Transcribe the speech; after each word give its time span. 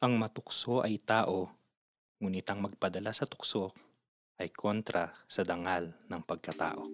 Ang 0.00 0.16
matukso 0.16 0.80
ay 0.80 0.96
tao, 1.04 1.52
ngunit 2.24 2.48
ang 2.48 2.64
magpadala 2.64 3.12
sa 3.12 3.28
tukso 3.28 3.68
ay 4.40 4.48
kontra 4.48 5.12
sa 5.28 5.44
dangal 5.44 5.92
ng 6.08 6.22
pagkatao. 6.24 6.88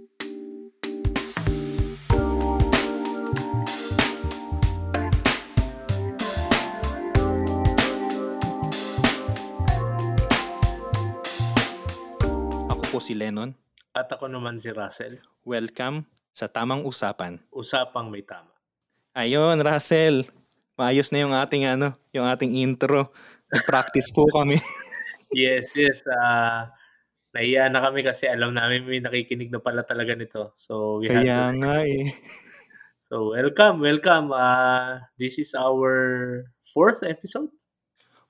Ako 12.75 12.83
po 12.91 12.99
si 12.99 13.15
Lennon. 13.15 13.55
At 13.95 14.11
ako 14.11 14.27
naman 14.27 14.59
si 14.59 14.75
Russell. 14.75 15.23
Welcome 15.47 16.11
sa 16.35 16.51
Tamang 16.51 16.83
Usapan. 16.83 17.39
Usapang 17.55 18.11
may 18.11 18.27
tama. 18.27 18.51
Ayun, 19.15 19.63
Russell. 19.63 20.27
Maayos 20.77 21.09
na 21.09 21.25
yung 21.25 21.33
ating 21.33 21.65
ano, 21.65 21.97
yung 22.13 22.29
ating 22.29 22.53
intro. 22.61 23.09
Nag-practice 23.49 24.13
po 24.13 24.29
kami. 24.29 24.61
Yes, 25.35 25.75
yes. 25.75 26.07
Uh, 26.07 26.71
nahiya 27.35 27.67
na 27.67 27.83
kami 27.83 28.07
kasi 28.07 28.31
alam 28.31 28.55
namin 28.55 28.87
may 28.87 29.03
nakikinig 29.03 29.51
na 29.51 29.59
pala 29.59 29.83
talaga 29.83 30.15
nito. 30.15 30.55
So, 30.55 31.03
we 31.03 31.11
Kaya 31.11 31.51
to- 31.51 31.59
nga 31.59 31.83
eh. 31.83 32.15
So, 33.11 33.35
welcome, 33.35 33.83
welcome. 33.83 34.31
Uh, 34.31 35.03
this 35.19 35.43
is 35.43 35.51
our 35.59 36.47
fourth 36.71 37.03
episode. 37.03 37.51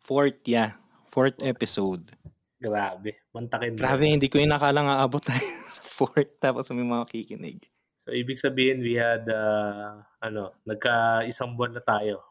Fourth, 0.00 0.40
yeah. 0.48 0.80
Fourth 1.12 1.36
episode. 1.44 2.16
Grabe. 2.56 3.20
Mantakin 3.36 3.76
na. 3.76 3.80
Grabe, 3.80 4.08
hindi 4.08 4.32
ko 4.32 4.40
inakalang 4.40 4.88
aabot 4.88 5.20
tayo 5.20 5.44
sa 5.76 5.84
fourth 5.84 6.40
tapos 6.40 6.72
may 6.72 6.84
mga 6.84 7.04
kikinig. 7.12 7.60
So, 7.92 8.08
ibig 8.16 8.40
sabihin, 8.40 8.80
we 8.80 8.96
had, 8.96 9.28
uh, 9.28 10.00
ano, 10.24 10.56
nagka-isang 10.64 11.60
buwan 11.60 11.76
na 11.76 11.84
tayo. 11.84 12.24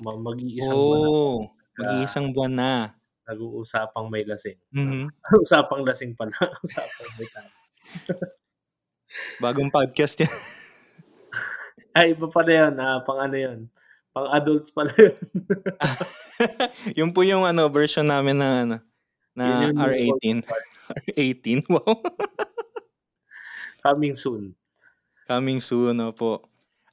Ma- 0.00 0.20
Mag-iisang 0.20 0.76
buwan 0.76 1.00
na 1.00 1.08
Oo, 1.08 1.48
mag-iisang 1.80 2.26
buwan 2.36 2.52
na. 2.52 2.72
nag-uusapang 3.26 4.06
may 4.06 4.22
lasing. 4.22 4.54
Mhm. 4.70 5.08
Usapang 5.42 5.82
lasing 5.82 6.12
pala. 6.14 6.36
Usapang 6.64 7.10
may 7.16 7.26
tama. 7.32 7.50
Bagong 9.42 9.72
podcast 9.72 10.20
yan. 10.20 10.30
Ay, 11.96 12.12
iba 12.12 12.28
pala 12.28 12.52
yun. 12.52 12.74
Ah, 12.76 13.00
pang 13.00 13.16
ano 13.16 13.34
yun. 13.34 13.58
Pang 14.12 14.28
adults 14.30 14.68
pala 14.68 14.92
yun. 15.00 15.16
yung 16.92 17.10
po 17.16 17.24
yung 17.24 17.48
ano, 17.48 17.66
version 17.72 18.04
namin 18.04 18.36
na 18.36 18.48
ano, 18.62 18.76
na 19.32 19.44
Yun 19.48 19.56
yung 19.64 19.78
R18. 19.80 20.36
R18, 21.16 21.64
wow. 21.72 21.96
Coming 23.80 24.14
soon. 24.14 24.52
Coming 25.24 25.58
soon, 25.58 25.96
po. 26.12 26.44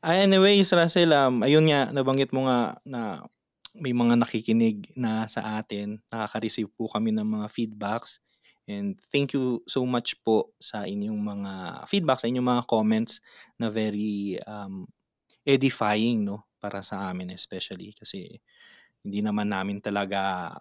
Ah, 0.04 0.20
anyways, 0.20 0.68
Russell, 0.76 1.16
um, 1.16 1.48
ayun 1.48 1.64
nga, 1.72 1.88
nabanggit 1.96 2.36
mo 2.36 2.44
nga 2.44 2.76
na 2.84 3.24
may 3.72 3.96
mga 3.96 4.20
nakikinig 4.20 4.92
na 5.00 5.24
sa 5.32 5.64
atin. 5.64 6.04
Nakaka-receive 6.12 6.68
po 6.76 6.92
kami 6.92 7.16
ng 7.16 7.24
mga 7.24 7.48
feedbacks. 7.48 8.20
And 8.68 9.00
thank 9.16 9.32
you 9.32 9.64
so 9.64 9.88
much 9.88 10.20
po 10.28 10.52
sa 10.60 10.84
inyong 10.84 11.20
mga 11.24 11.52
feedbacks, 11.88 12.28
sa 12.28 12.30
inyong 12.32 12.48
mga 12.52 12.64
comments 12.68 13.24
na 13.56 13.72
very 13.72 14.36
um, 14.44 14.84
edifying 15.48 16.24
no 16.28 16.48
para 16.60 16.80
sa 16.84 17.12
amin 17.12 17.36
especially 17.36 17.92
kasi 17.98 18.40
hindi 19.04 19.20
naman 19.24 19.52
namin 19.52 19.80
talaga 19.84 20.52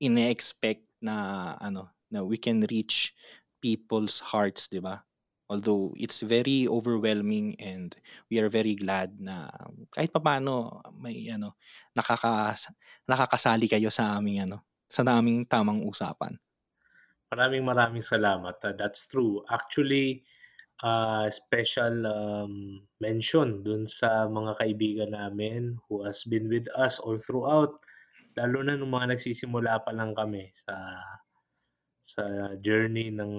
ine-expect 0.00 0.84
na 1.04 1.52
ano 1.60 1.92
na 2.12 2.24
we 2.24 2.36
can 2.40 2.64
reach 2.68 3.12
people's 3.60 4.20
hearts, 4.32 4.68
'di 4.72 4.80
ba? 4.84 5.04
Although 5.52 5.92
it's 6.00 6.24
very 6.24 6.64
overwhelming 6.64 7.60
and 7.60 7.92
we 8.32 8.40
are 8.40 8.48
very 8.48 8.72
glad 8.72 9.20
na 9.20 9.52
kahit 9.92 10.08
papaano 10.08 10.80
may 10.96 11.28
ano 11.28 11.60
nakaka 11.92 12.56
nakakasali 13.04 13.68
kayo 13.68 13.92
sa 13.92 14.16
aming 14.16 14.48
ano 14.48 14.64
sa 14.88 15.04
naming 15.04 15.44
tamang 15.44 15.84
usapan. 15.84 16.40
Maraming 17.28 17.64
maraming 17.64 18.04
salamat. 18.04 18.56
Uh, 18.64 18.76
that's 18.76 19.08
true. 19.08 19.44
Actually, 19.48 20.24
uh, 20.84 21.28
special 21.32 22.04
um, 22.04 22.84
mention 23.00 23.64
dun 23.64 23.88
sa 23.88 24.28
mga 24.28 24.56
kaibigan 24.56 25.12
namin 25.16 25.80
who 25.88 26.04
has 26.04 26.24
been 26.28 26.48
with 26.48 26.68
us 26.76 26.96
all 27.00 27.16
throughout. 27.16 27.76
Lalo 28.36 28.64
na 28.64 28.76
nung 28.76 28.92
mga 28.92 29.16
nagsisimula 29.16 29.84
pa 29.84 29.92
lang 29.92 30.16
kami 30.16 30.48
sa 30.52 30.76
sa 32.04 32.52
journey 32.60 33.12
ng 33.12 33.32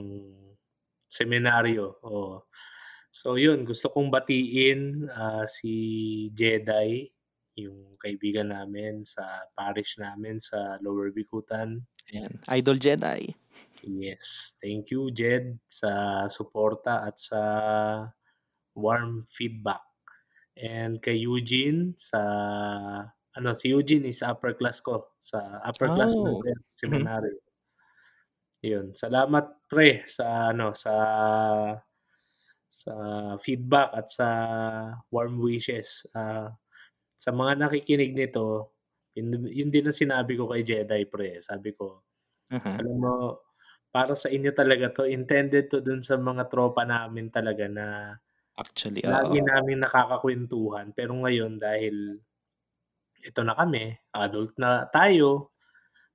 seminaryo. 1.14 2.02
Oh. 2.02 2.50
So 3.14 3.38
yun, 3.38 3.62
gusto 3.62 3.94
kong 3.94 4.10
batiin 4.10 5.06
uh, 5.06 5.46
si 5.46 5.70
Jedi, 6.34 7.14
yung 7.62 7.94
kaibigan 8.02 8.50
namin 8.50 9.06
sa 9.06 9.46
parish 9.54 10.02
namin 10.02 10.42
sa 10.42 10.82
Lower 10.82 11.14
Bikutan. 11.14 11.86
Ayan, 12.10 12.42
Idol 12.50 12.82
Jedi. 12.82 13.30
Yes, 13.86 14.58
thank 14.58 14.90
you 14.90 15.14
Jed 15.14 15.62
sa 15.70 16.26
suporta 16.26 17.06
at 17.06 17.22
sa 17.22 17.42
warm 18.74 19.30
feedback. 19.30 19.86
And 20.58 20.98
kay 20.98 21.22
Eugene 21.22 21.94
sa 22.00 22.22
ano 23.34 23.50
si 23.54 23.70
Eugene 23.74 24.10
is 24.10 24.22
upper 24.26 24.54
class 24.58 24.82
ko 24.82 25.14
sa 25.22 25.62
upper 25.68 25.94
class 25.94 26.14
Oh. 26.18 26.42
sa 26.42 26.88
seminary. 26.88 27.38
Yun, 28.64 28.96
salamat 28.96 29.68
pre 29.68 30.08
sa 30.08 30.56
ano 30.56 30.72
sa 30.72 30.94
sa 32.72 32.94
feedback 33.40 33.90
at 33.96 34.08
sa 34.12 34.28
warm 35.12 35.40
wishes. 35.44 36.08
Ah, 36.16 36.56
sa 37.18 37.32
mga 37.36 37.60
nakikinig 37.68 38.14
nito, 38.16 38.76
yun, 39.16 39.46
yun 39.50 39.70
din 39.74 39.88
ang 39.90 39.96
sinabi 39.98 40.36
ko 40.40 40.48
kay 40.52 40.64
Jedi 40.68 41.08
pre. 41.10 41.40
Sabi 41.44 41.76
ko, 41.76 42.04
Aha. 42.52 42.84
alam 42.84 42.98
mo, 43.00 43.16
para 43.94 44.14
sa 44.18 44.30
inyo 44.34 44.52
talaga 44.56 44.92
to, 44.96 45.06
intended 45.10 45.70
to 45.72 45.80
dun 45.84 46.02
sa 46.06 46.18
mga 46.20 46.50
tropa 46.52 46.84
namin 46.88 47.30
talaga 47.34 47.68
na 47.72 47.88
Actually, 48.58 49.02
lagi 49.06 49.40
oo. 49.42 49.44
namin 49.46 49.86
nakakakwentuhan. 49.86 50.92
Pero 50.98 51.14
ngayon, 51.22 51.62
dahil 51.62 52.20
ito 53.24 53.42
na 53.46 53.54
kami, 53.56 53.94
adult 54.16 54.58
na 54.60 54.86
tayo, 54.92 55.53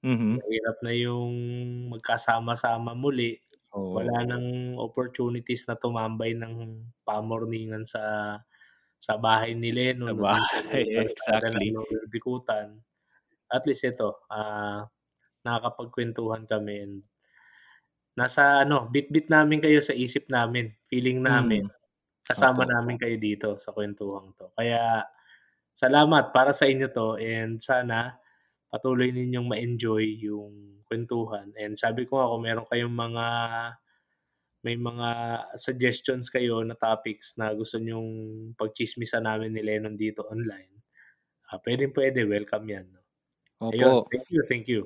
Mhm. 0.03 0.39
mahirap 0.39 0.77
na 0.85 0.93
yung 0.95 1.33
magkasama-sama 1.93 2.93
muli. 2.97 3.39
Oo. 3.73 3.99
Wala 3.99 4.25
nang 4.29 4.77
opportunities 4.79 5.65
na 5.69 5.75
tumambay 5.79 6.37
ng 6.37 6.85
pamorningan 7.07 7.85
sa 7.89 8.03
sa 9.01 9.15
bahay 9.21 9.55
ni 9.57 9.71
Leno. 9.75 10.09
Sa 10.09 10.15
nung 10.15 10.23
bahay, 10.23 10.85
kalsada 10.97 11.49
exactly. 11.51 11.67
ng 11.67 11.75
Lower 11.75 12.05
Bikutan. 12.11 12.79
At 13.53 13.65
least 13.69 13.85
ito, 13.87 14.25
ah, 14.33 14.87
nakakapagkwentuhan 15.47 16.45
kami 16.51 16.75
and 16.85 16.97
nasa 18.17 18.65
ano, 18.65 18.89
bit-bit 18.89 19.29
namin 19.29 19.61
kayo 19.61 19.81
sa 19.85 19.93
isip 19.93 20.31
namin. 20.33 20.73
Feeling 20.89 21.21
namin, 21.21 21.67
Mm. 21.67 21.71
kasama 22.25 22.65
Opo. 22.65 22.69
namin 22.69 22.97
kayo 23.01 23.17
dito 23.21 23.51
sa 23.61 23.73
kwentuhang 23.75 24.33
to. 24.39 24.53
Kaya 24.57 25.05
salamat 25.75 26.31
para 26.35 26.53
sa 26.57 26.67
inyo 26.69 26.89
to 26.93 27.17
and 27.21 27.61
sana 27.63 28.19
patuloy 28.69 29.13
ninyong 29.13 29.49
ma-enjoy 29.49 30.05
yung 30.21 30.85
kwentuhan. 30.89 31.53
And 31.57 31.77
sabi 31.77 32.09
ko 32.09 32.21
nga 32.21 32.31
kung 32.33 32.45
meron 32.45 32.69
kayong 32.69 32.95
mga 32.97 33.27
may 34.67 34.75
mga 34.75 35.09
suggestions 35.55 36.27
kayo 36.29 36.61
na 36.67 36.75
topics 36.75 37.39
na 37.39 37.55
gusto 37.55 37.79
nyong 37.79 38.11
pagchismisan 38.59 39.23
namin 39.23 39.55
ni 39.55 39.63
Lennon 39.63 39.95
dito 39.95 40.27
online, 40.27 40.83
ah, 41.49 41.63
pwedeng-pwede, 41.63 42.27
welcome 42.27 42.67
yan. 42.67 42.87
No? 42.91 43.01
Ayun, 43.71 44.03
Opo. 44.03 44.11
thank 44.11 44.27
you, 44.29 44.43
thank 44.51 44.67
you. 44.67 44.83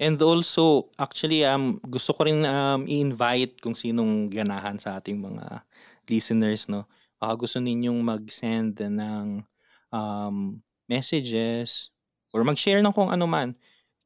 And 0.00 0.16
also, 0.22 0.88
actually, 0.96 1.44
um, 1.44 1.76
gusto 1.84 2.16
ko 2.16 2.24
rin 2.24 2.46
um, 2.48 2.88
i-invite 2.88 3.60
kung 3.60 3.76
sinong 3.76 4.32
ganahan 4.32 4.80
sa 4.80 4.96
ating 4.96 5.20
mga 5.20 5.60
listeners, 6.08 6.70
no? 6.72 6.88
Baka 7.20 7.44
gusto 7.44 7.58
ninyong 7.60 8.00
mag-send 8.00 8.80
ng 8.80 9.44
um, 9.92 10.56
messages 10.88 11.92
or 12.34 12.42
mag-share 12.46 12.80
ng 12.82 12.94
kung 12.94 13.10
ano 13.12 13.26
man. 13.28 13.56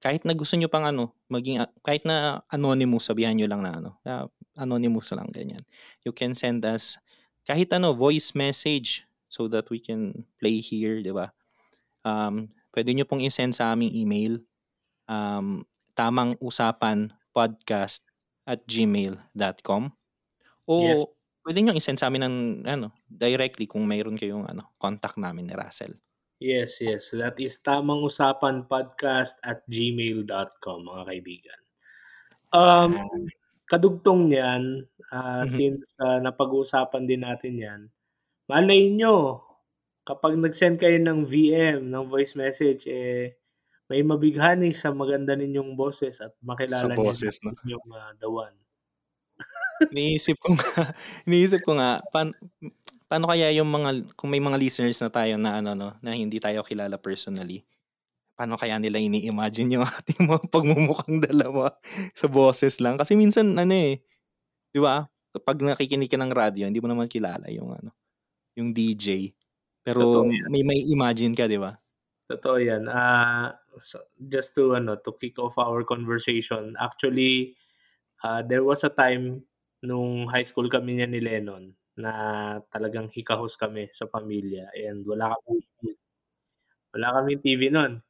Kahit 0.03 0.25
na 0.29 0.37
gusto 0.37 0.57
nyo 0.59 0.69
pang 0.69 0.85
ano, 0.85 1.17
maging, 1.33 1.65
kahit 1.81 2.05
na 2.05 2.45
anonymous, 2.53 3.09
sabihan 3.09 3.33
nyo 3.37 3.49
lang 3.49 3.63
na 3.65 3.73
ano, 3.81 3.91
ah, 4.05 4.27
anonymous 4.61 5.11
lang, 5.17 5.29
ganyan. 5.33 5.65
You 6.05 6.13
can 6.13 6.37
send 6.37 6.65
us 6.69 7.01
kahit 7.49 7.73
ano, 7.73 7.93
voice 7.97 8.33
message 8.37 9.05
so 9.29 9.49
that 9.49 9.69
we 9.73 9.81
can 9.81 10.25
play 10.41 10.61
here, 10.61 11.01
di 11.01 11.13
ba? 11.13 11.33
Um, 12.05 12.53
pwede 12.77 12.93
nyo 12.93 13.05
pong 13.09 13.25
i-send 13.25 13.57
sa 13.57 13.73
aming 13.73 13.93
email 13.97 14.41
um, 15.09 15.65
tamang 15.97 16.37
usapan 16.43 17.13
podcast 17.35 18.03
at 18.45 18.63
gmail.com 18.69 19.93
o 20.69 20.75
Yes. 20.77 21.05
pwede 21.45 21.59
nyo 21.61 21.77
isend 21.77 22.01
sa 22.01 22.09
amin 22.09 22.25
ng 22.25 22.37
ano, 22.65 22.89
directly 23.05 23.69
kung 23.69 23.85
mayroon 23.85 24.17
kayong 24.17 24.49
ano, 24.49 24.73
contact 24.81 25.21
namin 25.21 25.49
ni 25.49 25.55
Russell. 25.57 25.93
Yes, 26.43 26.83
yes. 26.83 27.15
That 27.15 27.39
is 27.39 27.63
tamang 27.63 28.03
usapan 28.03 28.67
podcast 28.67 29.39
at 29.47 29.63
gmail.com, 29.71 30.79
mga 30.91 31.03
kaibigan. 31.11 31.61
Um, 32.55 32.93
kadugtong 33.71 34.31
niyan, 34.33 34.65
ah, 35.15 35.45
Mhm. 35.45 35.57
since 35.57 35.97
ah, 36.03 36.19
napag-uusapan 36.23 37.05
din 37.11 37.23
natin 37.27 37.55
yan, 37.59 37.81
malay 38.51 38.91
nyo, 38.93 39.43
kapag 40.09 40.37
nag-send 40.41 40.79
kayo 40.83 40.99
ng 41.01 41.25
VM, 41.29 41.89
ng 41.91 42.07
voice 42.11 42.35
message, 42.39 42.87
eh, 42.91 43.37
May 43.93 44.03
mabighani 44.03 44.73
sa 44.73 44.91
maganda 44.97 45.37
ninyong 45.37 45.77
boses 45.77 46.19
at 46.25 46.35
Sa 46.67 46.89
makilala 46.89 46.97
niyo 46.99 47.15
boses 47.19 47.39
'no? 47.43 47.53
yung, 47.67 47.85
ah, 47.95 48.13
the 48.19 48.27
one. 48.31 48.57
Iniisip 49.93 50.37
ko 50.41 50.49
nga 50.57 50.65
iniisip 51.29 51.61
ko 51.67 51.73
nga 51.77 52.01
pan 52.13 52.33
paano 53.15 53.31
kaya 53.31 53.47
yung 53.55 53.71
mga 53.71 54.11
kung 54.19 54.27
may 54.27 54.43
mga 54.43 54.59
listeners 54.59 54.99
na 54.99 55.07
tayo 55.07 55.39
na 55.39 55.63
ano 55.63 55.79
'no, 55.79 55.95
na 56.03 56.19
hindi 56.19 56.43
tayo 56.43 56.67
kilala 56.67 56.99
personally. 56.99 57.63
Paano 58.35 58.59
kaya 58.59 58.75
nila 58.83 58.99
ini-imagine 58.99 59.79
yung 59.79 59.87
ating 60.03 60.27
mga 60.27 60.51
pagmumukhang 60.51 61.23
dalawa 61.23 61.79
sa 62.19 62.27
boses 62.27 62.83
lang? 62.83 62.99
Kasi 62.99 63.15
minsan 63.15 63.55
ano, 63.55 63.71
eh, 63.71 64.03
'di 64.75 64.83
ba, 64.83 65.07
kapag 65.31 65.63
nakikinig 65.63 66.11
ka 66.11 66.19
ng 66.19 66.35
radyo 66.35 66.67
hindi 66.67 66.83
mo 66.83 66.91
naman 66.91 67.07
kilala 67.07 67.47
yung 67.55 67.71
ano, 67.71 67.95
yung 68.59 68.75
DJ. 68.75 69.31
Pero 69.87 70.27
Totoo 70.27 70.35
yan. 70.35 70.51
may 70.51 70.67
mai-imagine 70.67 71.39
ka, 71.39 71.47
'di 71.47 71.63
ba? 71.63 71.79
Totoo 72.27 72.59
yan. 72.59 72.91
Ah, 72.91 73.55
so 73.79 74.03
just 74.19 74.59
to 74.59 74.75
ano, 74.75 74.99
to 74.99 75.15
kick 75.23 75.39
off 75.39 75.55
our 75.55 75.87
conversation, 75.87 76.75
actually, 76.83 77.55
ah, 78.27 78.43
there 78.43 78.67
was 78.67 78.83
a 78.83 78.91
time 78.91 79.47
nung 79.87 80.27
high 80.27 80.43
school 80.43 80.67
kami 80.67 80.99
niyan 80.99 81.15
ni 81.15 81.23
Lennon 81.23 81.79
na 81.99 82.13
talagang 82.75 83.09
hikahos 83.13 83.55
kami 83.59 83.89
sa 83.95 84.07
pamilya 84.11 84.67
and 84.75 85.05
wala 85.07 85.35
kaming 85.47 85.65
wala 86.95 87.09
kaming 87.21 87.41
TV 87.45 87.63
nun. 87.73 88.03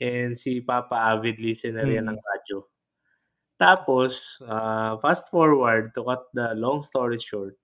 And 0.00 0.34
si 0.38 0.60
Papa 0.64 1.12
avid 1.16 1.38
listener 1.42 1.86
yan 1.90 2.08
ng 2.10 2.18
Mm. 2.18 2.22
radyo. 2.22 2.58
Tapos, 3.60 4.42
ah, 4.48 4.98
fast 5.02 5.30
forward 5.32 5.94
to 5.96 6.04
cut 6.06 6.26
the 6.34 6.54
long 6.58 6.82
story 6.84 7.18
short, 7.20 7.56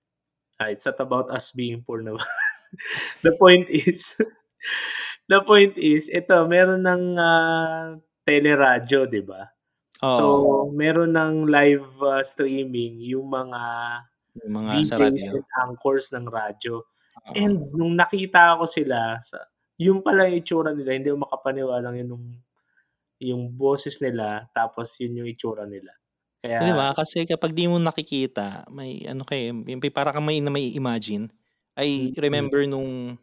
ah, 0.61 0.69
it's 0.71 0.85
not 0.87 0.99
about 1.01 1.29
us 1.33 1.51
being 1.55 1.83
poor 1.85 2.01
naman. 2.03 2.23
The 3.25 3.33
point 3.39 3.67
is 3.71 4.15
the 5.31 5.41
point 5.45 5.75
is 5.79 6.09
ito 6.13 6.35
meron 6.49 6.83
ng, 6.87 7.03
ah, 7.19 7.97
teleradyo, 8.27 9.07
'di 9.09 9.23
ba? 9.25 9.49
So, 10.07 10.23
Oo. 10.27 10.71
meron 10.75 11.15
ng 11.17 11.47
live, 11.49 11.87
ah, 12.05 12.23
streaming 12.25 13.01
yung 13.05 13.29
mga 13.31 13.61
Yung 14.39 14.53
mga 14.63 14.73
sa 14.87 14.95
DJs 14.95 15.03
radyo. 15.03 15.35
and 15.35 15.45
anchors 15.67 16.11
ng 16.15 16.27
radyo. 16.31 16.87
Oo. 17.15 17.35
And 17.35 17.71
nung 17.75 17.95
nakita 17.99 18.55
ko 18.59 18.65
sila 18.67 19.19
sa 19.23 19.47
yun 19.79 19.99
pala 20.05 20.29
yung 20.29 20.39
itsura 20.43 20.71
nila, 20.75 20.91
hindi 20.95 21.09
ako 21.11 21.19
makapaniwalang 21.27 21.95
yun 22.03 22.09
nung 22.11 22.27
yung 23.21 23.43
boses 23.55 23.99
nila 24.03 24.47
tapos 24.55 24.95
yun 25.01 25.23
yung 25.25 25.29
itsura 25.31 25.65
nila. 25.69 25.93
'Di 26.59 26.71
Kaya 26.71 26.75
ba, 26.75 26.91
kasi 26.97 27.23
kapag 27.23 27.55
'di 27.55 27.69
mo 27.71 27.77
nakikita 27.79 28.67
may 28.67 29.05
ano 29.07 29.23
ka, 29.23 29.37
yung 29.37 29.79
para 29.93 30.11
kang 30.11 30.25
may 30.27 30.41
mai-imagine. 30.43 31.31
I 31.79 32.11
Mm. 32.19 32.19
remember 32.19 32.59
nung 32.67 33.15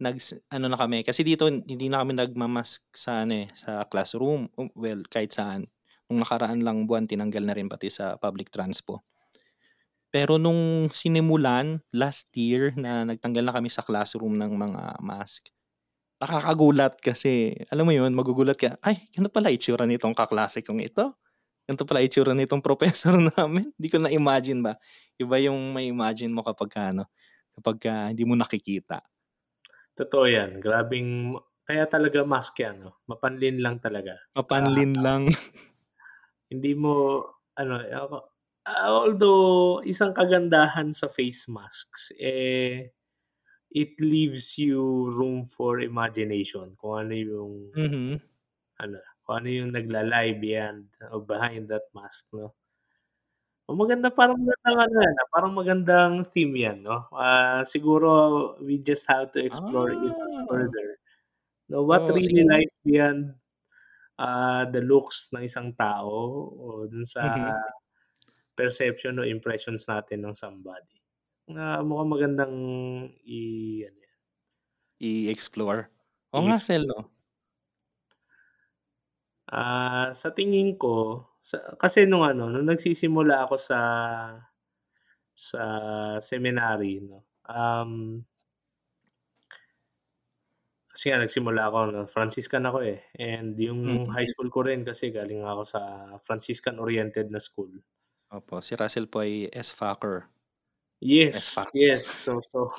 nags 0.00 0.34
ano 0.52 0.66
na 0.68 0.78
kami 0.80 1.02
kasi 1.06 1.22
dito 1.26 1.46
hindi 1.48 1.88
na 1.88 2.02
kami 2.04 2.16
nagma-mask 2.18 2.82
sa 2.96 3.24
ano, 3.26 3.46
eh, 3.46 3.48
sa 3.56 3.84
classroom. 3.88 4.50
Well, 4.76 5.04
kahit 5.08 5.34
saan. 5.36 5.68
Nung 6.10 6.22
nakaraan 6.24 6.62
lang 6.66 6.86
buwan 6.90 7.08
tinanggal 7.08 7.44
na 7.46 7.54
rin 7.56 7.68
pati 7.72 7.88
sa 7.92 8.16
public 8.20 8.50
transpo. 8.52 9.02
Pero 10.12 10.36
nung 10.36 10.92
sinimulan 10.92 11.80
last 11.90 12.28
year 12.36 12.76
na 12.76 13.02
nagtanggal 13.08 13.44
na 13.48 13.54
kami 13.56 13.72
sa 13.72 13.80
classroom 13.80 14.36
ng 14.36 14.52
mga 14.54 14.82
mask, 15.00 15.48
nakakagulat 16.22 16.98
kasi 17.02 17.56
alam 17.72 17.84
mo 17.88 17.92
yun, 17.94 18.12
magugulat 18.14 18.56
ka, 18.58 18.78
"Ay, 18.84 19.08
ganito 19.12 19.32
pala 19.34 19.50
itsura 19.52 19.84
nitong 19.88 20.14
kaklase 20.16 20.62
kong 20.64 20.80
ito. 20.84 21.14
Ganito 21.68 21.84
pala 21.88 22.02
itsura 22.04 22.32
nitong 22.36 22.62
professor 22.68 23.14
namin." 23.18 23.72
Di 23.76 23.88
ko 23.92 23.98
na-imagine 24.02 24.60
ba. 24.64 24.74
Iba 25.20 25.36
yung 25.42 25.74
mai-imagine 25.76 26.32
mo 26.32 26.42
kapagka 26.46 26.92
ano, 26.94 27.08
kapagka 27.56 28.12
hindi 28.12 28.24
mo 28.28 28.34
nakikita. 28.38 29.02
Totoo 29.96 30.24
yan. 30.28 30.60
Grabeng 30.60 31.36
kaya 31.68 31.84
talaga 31.88 32.24
mask 32.26 32.58
yan 32.60 32.76
'no, 32.84 33.00
mapanlin 33.08 33.60
lang 33.60 33.76
talaga. 33.80 34.18
Mapanlin 34.36 34.92
lang. 35.04 35.22
Hindi 36.52 36.72
mo 36.76 37.24
ano, 37.56 37.80
ako 37.80 38.31
ah, 38.68 38.88
although 38.92 39.82
isang 39.86 40.14
kagandahan 40.14 40.92
sa 40.94 41.08
face 41.10 41.46
masks, 41.50 42.12
eh, 42.20 42.90
it 43.72 43.92
leaves 44.00 44.58
you 44.58 44.80
room 45.12 45.46
for 45.50 45.80
imagination 45.82 46.74
kung 46.80 47.08
ano 47.08 47.14
yung 47.16 47.54
Mhm. 47.74 48.22
ano, 48.80 48.98
kung 49.26 49.44
ano 49.44 49.48
yung 49.52 49.70
nagla-lie 49.76 50.36
beyond 50.40 50.88
or 51.12 51.20
behind 51.24 51.68
that 51.68 51.84
mask 51.96 52.24
'no. 52.32 52.54
Oh, 53.70 53.78
maganda 53.78 54.10
parang 54.10 54.42
magandang 54.42 54.78
ano 54.90 54.94
yan, 55.06 55.14
ah, 55.22 55.28
parang 55.30 55.52
magandang 55.54 56.12
theme 56.34 56.54
yan 56.66 56.78
'no. 56.82 57.06
Ah, 57.14 57.62
siguro 57.62 58.10
we 58.58 58.74
just 58.82 59.06
have 59.06 59.30
to 59.30 59.38
explore 59.38 59.94
it 59.94 60.18
Ah. 60.18 60.42
further. 60.50 60.98
Now 61.70 61.86
what 61.86 62.04
Oo, 62.04 62.16
really 62.16 62.42
siguro 62.42 62.48
lies 62.48 62.74
beyond, 62.84 63.34
ah, 64.20 64.66
the 64.70 64.80
looks 64.84 65.30
ng 65.34 65.46
isang 65.48 65.72
tao 65.78 66.12
o 66.54 66.86
dun 66.90 67.04
sa 67.08 67.20
Mhm. 67.20 67.62
Perception 68.58 69.18
o 69.20 69.26
impressions 69.26 69.86
natin 69.88 70.22
ng 70.26 70.34
somebody. 70.36 70.98
Na 71.50 71.82
mukhang 71.82 72.12
magandang 72.14 72.54
i-ano 73.26 73.98
yan. 73.98 74.12
I-explore. 75.00 75.88
Oo 76.32 76.42
nga 76.48 76.56
Sel. 76.58 76.84
'no. 76.86 77.12
Ah, 79.50 80.14
sa 80.14 80.30
tingin 80.30 80.78
ko 80.78 81.26
sa 81.42 81.74
kasi 81.74 82.06
nung 82.06 82.22
ano, 82.22 82.46
nung 82.46 82.62
nagsisimula 82.70 83.42
ako 83.50 83.54
sa 83.58 83.78
sa 85.34 85.62
seminary 86.22 87.00
'no, 87.02 87.26
um 87.48 88.24
kasi 90.90 91.04
nga 91.12 91.22
nagsimula 91.22 91.62
ako 91.70 91.78
'no, 91.92 92.02
Franciscan 92.10 92.64
ako, 92.66 92.78
eh, 92.82 92.98
and 93.20 93.54
yung 93.60 93.82
Mm. 93.84 94.16
high 94.16 94.26
school 94.26 94.50
ko 94.50 94.66
rin 94.66 94.82
kasi 94.82 95.14
galing 95.14 95.44
ako 95.46 95.62
sa 95.68 95.80
Franciscan 96.26 96.82
oriented 96.82 97.30
na 97.30 97.38
school. 97.38 97.70
Opo, 98.32 98.64
si 98.64 98.72
Russell 98.72 99.12
po 99.12 99.20
ay 99.20 99.44
SFACer. 99.52 100.24
Yes, 101.04 101.52
SFAC. 101.52 101.68
yes. 101.76 102.00
So 102.08 102.40
so 102.48 102.72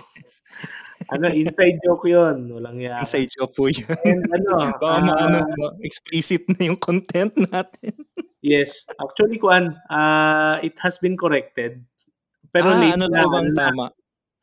ano 1.13 1.29
inside 1.29 1.77
joke 1.85 2.09
yun, 2.09 2.49
walang 2.49 2.81
ka. 2.81 3.05
Inside 3.05 3.29
joke 3.29 3.53
po 3.53 3.69
yun. 3.69 3.85
And 4.01 4.25
ano, 4.33 4.51
Baka 4.81 4.97
maano 5.05 5.37
ah 5.45 5.53
'no, 5.53 5.77
explicit 5.85 6.49
na 6.49 6.73
yung 6.73 6.79
content 6.81 7.37
natin. 7.37 7.93
Yes, 8.43 8.83
actually 8.99 9.39
kuwan, 9.39 9.71
ah, 9.87 10.59
it 10.59 10.75
has 10.83 10.99
been 10.99 11.15
corrected. 11.15 11.79
Pero 12.51 12.75
Ah, 12.75 12.75
late 12.75 12.99
ano 12.99 13.07
po 13.07 13.15
bang 13.15 13.47
ano 13.47 13.51
na, 13.55 13.63
tama? 13.71 13.85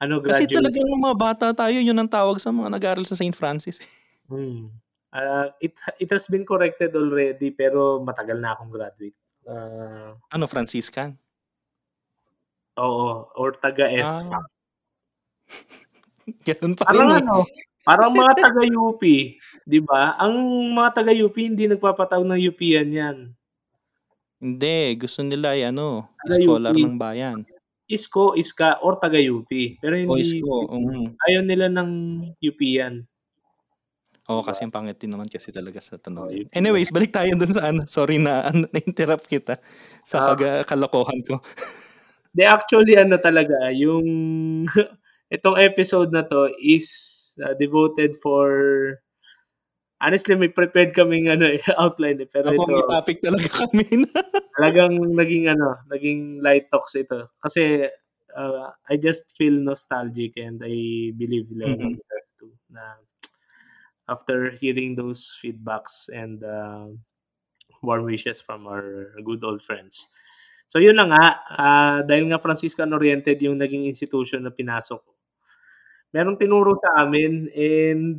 ano 0.01 0.15
Kasi 0.25 0.49
graduate 0.49 0.57
talagang 0.57 0.87
nung 0.89 1.05
mga 1.05 1.19
bata 1.21 1.47
tayo 1.53 1.77
yun 1.77 2.01
ang 2.01 2.09
tawag 2.09 2.41
sa 2.41 2.49
mga 2.49 2.81
nag-aaral 2.81 3.05
sa 3.05 3.13
Saint 3.19 3.37
Francis. 3.37 3.77
Hmm. 4.31 4.71
Ah, 5.11 5.51
it 5.59 5.75
it 5.99 6.07
has 6.15 6.31
been 6.31 6.47
corrected 6.47 6.95
already 6.95 7.51
pero 7.51 7.99
matagal 7.99 8.39
na 8.39 8.55
akong 8.55 8.71
graduate. 8.71 9.19
Ah 9.49 10.21
Ano, 10.31 10.45
Franciscan? 10.47 11.21
Oo, 12.79 13.27
or 13.35 13.51
taga 13.59 13.91
Ah. 13.99 14.07
SFAC. 14.07 14.47
Ganun 16.47 16.75
pa 16.79 16.85
Parang 16.87 17.11
rin, 17.11 17.19
eh. 17.19 17.21
ano, 17.25 17.37
parang 17.83 18.13
mga 18.15 18.33
taga-UP, 18.39 19.03
'di 19.67 19.81
ba? 19.83 20.15
Ang 20.21 20.35
mga 20.77 20.91
taga-UP 21.03 21.37
hindi 21.37 21.67
nagpapatawag 21.67 22.27
ng 22.29 22.41
UP-an 22.53 22.89
yan. 22.93 23.17
Hindi, 24.41 24.97
gusto 24.97 25.21
nila 25.21 25.53
ay 25.53 25.69
ano, 25.69 26.09
scholar 26.25 26.73
ng 26.73 26.97
bayan. 26.97 27.45
Isko, 27.91 28.39
Iska, 28.39 28.81
or 28.81 28.97
taga-UP. 28.97 29.51
Pero 29.83 29.95
O 30.09 30.17
hindi 30.17 30.23
isko, 30.23 30.65
mhm. 30.71 31.19
ayaw 31.19 31.43
nila 31.45 31.67
ng 31.69 31.91
UP-an. 32.41 33.10
Oo, 34.31 34.41
'Di 34.41 34.47
ba? 34.47 34.51
kasi 34.55 34.61
ang 34.63 34.71
pangit 34.75 34.97
din 35.03 35.11
naman 35.11 35.27
kasi 35.27 35.51
talaga 35.51 35.83
sa. 35.83 35.99
UP 35.99 36.07
yan. 36.31 36.47
Anyways, 36.55 36.95
balik 36.95 37.11
tayo 37.11 37.35
dun 37.35 37.51
sa 37.51 37.67
ano, 37.75 37.83
sorry 37.91 38.23
na 38.23 38.43
ano, 38.49 38.71
na-interrupt 38.71 39.27
kita 39.27 39.59
sa 40.07 40.23
Ah 40.23 40.27
kaga 40.33 40.63
kalokohan 40.63 41.21
ko. 41.27 41.43
'Di 42.35 42.47
actually 42.47 42.95
ano 42.95 43.19
talaga 43.19 43.75
yung 43.75 44.07
itong 45.35 45.59
episode 45.59 46.15
na 46.15 46.23
'to 46.23 46.47
is, 46.63 46.87
ah, 47.43 47.55
devoted 47.59 48.15
for 48.23 48.47
honestly 50.01 50.35
may 50.39 50.49
prepared 50.49 50.95
kaming 50.95 51.27
ano, 51.29 51.51
eh, 51.51 51.61
outline, 51.83 52.23
eh, 52.23 52.29
pero 52.31 52.55
Opo, 52.55 52.65
ito 52.65 52.71
may 52.73 52.87
topic 52.87 53.17
talaga 53.21 53.49
kami 53.67 53.85
na 54.07 54.21
talagang 54.57 54.95
naging 55.15 55.49
ano, 55.51 55.79
naging 55.89 56.43
light 56.45 56.69
talks 56.71 56.95
ito. 56.99 57.33
Kasi, 57.41 57.87
ah, 58.37 58.75
I 58.91 58.95
just 59.01 59.33
feel 59.37 59.55
nostalgic 59.55 60.37
and 60.37 60.61
I 60.63 61.11
believe 61.17 61.49
Mhm. 61.51 61.97
does 61.97 62.29
too 62.39 62.53
na 62.71 62.99
after 64.11 64.51
hearing 64.59 64.97
those 64.99 65.39
feedbacks 65.39 66.11
and, 66.13 66.43
ah, 66.45 66.91
warm 67.83 68.05
wishes 68.05 68.41
from 68.41 68.67
our 68.69 69.15
good 69.25 69.43
old 69.45 69.63
friends. 69.63 70.09
So 70.71 70.79
yun 70.79 70.97
na 71.01 71.07
nga, 71.11 71.25
ah, 71.57 71.99
dahil 72.07 72.31
nga 72.31 72.43
Franciscan 72.43 72.93
oriented 72.95 73.39
yung 73.43 73.59
naging 73.61 73.87
institution 73.89 74.45
na 74.47 74.53
pinasok 74.55 75.01
ko. 75.03 75.13
Merong 76.15 76.39
tinuro 76.41 76.75
sa 76.83 77.07
amin 77.07 77.47
and 77.55 78.19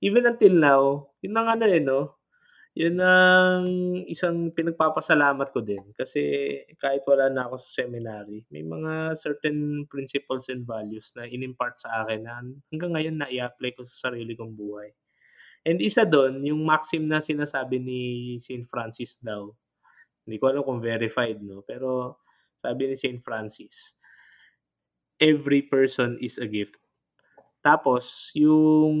even 0.00 0.24
until 0.28 0.54
now, 0.56 0.82
yun 1.24 1.36
ang 1.36 1.48
ano, 1.56 1.64
eh, 1.68 1.80
'no, 1.82 2.16
yun 2.76 2.96
ang 3.02 3.64
isang 4.08 4.50
pinagpapasalamat 4.54 5.48
ko 5.52 5.60
din 5.64 5.82
kasi 5.98 6.22
kahit 6.80 7.02
wala 7.08 7.28
na 7.32 7.48
ako 7.50 7.56
sa 7.60 7.84
seminary, 7.84 8.44
may 8.52 8.62
mga 8.64 9.16
certain 9.18 9.84
principles 9.90 10.48
and 10.52 10.64
values 10.68 11.12
na 11.18 11.26
in-impart 11.28 11.78
sa 11.82 12.04
akin 12.06 12.20
na 12.26 12.40
hanggang 12.72 12.92
ngayon 12.96 13.16
nai-a-apply 13.20 13.70
ko 13.78 13.82
sa 13.88 14.10
sarili 14.12 14.34
kong 14.38 14.54
buhay. 14.56 14.90
And 15.66 15.76
isa 15.84 16.08
dun, 16.08 16.40
yung 16.40 16.64
maxim 16.64 17.04
na 17.04 17.20
sinasabi 17.20 17.76
ni 17.76 18.00
Saint 18.40 18.64
Francis 18.64 19.20
daw, 19.20 19.52
hindi 20.24 20.36
ko 20.40 20.52
alam 20.52 20.64
kung 20.64 20.80
verified 20.84 21.40
'no, 21.42 21.64
pero 21.66 22.20
sabi 22.56 22.88
ni 22.92 22.96
Saint 22.96 23.20
Francis, 23.24 23.96
"Every 25.20 25.60
person 25.68 26.16
is 26.24 26.40
a 26.40 26.48
gift." 26.48 26.80
Tapos 27.64 28.32
yung 28.34 28.96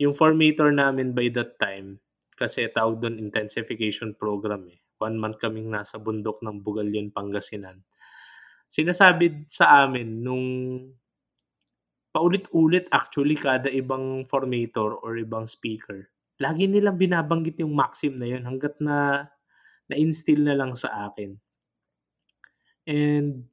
yung 0.00 0.10
formator 0.14 0.74
namin 0.74 1.14
by 1.14 1.30
that 1.30 1.54
time, 1.62 2.02
kasi 2.34 2.66
tawag 2.74 2.98
dun 2.98 3.14
intensification 3.14 4.10
program, 4.18 4.66
eh, 4.66 4.82
1 4.98 5.14
month 5.14 5.38
kaming 5.38 5.70
nasa 5.70 6.02
bundok 6.02 6.42
ng 6.42 6.66
Bugalyon, 6.66 7.14
Pangasinan. 7.14 7.78
Sinasabi 8.70 9.46
sa 9.50 9.86
amin 9.86 10.22
nung 10.24 10.46
paulit-ulit 12.14 12.86
actually 12.94 13.34
kada 13.36 13.68
ibang 13.74 14.22
formator 14.30 14.94
or 15.02 15.18
ibang 15.18 15.50
speaker, 15.50 16.06
lagi 16.38 16.70
nilang 16.70 16.96
binabanggit 17.00 17.58
yung 17.60 17.74
maxim 17.74 18.16
na 18.22 18.26
yun 18.30 18.46
hangga't 18.46 18.78
na 18.78 19.26
na-instill 19.90 20.42
na 20.46 20.54
lang 20.56 20.72
sa 20.78 21.10
akin. 21.10 21.36
And 22.86 23.48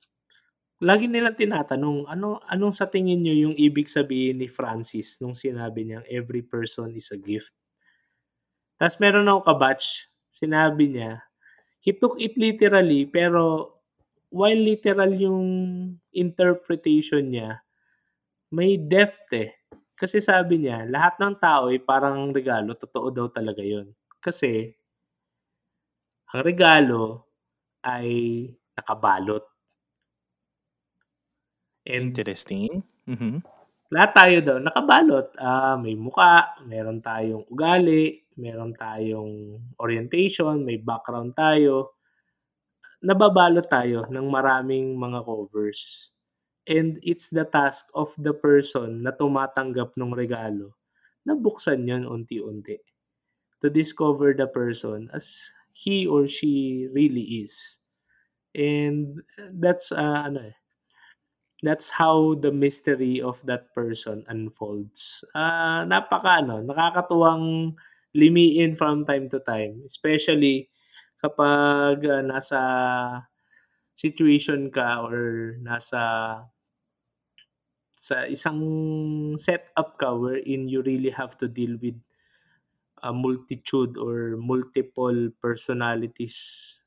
lagi 0.84 1.08
nilang 1.08 1.38
tinatanong, 1.40 2.08
ano 2.10 2.40
anong 2.50 2.76
sa 2.76 2.88
tingin 2.90 3.24
niyo 3.24 3.50
yung 3.50 3.56
ibig 3.60 3.88
sabihin 3.92 4.42
ni 4.44 4.48
Francis 4.52 5.20
nung 5.24 5.36
sinabi 5.38 5.86
niyang, 5.88 6.06
"Every 6.12 6.44
person 6.46 6.94
is 6.98 7.10
a 7.16 7.20
gift." 7.20 7.52
Tas 8.80 8.96
meron 9.02 9.28
akong 9.28 9.48
ka-batch, 9.52 10.08
sinabi 10.32 10.86
niya, 10.96 11.20
he 11.84 11.92
took 11.96 12.18
it 12.22 12.36
literally 12.40 13.06
pero 13.10 13.74
while 14.32 14.58
literal 14.58 15.12
yung 15.14 15.42
interpretation 16.16 17.32
niya, 17.34 17.60
may 18.56 18.78
depth, 18.80 19.28
eh. 19.36 19.52
Kasi 20.00 20.18
sabi 20.24 20.66
niya, 20.66 20.84
lahat 20.90 21.18
ng 21.22 21.36
tao 21.40 21.70
ay 21.72 21.80
parang 21.84 22.34
regalo, 22.34 22.74
totoo 22.76 23.08
daw 23.14 23.28
talaga 23.32 23.62
yun. 23.64 23.88
Kasi 24.24 24.74
ang 26.30 26.42
regalo 26.46 27.26
ay 27.86 28.10
nakabalot. 28.78 29.46
And 31.86 32.14
Interesting. 32.14 32.84
Mhm. 33.10 33.42
lahat 33.92 34.12
tayo 34.16 34.38
daw 34.48 34.58
nakabalot, 34.64 35.28
ah, 35.36 35.76
may 35.76 35.96
mukha, 36.00 36.56
meron 36.64 37.04
tayong 37.04 37.44
ugali, 37.52 38.24
meron 38.40 38.72
tayong 38.72 39.60
orientation, 39.84 40.64
may 40.64 40.80
background 40.80 41.36
tayo. 41.36 41.96
Nababalot 43.08 43.66
tayo 43.66 44.06
ng 44.14 44.28
maraming 44.30 44.94
mga 44.94 45.26
covers. 45.26 46.12
And 46.70 47.02
it's 47.02 47.30
the 47.34 47.46
task 47.50 47.90
of 47.98 48.14
the 48.22 48.34
person 48.38 49.02
na 49.02 49.12
tumatanggap 49.18 49.98
nung 49.98 50.14
regalo 50.14 50.78
na 51.26 51.34
buksan 51.34 51.86
yun 51.90 52.06
unti-unti. 52.06 52.78
To 53.62 53.70
discover 53.70 54.34
the 54.34 54.48
person 54.50 55.10
as 55.14 55.52
he 55.74 56.06
or 56.08 56.28
she 56.30 56.88
really 56.94 57.46
is. 57.46 57.80
And 58.56 59.22
that's, 59.62 59.92
ah, 59.94 60.28
ano, 60.30 60.50
eh, 60.52 60.58
that's 61.64 61.90
how 61.90 62.36
the 62.42 62.52
mystery 62.52 63.22
of 63.22 63.38
that 63.46 63.70
person 63.78 64.26
unfolds. 64.30 65.24
Ah, 65.38 65.86
napaka-ano, 65.86 66.66
nakakatuwang 66.66 67.76
limiin 68.18 68.74
from 68.78 69.06
time 69.06 69.30
to 69.30 69.40
time, 69.46 69.82
especially 69.86 70.70
kapag, 71.22 72.02
ah, 72.10 72.22
nasa 72.26 72.60
situation 73.96 74.72
ka 74.72 75.04
or 75.08 75.56
nasa 75.62 76.04
sa 77.96 78.26
isang 78.26 78.60
setup 79.38 79.96
ka 80.02 80.10
wherein 80.18 80.66
you 80.68 80.82
really 80.82 81.12
have 81.14 81.38
to 81.38 81.48
deal 81.48 81.78
with 81.80 81.96
a 83.04 83.12
multitude 83.14 83.98
or 83.98 84.38
multiple 84.38 85.30
personalities 85.42 86.38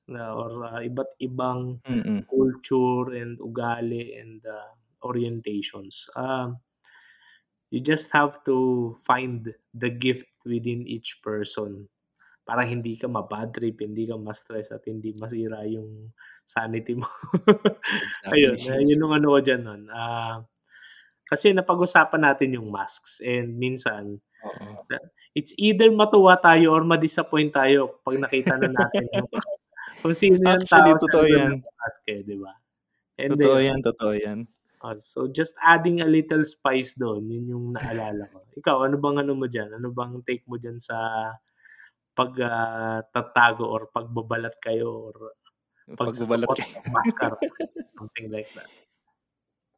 na 0.07 0.31
or, 0.35 0.63
ah, 0.65 0.81
iba't 0.83 1.11
ibang 1.19 1.83
Mm. 1.89 2.27
culture 2.31 3.11
and 3.21 3.39
ugali 3.43 4.15
and, 4.21 4.43
ah, 4.47 4.75
orientations. 5.03 6.07
Um, 6.17 6.59
you 7.71 7.81
just 7.81 8.11
have 8.13 8.43
to 8.45 8.97
find 9.05 9.55
the 9.75 9.91
gift 9.91 10.27
within 10.45 10.87
each 10.87 11.21
person 11.23 11.89
para 12.45 12.63
hindi 12.65 12.97
ka 13.01 13.09
ma-bad 13.09 13.53
trip, 13.57 13.81
hindi 13.81 14.05
ka 14.09 14.17
ma-stress 14.21 14.73
at 14.73 14.85
hindi 14.89 15.17
masira 15.17 15.65
yung 15.69 16.13
sanity 16.45 16.95
mo. 16.97 17.09
Ayun, 18.35 18.57
Exactly. 18.61 18.85
yun 18.85 19.01
yung 19.05 19.15
ano 19.17 19.37
ko 19.37 19.39
diyan 19.41 19.63
nun, 19.65 19.83
ah, 19.93 20.45
kasi 21.29 21.53
napag-usapan 21.57 22.23
natin 22.33 22.57
yung 22.61 22.69
masks 22.71 23.21
and 23.25 23.57
minsan 23.57 24.21
na 24.91 24.97
it's 25.35 25.55
either 25.59 25.89
matuwa 25.93 26.37
tayo 26.41 26.73
or 26.77 26.85
ma-disappoint 26.85 27.53
tayo 27.55 28.01
'pag 28.05 28.21
nakita 28.21 28.55
na 28.61 28.69
natin 28.71 29.09
yung 29.17 29.29
kung 30.05 30.15
sino 30.17 30.41
yung 30.45 30.65
Actually, 30.65 30.69
tao 30.69 31.01
totoo 31.01 31.25
yan. 31.27 31.53
naka-mask, 31.61 32.03
eh, 32.13 32.21
'di 32.25 32.37
ba? 32.41 32.53
And 33.19 33.33
Totoo 33.33 33.57
then 33.57 33.65
yan, 33.67 33.79
totoo 33.83 34.13
yan. 34.17 34.39
oh, 34.85 34.95
so 35.01 35.27
just 35.31 35.55
adding 35.65 36.01
a 36.05 36.09
little 36.09 36.45
spice 36.45 36.95
dun, 36.95 37.27
yun 37.31 37.47
yung 37.49 37.67
naalala 37.75 38.29
ko. 38.31 38.45
Ikaw, 38.59 38.77
ano 38.91 38.97
bang 39.01 39.17
ano 39.25 39.33
mo 39.39 39.47
diyan? 39.49 39.81
Ano 39.81 39.91
bang 39.95 40.21
take 40.27 40.45
mo 40.47 40.57
diyan 40.61 40.79
sa 40.83 40.97
pag, 42.17 42.33
ah, 42.43 43.01
tatago 43.15 43.67
or 43.69 43.91
pagbabalat 43.95 44.55
kayo 44.63 45.11
or 45.13 45.35
Yung 45.89 46.01
pagbabalat 46.01 46.51
kayo. 46.57 46.69
ng 46.85 46.93
maskara, 46.95 47.39
something 47.99 48.29
like 48.33 48.51
that? 48.57 48.71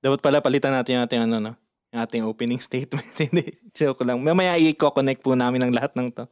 Dapat 0.04 0.20
pala 0.20 0.44
palitan 0.44 0.72
natin 0.76 1.00
yung 1.00 1.04
ating 1.08 1.22
ano 1.28 1.36
'no, 1.40 1.52
yung 1.92 2.00
ating 2.04 2.22
opening 2.28 2.60
statement. 2.60 3.06
Hindi, 3.22 3.56
joke 3.72 4.04
lang. 4.04 4.20
Mamaya 4.20 4.56
iko-connect 4.60 5.24
po 5.24 5.32
namin 5.32 5.64
ang 5.64 5.72
lahat 5.72 5.96
ng 5.96 6.08
'to. 6.12 6.24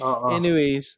Oo. 0.00 0.30
Anyways, 0.30 0.96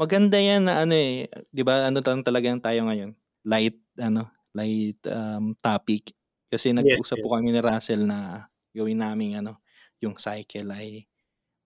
maganda 0.00 0.38
yan 0.40 0.68
na 0.68 0.84
ano, 0.84 0.94
eh, 0.96 1.28
'di 1.52 1.62
ba 1.66 1.88
ano 1.88 2.00
lang 2.02 2.22
talaga 2.26 2.48
tayo 2.72 2.80
ngayon, 2.88 3.12
light 3.46 3.78
ano, 4.00 4.28
light, 4.56 5.00
um, 5.10 5.54
topic. 5.60 6.12
Kasi 6.52 6.72
Yes, 6.78 7.00
nag-usap 7.00 7.16
yes. 7.16 7.26
po 7.26 7.36
kami 7.36 7.52
ni 7.52 7.60
Russell 7.62 8.04
na 8.08 8.46
gawin 8.76 9.00
naming 9.00 9.38
ano, 9.40 9.60
yung 10.02 10.16
cycle 10.20 10.68
ay 10.74 11.06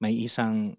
may 0.02 0.14
isang 0.16 0.76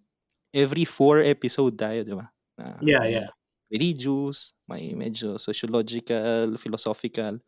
every 0.53 0.85
4 0.87 1.23
episode 1.25 1.75
tayo, 1.79 2.01
'di 2.05 2.15
ba? 2.15 2.27
Na 2.59 2.79
Yeah, 2.81 3.05
yeah. 3.05 3.27
religious, 3.71 4.53
may 4.67 4.91
medyo 4.97 5.39
sociological, 5.39 6.55
philosophical. 6.59 7.39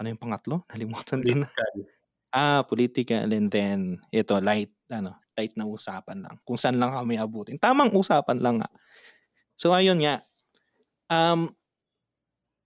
Ano 0.00 0.06
yung 0.12 0.20
pangatlo? 0.20 0.64
Nalimutan. 0.72 1.22
Political. 1.22 1.86
Ah, 2.34 2.66
political 2.66 3.30
and 3.30 3.48
then 3.50 4.02
ito 4.10 4.34
light 4.42 4.72
ano, 4.90 5.14
light 5.38 5.54
na 5.56 5.66
usapan 5.70 6.22
lang. 6.26 6.36
Kung 6.46 6.58
saan 6.58 6.78
lang 6.82 6.92
kami 6.94 7.16
abutin. 7.18 7.56
Tamang 7.62 7.94
usapan 7.94 8.38
lang 8.42 8.58
nga. 8.62 8.70
So 9.58 9.72
ayun 9.74 10.02
nga. 10.02 10.22
Um, 11.12 11.54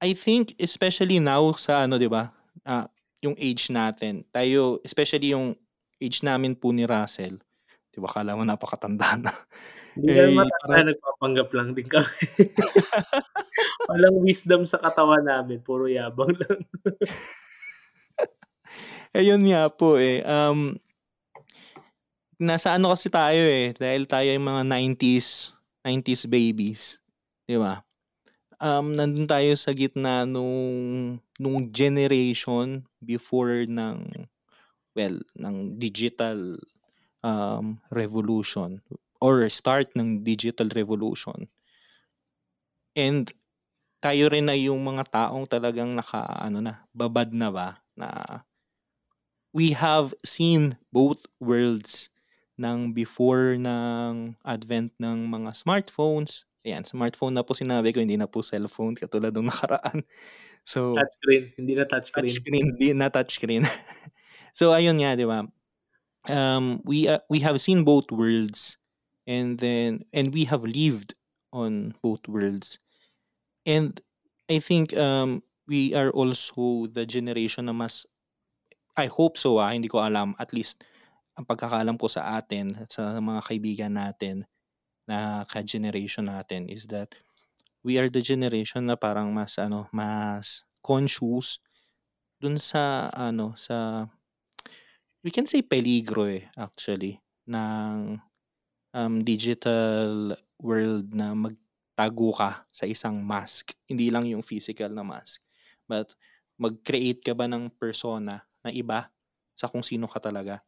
I 0.00 0.14
think 0.14 0.54
especially 0.62 1.18
now 1.18 1.50
sa 1.58 1.84
ano 1.86 1.98
'di 1.98 2.06
ba, 2.10 2.30
ah, 2.66 2.86
yung 3.22 3.34
age 3.38 3.68
natin, 3.74 4.22
tayo 4.30 4.78
especially 4.86 5.34
yung 5.34 5.58
age 5.98 6.22
namin 6.22 6.54
po 6.54 6.70
ni 6.70 6.86
Russell, 6.86 7.42
'di 7.98 8.06
ba 8.06 8.14
akala 8.14 8.38
mo 8.38 8.46
napakatanda 8.46 9.18
na. 9.18 9.34
Hindi 9.98 10.14
naman 10.14 10.30
Eh, 10.30 10.38
matanda, 10.38 10.62
parang 10.62 10.88
nagpapanggap 10.94 11.48
lang 11.50 11.68
din 11.74 11.88
kami. 11.90 12.14
Walang 13.90 14.22
wisdom 14.22 14.62
sa 14.70 14.78
katawan 14.78 15.26
namin, 15.26 15.58
puro 15.58 15.90
yabang 15.90 16.30
lang. 16.38 16.62
Ayun 19.18 19.42
nga 19.50 19.66
po, 19.66 19.98
eh, 19.98 20.22
um 20.22 20.78
nasa 22.38 22.78
ano 22.78 22.94
kasi 22.94 23.10
tayo, 23.10 23.42
eh, 23.42 23.74
dahil 23.74 24.06
tayo 24.06 24.30
ay 24.30 24.38
mga 24.38 24.62
90s 24.62 25.58
90s 25.82 26.30
babies, 26.30 27.02
'di 27.50 27.58
ba? 27.58 27.82
Um, 28.62 28.94
nandun 28.94 29.26
tayo 29.26 29.58
sa 29.58 29.74
gitna 29.74 30.22
nung 30.22 31.18
nung 31.42 31.66
generation 31.74 32.86
before 33.02 33.66
ng 33.66 34.06
well, 34.94 35.18
ng 35.34 35.74
digital, 35.82 36.62
um, 37.22 37.80
revolution 37.90 38.82
or 39.20 39.46
start 39.50 39.90
ng 39.98 40.22
digital 40.22 40.68
revolution. 40.74 41.48
And 42.96 43.30
tayo 44.02 44.30
rin 44.30 44.48
ay 44.52 44.68
yung 44.70 44.82
mga 44.84 45.10
taong 45.10 45.46
talagang 45.50 45.94
naka-ano 45.98 46.58
na, 46.62 46.86
babad 46.94 47.30
na 47.34 47.48
ba 47.50 47.68
na 47.98 48.08
we 49.52 49.72
have 49.72 50.14
seen 50.24 50.76
both 50.92 51.24
worlds 51.40 52.08
ng 52.58 52.92
before 52.92 53.54
ng 53.56 54.36
advent 54.44 54.92
ng 54.98 55.30
mga 55.30 55.54
smartphones. 55.56 56.44
Ayan, 56.66 56.82
smartphone 56.84 57.38
na 57.38 57.46
po 57.46 57.54
sinabi 57.54 57.94
ko, 57.94 58.02
hindi 58.02 58.18
na 58.18 58.26
po 58.26 58.42
cellphone 58.42 58.98
katulad 58.98 59.30
nung 59.32 59.46
nakaraan. 59.48 60.02
So 60.66 60.96
Touchscreen, 60.96 61.44
hindi 61.56 61.74
na 61.74 61.84
touchscreen. 61.86 62.44
touchscreen, 62.48 62.66
hindi 62.76 62.92
na 62.96 63.08
touchscreen. 63.12 63.64
So 64.58 64.74
ayun 64.74 64.98
nga, 64.98 65.14
'di 65.14 65.22
ba? 65.28 65.46
Um, 66.28 66.82
we, 66.84 67.08
ah, 67.08 67.20
we 67.30 67.40
have 67.40 67.60
seen 67.60 67.84
both 67.84 68.12
worlds 68.12 68.76
and 69.26 69.58
then 69.58 70.04
and 70.12 70.32
we 70.34 70.44
have 70.44 70.62
lived 70.64 71.14
on 71.52 71.94
both 72.02 72.28
worlds. 72.28 72.78
And 73.66 74.00
I 74.50 74.60
think, 74.60 74.96
um, 74.96 75.42
we 75.68 75.94
are 75.94 76.10
also 76.10 76.88
the 76.88 77.06
generation 77.06 77.66
na 77.66 77.72
mas 77.76 78.06
I 78.96 79.06
hope 79.06 79.38
so, 79.38 79.58
ah, 79.62 79.70
hindi 79.72 79.88
ko 79.88 80.02
alam, 80.02 80.34
at 80.40 80.52
least 80.52 80.82
ang 81.38 81.46
pagkakaalam 81.46 81.96
ko 82.00 82.08
sa 82.10 82.36
atin 82.38 82.74
at 82.82 82.90
sa 82.92 83.18
mga 83.22 83.40
kaibigan 83.46 83.94
natin 83.94 84.44
na 85.08 85.44
ka-generation 85.48 86.26
natin 86.28 86.68
is 86.68 86.86
that 86.90 87.14
we 87.84 87.96
are 87.98 88.10
the 88.10 88.22
generation 88.22 88.86
na 88.90 88.96
parang 88.98 89.32
mas 89.34 89.56
ano, 89.60 89.86
mas 89.94 90.64
conscious 90.84 91.60
dun 92.42 92.58
sa 92.58 93.10
ano, 93.14 93.54
sa 93.58 94.08
we 95.22 95.30
can 95.30 95.46
say 95.46 95.62
peligro 95.62 96.26
eh 96.28 96.46
actually 96.54 97.18
ng 97.48 98.20
um, 98.94 99.14
digital 99.22 100.36
world 100.60 101.10
na 101.14 101.34
magtago 101.34 102.34
ka 102.34 102.66
sa 102.70 102.84
isang 102.84 103.22
mask. 103.22 103.72
Hindi 103.88 104.10
lang 104.10 104.26
yung 104.28 104.44
physical 104.44 104.92
na 104.92 105.06
mask. 105.06 105.42
But 105.88 106.12
mag-create 106.58 107.22
ka 107.22 107.32
ba 107.32 107.46
ng 107.46 107.70
persona 107.78 108.44
na 108.62 108.70
iba 108.74 109.08
sa 109.54 109.70
kung 109.70 109.82
sino 109.82 110.10
ka 110.10 110.18
talaga. 110.18 110.60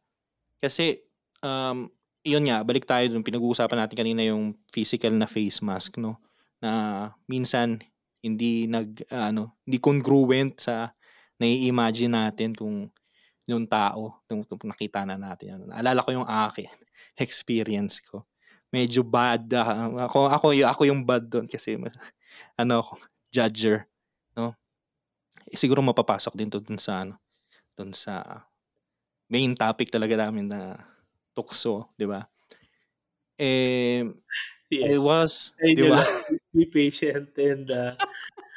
Kasi 0.59 1.03
um, 1.43 1.91
yun 2.21 2.45
nga, 2.47 2.61
balik 2.61 2.85
tayo 2.85 3.09
dun, 3.11 3.25
pinag-uusapan 3.25 3.85
natin 3.85 3.97
kanina 3.97 4.21
yung 4.25 4.55
physical 4.69 5.13
na 5.15 5.27
face 5.27 5.59
mask, 5.59 5.97
no? 5.97 6.21
Na 6.61 7.09
minsan 7.25 7.81
hindi 8.21 8.69
nag 8.69 9.09
uh, 9.09 9.33
ano, 9.33 9.57
hindi 9.65 9.81
congruent 9.81 10.61
sa 10.61 10.93
nai-imagine 11.41 12.13
natin 12.13 12.53
kung 12.53 12.93
yung 13.51 13.67
tao, 13.67 14.23
yung, 14.31 14.47
yung 14.47 14.71
nakita 14.71 15.03
na 15.03 15.19
natin. 15.19 15.59
Ano. 15.59 15.75
Alala 15.75 15.99
ko 16.01 16.11
yung 16.15 16.27
akin, 16.27 16.71
experience 17.19 17.99
ko. 17.99 18.23
Medyo 18.71 19.03
bad. 19.03 19.51
Uh, 19.51 20.07
ako, 20.07 20.31
ako, 20.31 20.45
ako 20.55 20.81
yung 20.87 21.03
bad 21.03 21.27
doon 21.27 21.45
kasi 21.45 21.75
ano 22.61 22.73
ako, 22.79 22.93
judger. 23.27 23.83
No? 24.33 24.55
Eh, 25.51 25.59
siguro 25.59 25.83
mapapasok 25.83 26.33
din 26.39 26.47
to 26.47 26.63
dun 26.63 26.79
sa 26.79 27.03
ano, 27.03 27.19
dun 27.75 27.91
sa 27.91 28.43
main 29.31 29.55
topic 29.55 29.91
talaga 29.91 30.27
namin 30.27 30.47
na 30.47 30.79
tukso, 31.35 31.91
di 31.95 32.07
ba? 32.07 32.27
Eh, 33.39 34.03
yes. 34.71 34.91
it 34.91 35.01
was, 35.01 35.31
di 35.59 35.87
ba? 35.87 36.03
Be 36.51 36.67
patient 36.67 37.31
and 37.39 37.67
uh, 37.71 37.95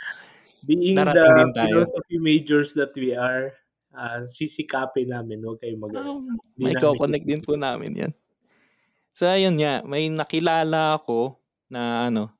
being 0.66 0.98
Darating 0.98 1.54
the 1.54 1.62
philosophy 1.70 2.18
majors 2.18 2.74
that 2.74 2.90
we 2.98 3.14
are, 3.14 3.54
uh, 3.94 4.26
sisikapin 4.28 5.14
namin, 5.14 5.40
huwag 5.40 5.62
kayong 5.62 5.80
mag 5.80 5.94
um, 5.96 6.26
May 6.58 6.74
ko-connect 6.74 7.26
din 7.26 7.40
po 7.40 7.54
namin 7.54 7.94
yan. 7.94 8.12
So, 9.14 9.30
ayun 9.30 9.56
nga, 9.62 9.86
may 9.86 10.10
nakilala 10.10 10.98
ako 10.98 11.38
na 11.70 12.10
ano, 12.10 12.34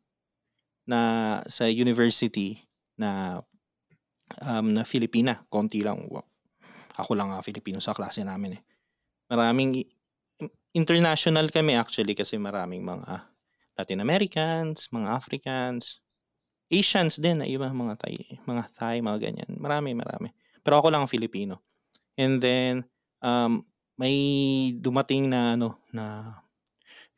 na 0.85 1.41
sa 1.47 1.65
university 1.71 2.61
na 2.99 3.41
um, 4.43 4.75
na 4.75 4.83
Filipina. 4.85 5.47
Konti 5.49 5.81
lang. 5.81 6.05
Ako 6.99 7.15
lang 7.15 7.33
nga 7.33 7.47
Filipino 7.47 7.79
sa 7.79 7.97
klase 7.97 8.27
namin 8.27 8.61
eh. 8.61 8.63
Maraming 9.31 9.83
international 10.75 11.49
kami 11.49 11.79
actually 11.79 12.13
kasi 12.13 12.37
maraming 12.37 12.83
mga 12.83 13.25
Latin 13.75 14.03
Americans, 14.03 14.91
mga 14.91 15.09
Africans, 15.11 16.05
Asians 16.71 17.19
din 17.19 17.43
na 17.43 17.47
iba 17.47 17.71
mga 17.71 17.95
Thai, 17.99 18.39
mga 18.47 18.65
Thai, 18.75 18.97
mga 19.03 19.19
ganyan. 19.31 19.51
Marami, 19.59 19.95
marami. 19.95 20.31
Pero 20.65 20.81
ako 20.81 20.89
lang 20.91 21.05
ang 21.05 21.13
Filipino. 21.13 21.61
And 22.17 22.41
then 22.41 22.89
um, 23.21 23.63
may 24.01 24.17
dumating 24.75 25.29
na 25.29 25.55
ano 25.55 25.79
na 25.93 26.35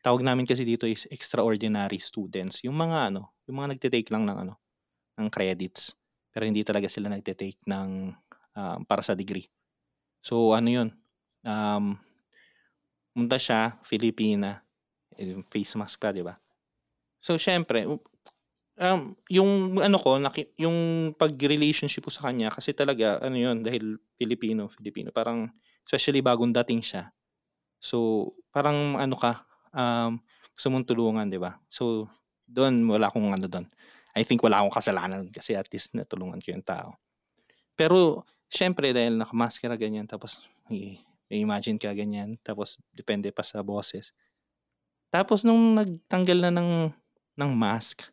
tawag 0.03 0.21
namin 0.21 0.45
kasi 0.45 0.67
dito 0.67 0.85
is 0.85 1.07
extraordinary 1.09 2.03
students. 2.03 2.61
Yung 2.67 2.77
mga 2.77 3.15
ano, 3.15 3.33
yung 3.47 3.63
mga 3.63 3.79
nagte-take 3.79 4.11
lang 4.11 4.27
ng 4.27 4.39
ano 4.47 4.55
ng 5.17 5.29
credits 5.33 5.97
pero 6.35 6.45
hindi 6.45 6.61
talaga 6.61 6.91
sila 6.91 7.09
nagte-take 7.09 7.65
ng 7.65 8.13
um, 8.53 8.81
para 8.85 9.01
sa 9.01 9.17
degree. 9.17 9.49
So 10.21 10.53
ano 10.53 10.69
'yun? 10.69 10.89
Um, 11.47 11.97
Munta 13.17 13.41
siya, 13.41 13.81
Filipina, 13.81 14.61
eh, 15.17 15.41
face 15.49 15.73
mask 15.81 15.97
pa, 15.97 16.13
'di 16.13 16.21
ba? 16.21 16.37
So 17.17 17.41
syempre, 17.41 17.89
um, 18.81 19.17
yung 19.33 19.81
ano 19.81 19.97
ko, 20.01 20.21
naki, 20.21 20.53
yung 20.61 21.11
pag-relationship 21.17 22.05
ko 22.07 22.13
sa 22.13 22.29
kanya 22.31 22.53
kasi 22.53 22.73
talaga 22.77 23.21
ano 23.25 23.37
'yun 23.37 23.65
dahil 23.65 23.97
Filipino, 24.17 24.69
Filipino, 24.73 25.11
parang 25.13 25.49
especially 25.85 26.21
bagong 26.21 26.53
dating 26.63 26.85
siya. 26.85 27.11
So 27.81 28.31
parang 28.53 28.97
ano 29.01 29.17
ka, 29.17 29.45
um, 29.73 30.21
gusto 30.57 30.69
mong 30.73 30.87
tulungan, 30.89 31.27
'di 31.29 31.41
ba? 31.41 31.59
So 31.69 32.09
doon 32.47 32.87
wala 32.87 33.09
akong 33.11 33.33
ano 33.33 33.47
doon. 33.49 33.67
I 34.17 34.25
think 34.25 34.41
wala 34.41 34.65
akong 34.65 34.73
kasalanan 34.73 35.29
kasi 35.29 35.53
at 35.53 35.69
least 35.73 35.93
natulungan 35.93 36.41
ko 36.41 36.57
yung 36.57 36.65
tao. 36.65 36.97
Pero 37.77 38.25
syempre 38.49 38.93
dahil 38.97 39.21
nakamaskara 39.21 39.77
ganyan 39.77 40.09
tapos 40.09 40.41
may 40.71 41.43
imagine 41.43 41.77
ka 41.77 41.91
ganyan, 41.91 42.39
tapos 42.47 42.79
depende 42.95 43.35
pa 43.35 43.43
sa 43.43 43.61
boses. 43.61 44.15
Tapos 45.11 45.43
nung 45.43 45.75
nagtanggal 45.75 46.39
na 46.39 46.51
ng 46.55 46.71
ng 47.37 47.53
mask, 47.53 48.07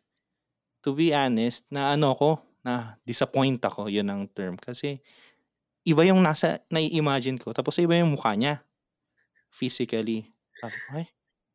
to 0.84 0.92
be 0.92 1.16
honest, 1.16 1.64
na 1.72 1.96
ano 1.96 2.12
ko, 2.12 2.36
na 2.60 3.00
disappoint 3.08 3.56
ako, 3.64 3.88
yun 3.88 4.04
ang 4.12 4.28
term. 4.28 4.60
Kasi 4.60 5.00
iba 5.88 6.04
yung 6.04 6.20
nasa, 6.20 6.60
nai-imagine 6.68 7.40
ko, 7.40 7.56
tapos 7.56 7.80
iba 7.80 7.96
yung 7.96 8.12
mukha 8.12 8.36
niya. 8.36 8.60
Physically. 9.48 10.28
Sabi 10.60 10.76
ko, 10.76 10.88
ay, 11.00 11.06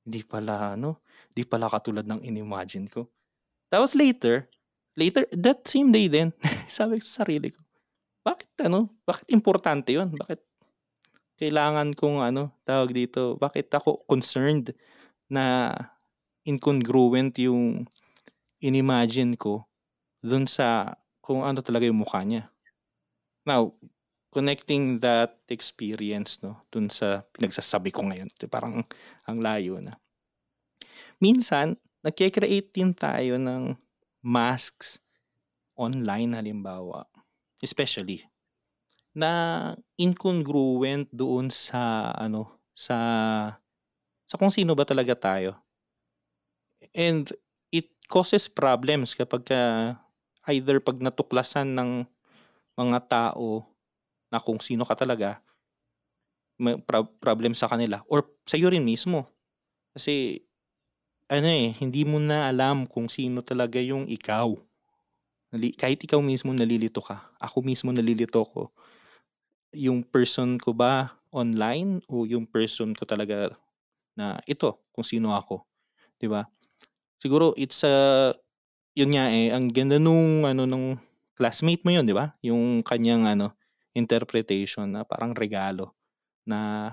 hindi 0.09 0.25
pala, 0.25 0.73
ano, 0.73 1.05
hindi 1.29 1.45
pala 1.45 1.69
katulad 1.69 2.09
ng 2.09 2.25
in-imagine 2.25 2.89
ko. 2.89 3.05
Tapos 3.69 3.93
later, 3.93 4.49
later, 4.97 5.29
that 5.29 5.61
same 5.69 5.93
day 5.93 6.09
din, 6.09 6.33
sabi 6.65 6.97
ko 6.97 7.05
sa 7.05 7.21
sarili 7.21 7.53
ko, 7.53 7.61
bakit 8.25 8.49
ano, 8.65 8.89
bakit 9.05 9.29
importante 9.29 9.93
yun? 9.93 10.09
Bakit 10.09 10.41
kailangan 11.37 11.93
kong 11.93 12.25
ano, 12.25 12.49
tawag 12.65 12.91
dito, 12.91 13.37
bakit 13.37 13.69
ako 13.69 14.03
concerned 14.09 14.73
na 15.29 15.71
incongruent 16.43 17.31
yung 17.37 17.85
inimagine 18.59 19.35
ko 19.39 19.67
dun 20.23 20.47
sa 20.47 20.95
kung 21.23 21.43
ano 21.43 21.59
talaga 21.63 21.87
yung 21.87 22.03
mukha 22.03 22.23
niya. 22.23 22.51
Now, 23.47 23.73
connecting 24.29 25.01
that 25.01 25.41
experience 25.49 26.37
no 26.45 26.61
dun 26.69 26.91
sa 26.91 27.25
pinagsasabi 27.33 27.89
ko 27.89 28.05
ngayon, 28.05 28.29
parang 28.51 28.85
ang 29.25 29.37
layo 29.41 29.81
na. 29.81 29.97
Minsan, 31.19 31.75
nagke-create 32.05 32.71
din 32.71 32.95
tayo 32.95 33.35
ng 33.35 33.75
masks 34.23 35.03
online 35.75 36.35
halimbawa. 36.35 37.07
Especially 37.59 38.23
na 39.15 39.75
incongruent 39.99 41.09
doon 41.11 41.49
sa 41.51 42.13
ano, 42.15 42.61
sa 42.77 42.97
sa 44.29 44.35
kung 44.37 44.53
sino 44.53 44.77
ba 44.77 44.85
talaga 44.85 45.17
tayo. 45.17 45.59
And 46.95 47.27
causes 48.09 48.49
problems 48.49 49.13
kapag 49.13 49.45
uh, 49.53 49.93
either 50.49 50.81
pag 50.81 50.97
natuklasan 50.97 51.77
ng 51.77 52.03
mga 52.73 52.99
tao 53.05 53.69
na 54.33 54.41
kung 54.41 54.57
sino 54.57 54.83
ka 54.83 54.97
talaga, 54.97 55.39
may 56.59 56.75
problem 57.23 57.55
sa 57.55 57.71
kanila 57.71 58.03
or 58.11 58.27
sa 58.43 58.59
iyo 58.59 58.67
rin 58.67 58.83
mismo. 58.83 59.29
Kasi 59.95 60.43
ano 61.29 61.47
eh, 61.47 61.71
hindi 61.77 62.03
mo 62.03 62.17
na 62.17 62.49
alam 62.49 62.89
kung 62.89 63.07
sino 63.07 63.45
talaga 63.45 63.79
yung 63.79 64.09
ikaw. 64.09 64.57
Kahit 65.77 66.01
ikaw 66.03 66.19
mismo 66.21 66.51
nalilito 66.51 67.01
ka, 67.01 67.31
ako 67.39 67.61
mismo 67.63 67.93
nalilito 67.93 68.41
ko 68.43 68.73
yung 69.73 70.01
person 70.01 70.57
ko 70.57 70.73
ba 70.73 71.13
online 71.29 72.01
o 72.09 72.25
yung 72.25 72.49
person 72.49 72.93
ko 72.97 73.05
talaga 73.05 73.53
na 74.17 74.41
ito, 74.49 74.81
kung 74.91 75.05
sino 75.05 75.33
ako, 75.37 75.63
'di 76.17 76.27
ba? 76.29 76.49
Siguro 77.21 77.51
it's 77.59 77.83
a 77.83 78.31
yun 78.97 79.13
nga 79.15 79.27
eh, 79.31 79.51
ang 79.53 79.69
ganda 79.71 79.97
nung 80.01 80.43
ano 80.47 80.65
nung 80.67 80.99
classmate 81.39 81.83
mo 81.87 81.91
yun, 81.95 82.05
'di 82.07 82.15
ba? 82.17 82.35
Yung 82.45 82.81
kanyang 82.85 83.25
ano 83.29 83.55
interpretation 83.95 84.87
na 84.93 85.03
parang 85.07 85.33
regalo 85.35 85.95
na 86.47 86.91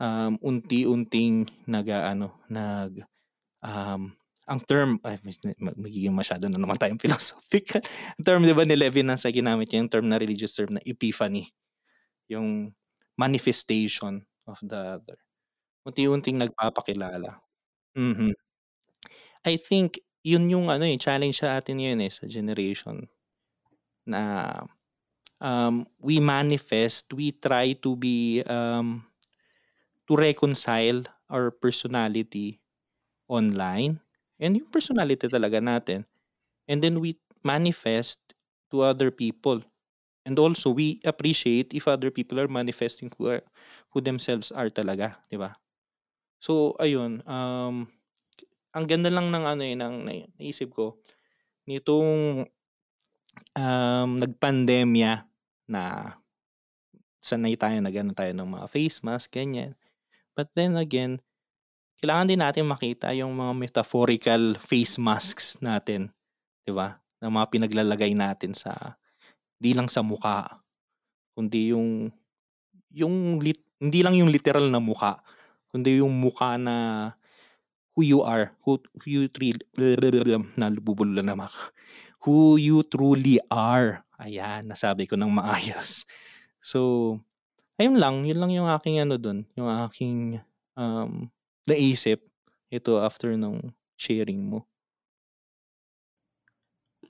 um, 0.00 0.36
unti-unting 0.42 1.48
nag 1.68 1.88
ano 1.92 2.40
nag 2.50 3.04
um, 3.64 4.12
ang 4.48 4.60
term 4.66 4.98
ay 5.06 5.18
magiging 5.78 6.14
masyado 6.16 6.46
na 6.50 6.58
naman 6.60 6.76
tayong 6.80 7.00
philosophical 7.04 7.82
term 8.22 8.44
'di 8.46 8.54
ba 8.56 8.64
ni 8.68 8.76
Levin 8.78 9.08
nasa 9.12 9.30
ginamit 9.32 9.70
niya 9.72 9.82
yung 9.84 9.92
term 9.92 10.06
na 10.10 10.18
religious 10.20 10.54
term 10.56 10.76
na 10.78 10.82
epiphany 10.86 11.50
yung 12.30 12.72
manifestation 13.18 14.24
of 14.48 14.58
the 14.64 14.76
other. 14.98 15.18
Unti-unting 15.86 16.38
nagpapakilala. 16.42 17.40
Mhm. 17.98 18.32
I 19.44 19.56
think 19.58 20.00
yun 20.22 20.50
yung 20.50 20.66
ano 20.70 20.84
eh, 20.86 20.98
challenge 20.98 21.42
sa 21.42 21.58
atin 21.58 21.78
yun 21.82 22.00
eh, 22.02 22.10
sa 22.10 22.26
generation. 22.26 23.06
Na 24.06 24.22
um, 25.40 25.86
we 26.00 26.20
manifest, 26.20 27.12
we 27.14 27.32
try 27.32 27.74
to 27.74 27.96
be, 27.96 28.42
um, 28.46 29.04
to 30.08 30.16
reconcile 30.16 31.02
our 31.30 31.50
personality 31.50 32.60
online 33.28 34.00
and 34.40 34.58
yung 34.58 34.70
personality 34.70 35.28
talaga 35.28 35.58
natin. 35.62 36.04
And 36.68 36.82
then 36.82 37.00
we 37.00 37.18
manifest 37.44 38.20
to 38.72 38.82
other 38.82 39.10
people 39.12 39.62
And 40.28 40.36
also 40.38 40.70
we 40.76 41.00
appreciate 41.08 41.72
if 41.72 41.88
other 41.88 42.12
people 42.12 42.36
are 42.38 42.46
manifesting 42.52 43.08
who 43.16 43.32
are 43.32 43.42
who 43.96 44.04
themselves 44.04 44.52
are 44.52 44.68
talaga, 44.68 45.16
'di 45.32 45.40
ba? 45.40 45.56
So 46.42 46.76
ayun, 46.82 47.24
um, 47.24 47.88
ang 48.72 48.84
ganda 48.88 49.08
lang 49.12 49.28
ng 49.32 49.44
ano, 49.44 49.62
eh, 49.64 49.76
ng 49.76 49.94
nai 50.04 50.20
naisip 50.40 50.72
ko 50.72 50.98
nitong, 51.68 52.44
um, 53.56 54.10
nagpandemya 54.18 55.24
na 55.70 55.82
sanay 57.22 57.54
tayo 57.54 57.78
nag-ano 57.78 58.12
tayo 58.12 58.34
ng 58.34 58.48
mga 58.58 58.66
face 58.66 58.98
mask, 59.06 59.30
ganyan. 59.30 59.78
But 60.34 60.50
then 60.58 60.74
again, 60.76 61.22
kailangan 62.02 62.28
din 62.34 62.42
natin 62.42 62.66
makita 62.66 63.14
yung 63.14 63.32
mga 63.38 63.52
metaphorical 63.54 64.58
face 64.58 64.98
masks 64.98 65.54
natin, 65.62 66.10
'di 66.66 66.72
ba? 66.74 66.98
Na 67.22 67.30
mga 67.30 67.46
pinaglalagay 67.52 68.12
natin 68.16 68.56
sa 68.58 68.98
'di 69.62 69.76
lang 69.78 69.86
sa 69.86 70.02
mukha, 70.02 70.62
kundi 71.36 71.72
yung 71.74 72.10
yung 72.92 73.40
lit 73.42 73.62
hindi 73.82 74.00
lang 74.02 74.14
yung 74.18 74.30
literal 74.30 74.68
na 74.70 74.78
mukha, 74.82 75.22
kundi 75.72 76.02
yung 76.02 76.12
mukha 76.14 76.58
na 76.58 76.76
who 77.94 78.02
you 78.02 78.20
are, 78.24 78.52
who 78.64 78.80
who 79.02 79.06
you 79.08 79.22
tril 79.28 79.58
nabubulol 80.56 81.20
na 81.20 81.36
ako. 81.36 81.62
Who 82.22 82.36
you 82.56 82.86
truly 82.86 83.42
are. 83.50 84.06
Ayan, 84.22 84.70
nasabi 84.70 85.10
ko 85.10 85.18
ng 85.18 85.28
maayos. 85.28 86.06
So, 86.62 87.18
ayun 87.82 87.98
lang, 87.98 88.22
yun 88.22 88.38
lang 88.38 88.54
yung 88.54 88.70
aking 88.70 89.02
ano 89.02 89.18
dun, 89.18 89.42
yung 89.58 89.66
aking, 89.90 90.38
um, 90.78 91.26
naisip 91.66 92.22
ito 92.70 93.02
after 93.02 93.34
nung 93.34 93.74
sharing 93.98 94.46
mo. 94.46 94.62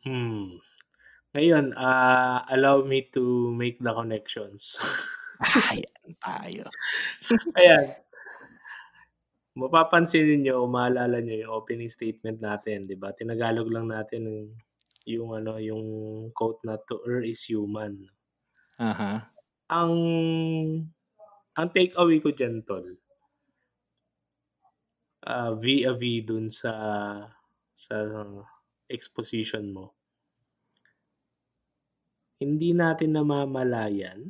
Hmm. 0.03 0.59
Ngayon, 1.37 1.77
ah, 1.77 2.49
allow 2.49 2.81
me 2.83 3.07
to 3.13 3.53
make 3.53 3.77
the 3.85 3.93
connections. 3.93 4.81
Ayan 5.75 6.13
tayo. 6.23 6.65
Ayan. 7.59 8.02
Mapapansin 9.61 10.25
ninyo 10.29 10.53
o 10.65 10.65
maalala 10.77 11.21
niyo 11.21 11.35
yung 11.45 11.53
opening 11.61 11.93
statement 11.93 12.39
natin, 12.41 12.79
'di 12.89 12.97
ba? 13.03 13.09
Tinagalog 13.13 13.69
lang 13.75 13.87
natin 13.93 14.21
yung 14.29 14.41
yung 15.15 15.31
ano, 15.39 15.53
yung 15.69 15.85
quote 16.39 16.61
na, 16.67 16.75
"To 16.89 16.95
err 17.05 17.21
is 17.33 17.43
human." 17.53 17.93
Uh-huh. 18.79 19.21
Ang 19.71 19.95
ang 21.59 21.69
take 21.77 21.95
away 22.01 22.19
ko 22.25 22.33
diyan 22.33 22.65
tol 22.69 22.87
ah, 25.23 25.55
vis-a-vis 25.55 26.27
dun 26.27 26.51
sa 26.51 26.73
sa 27.85 27.97
exposition 28.91 29.71
mo. 29.71 29.95
Hindi 32.43 32.75
natin 32.75 33.15
namamalayan 33.15 34.21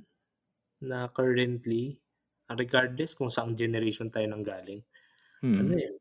na 0.84 1.08
currently, 1.14 1.96
regardless 2.52 3.14
kung 3.18 3.30
saang 3.32 3.54
generation 3.56 4.10
tayo 4.12 4.26
nanggaling, 4.28 4.82
ano, 5.58 5.72
Mm. 5.72 5.82
eh, 5.84 5.92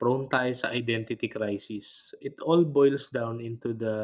prone 0.00 0.26
tayo 0.30 0.52
sa 0.54 0.70
identity 0.80 1.26
crisis. 1.30 2.14
It 2.20 2.36
all 2.42 2.62
boils 2.66 3.08
down 3.10 3.40
into 3.40 3.70
the 3.74 3.96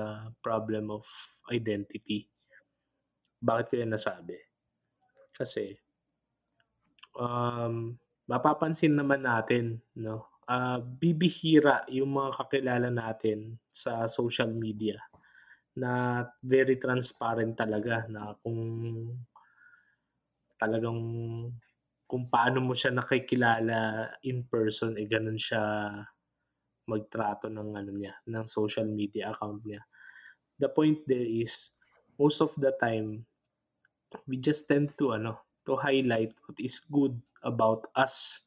problem 0.42 0.90
of 0.90 1.04
identity. 1.50 2.30
Bakit 3.48 3.64
ko 3.68 3.74
yan 3.80 3.92
nasabi? 3.92 4.36
Kasi 5.36 5.64
um, 7.18 7.96
mapapansin 8.30 8.94
naman 8.94 9.22
natin 9.26 9.80
'no, 9.98 10.26
ah, 10.46 10.78
bibihira 10.82 11.86
yung 11.90 12.14
mga 12.14 12.30
kakilala 12.44 12.88
natin 12.90 13.58
sa 13.70 14.06
social 14.10 14.50
media 14.54 14.98
na 15.76 16.24
very 16.42 16.76
transparent 16.78 17.54
talaga 17.58 18.04
na 18.10 18.34
kung 18.42 18.60
talagang 20.60 21.00
kung 22.10 22.26
paano 22.26 22.58
mo 22.58 22.74
siya 22.74 22.90
nakikilala 22.90 24.10
in 24.26 24.42
person, 24.50 24.98
eh, 24.98 25.06
ganun 25.06 25.38
siya 25.38 25.94
magtrato 26.90 27.46
ng 27.46 27.70
ano 27.78 27.92
niya, 27.94 28.18
ng 28.26 28.50
social 28.50 28.90
media 28.90 29.30
account 29.30 29.62
niya. 29.62 29.78
The 30.58 30.66
point 30.66 31.06
there 31.06 31.22
is, 31.22 31.70
most 32.18 32.42
of 32.42 32.50
the 32.58 32.74
time, 32.82 33.22
we 34.26 34.42
just 34.42 34.66
tend 34.66 34.90
to 34.98 35.14
ano, 35.14 35.38
to 35.70 35.78
highlight 35.78 36.34
what 36.50 36.58
is 36.58 36.82
good 36.82 37.14
about 37.46 37.86
us 37.94 38.42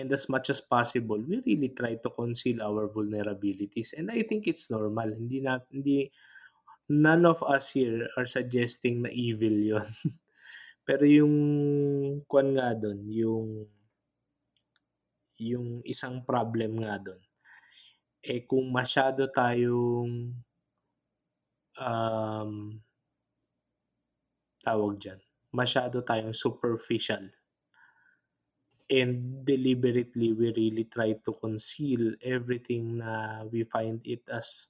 and 0.00 0.08
as 0.08 0.24
much 0.32 0.48
as 0.48 0.64
possible, 0.64 1.20
we 1.20 1.44
really 1.44 1.68
try 1.76 2.00
to 2.00 2.08
conceal 2.16 2.64
our 2.64 2.88
vulnerabilities 2.88 3.92
and 3.92 4.08
I 4.08 4.24
think 4.24 4.48
it's 4.48 4.72
normal. 4.72 5.12
Hindi 5.12 5.44
na 5.44 5.60
hindi 5.68 6.08
none 6.88 7.28
of 7.28 7.44
us 7.44 7.76
here 7.76 8.08
are 8.16 8.24
suggesting 8.24 9.04
na 9.04 9.12
evil 9.12 9.52
yun. 9.52 9.88
Pero 10.82 11.04
yung 11.06 11.36
kuwan 12.26 12.48
nga 12.58 12.68
dun, 12.74 13.06
yung 13.06 13.48
yung 15.42 15.82
isang 15.86 16.22
problem 16.22 16.82
nga 16.82 16.98
dun, 17.02 17.18
eh, 18.22 18.46
kung 18.46 18.70
masyado 18.70 19.26
tayong 19.30 20.30
um 21.80 22.52
tawag 24.62 24.94
diyan, 25.02 25.20
masyado 25.50 26.06
tayong 26.06 26.34
superficial 26.36 27.26
and 28.92 29.42
deliberately 29.48 30.32
we 30.36 30.52
really 30.52 30.84
try 30.90 31.16
to 31.24 31.32
conceal 31.40 32.12
everything 32.20 33.00
na 33.00 33.42
we 33.48 33.64
find 33.64 34.02
it 34.04 34.20
as 34.28 34.68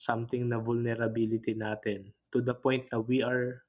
something 0.00 0.48
na 0.48 0.58
vulnerability 0.58 1.54
natin 1.54 2.10
to 2.32 2.40
the 2.40 2.54
point 2.56 2.88
na 2.90 2.98
we 2.98 3.20
are, 3.22 3.62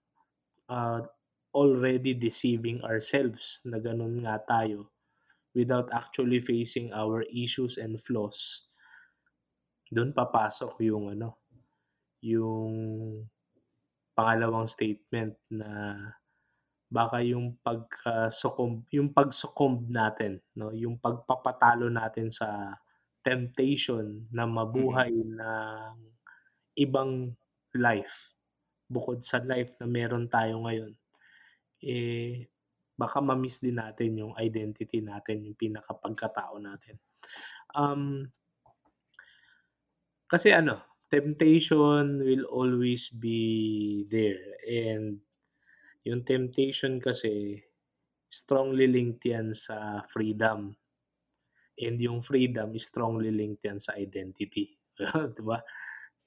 ah, 0.71 1.03
already 1.51 2.15
deceiving 2.15 2.83
ourselves 2.83 3.59
na 3.67 3.79
ganun 3.79 4.23
nga 4.23 4.39
tayo 4.43 4.91
without 5.51 5.91
actually 5.91 6.39
facing 6.39 6.91
our 6.95 7.23
issues 7.27 7.75
and 7.75 7.99
flaws. 7.99 8.71
Dun 9.91 10.15
papasok 10.15 10.79
yung 10.87 11.11
ano, 11.11 11.43
yung 12.23 12.71
pangalawang 14.15 14.67
statement 14.67 15.35
na 15.51 15.95
baka 16.91 17.23
yung 17.23 17.55
pagka-succumb 17.63 18.83
yung 18.91 19.15
pag-succumb 19.15 19.87
natin 19.87 20.43
'no, 20.59 20.75
yung 20.75 20.99
pagpapatalo 20.99 21.87
natin 21.87 22.27
sa 22.27 22.75
temptation 23.23 24.27
na 24.33 24.43
mabuhay 24.43 25.13
ng 25.13 25.95
ibang 26.75 27.31
life, 27.75 28.35
bukod 28.91 29.23
sa 29.23 29.39
life 29.39 29.71
na 29.79 29.87
meron 29.87 30.27
tayo 30.27 30.63
ngayon, 30.67 30.91
eh, 31.81 32.45
baka 32.95 33.17
ma-miss 33.17 33.57
din 33.61 33.81
natin 33.81 34.13
yung 34.21 34.33
identity 34.37 35.01
natin, 35.01 35.45
yung 35.45 35.57
pinaka-pagkatao 35.57 36.61
natin. 36.61 36.95
Um 37.73 38.29
kasi 40.29 40.53
ano, 40.53 40.79
temptation 41.11 42.23
will 42.23 42.47
always 42.47 43.11
be 43.11 44.07
there 44.07 44.55
and 44.63 45.19
yung 46.07 46.23
temptation 46.23 47.03
kasi 47.03 47.59
strongly 48.31 48.87
linked 48.87 49.27
yan 49.27 49.51
sa 49.51 50.07
freedom. 50.07 50.71
And 51.81 51.97
yung 51.99 52.23
freedom 52.23 52.77
is 52.77 52.87
strongly 52.87 53.33
linked 53.33 53.65
yan 53.67 53.81
sa 53.81 53.99
identity, 53.99 54.77
'di 54.97 55.43
ba? 55.43 55.59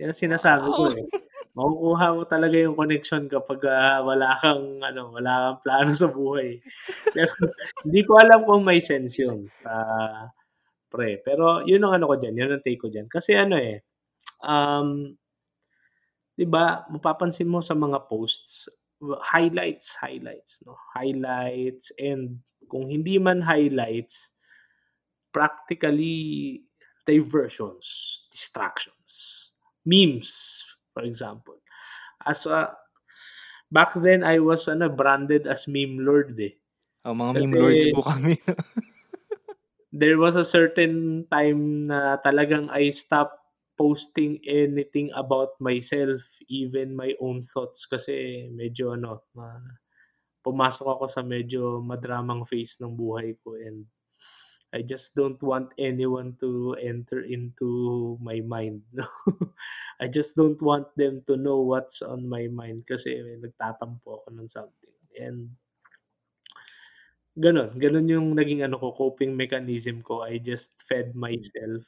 Yan 0.02 0.10
ang 0.12 0.20
sinasabi 0.20 0.66
ko, 0.68 0.82
eh. 0.90 1.06
Makukuha 1.54 2.06
mo 2.18 2.22
talaga 2.26 2.58
yung 2.58 2.74
connection 2.74 3.30
kapagka 3.30 4.02
wala 4.02 4.34
kang 4.42 4.82
ano, 4.82 5.14
wala 5.14 5.32
kang 5.54 5.58
plano 5.62 5.90
sa 5.94 6.10
buhay. 6.10 6.58
Pero 7.14 7.30
hindi 7.86 8.00
ko 8.02 8.18
alam 8.18 8.42
kung 8.42 8.66
may 8.66 8.82
sense 8.82 9.22
yun 9.22 9.46
sa 9.62 9.70
pre, 10.90 11.20
pero 11.26 11.62
yun 11.66 11.82
ang 11.84 11.98
ano 12.00 12.06
ko 12.10 12.16
diyan, 12.20 12.36
yun 12.38 12.52
ang 12.56 12.64
take 12.64 12.80
ko 12.80 12.88
diyan. 12.90 13.06
Kasi 13.12 13.36
ano, 13.36 13.56
eh, 13.60 13.82
um 14.44 15.16
'di 16.38 16.46
ba 16.50 16.82
mapapansin 16.90 17.46
mo 17.46 17.62
sa 17.62 17.78
mga 17.78 18.10
posts, 18.10 18.66
highlights, 19.30 19.94
highlights 20.02 20.62
'no, 20.66 20.74
highlights 20.94 21.94
and 22.02 22.42
kung 22.66 22.90
hindi 22.90 23.18
man 23.22 23.38
highlights, 23.44 24.34
practically 25.34 26.62
diversions, 27.06 28.24
distractions, 28.32 29.52
memes, 29.86 30.63
for 30.94 31.02
example. 31.02 31.58
As 32.22 32.46
a 32.46 32.72
back 33.68 33.92
then 33.98 34.22
I 34.22 34.38
was 34.38 34.70
ano, 34.70 34.88
branded 34.88 35.50
as 35.50 35.66
meme 35.66 36.00
lord, 36.00 36.38
eh. 36.38 36.54
Oh, 37.04 37.12
mga 37.12 37.44
meme 37.44 37.54
lords 37.58 37.86
po 37.90 38.00
kami. 38.06 38.38
there 39.92 40.16
was 40.16 40.38
a 40.38 40.46
certain 40.46 41.26
time 41.28 41.90
na 41.90 42.16
talagang 42.22 42.70
I 42.70 42.94
stopped 42.94 43.42
posting 43.74 44.38
anything 44.46 45.10
about 45.18 45.58
myself, 45.58 46.22
even 46.46 46.94
my 46.94 47.12
own 47.18 47.42
thoughts 47.42 47.90
kasi 47.90 48.46
medyo 48.54 48.94
ano, 48.94 49.26
ma 49.34 49.58
pumasok 50.44 50.86
ako 50.86 51.04
sa 51.08 51.24
medyo 51.24 51.80
madramang 51.80 52.44
phase 52.44 52.78
ng 52.78 52.92
buhay 52.92 53.32
ko 53.40 53.56
and 53.56 53.88
I 54.74 54.82
just 54.82 55.14
don't 55.14 55.38
want 55.42 55.70
anyone 55.78 56.34
to 56.42 56.74
enter 56.82 57.22
into 57.22 58.18
my 58.20 58.42
mind. 58.42 58.82
I 60.02 60.08
just 60.10 60.34
don't 60.34 60.60
want 60.60 60.90
them 60.98 61.22
to 61.30 61.36
know 61.38 61.62
what's 61.62 62.02
on 62.02 62.26
my 62.28 62.50
mind 62.50 62.84
kasi 62.90 63.14
nagtatampo 63.38 64.26
ako 64.26 64.28
ng 64.34 64.50
something 64.50 64.98
and 65.14 65.54
gano'n, 67.44 67.70
gano'n 67.82 68.06
yung 68.14 68.28
naging 68.38 68.62
ano 68.66 68.76
ko, 68.78 68.94
coping 68.94 69.34
mechanism 69.34 70.02
ko. 70.02 70.22
I 70.22 70.38
just 70.38 70.78
fed 70.88 71.14
myself 71.18 71.82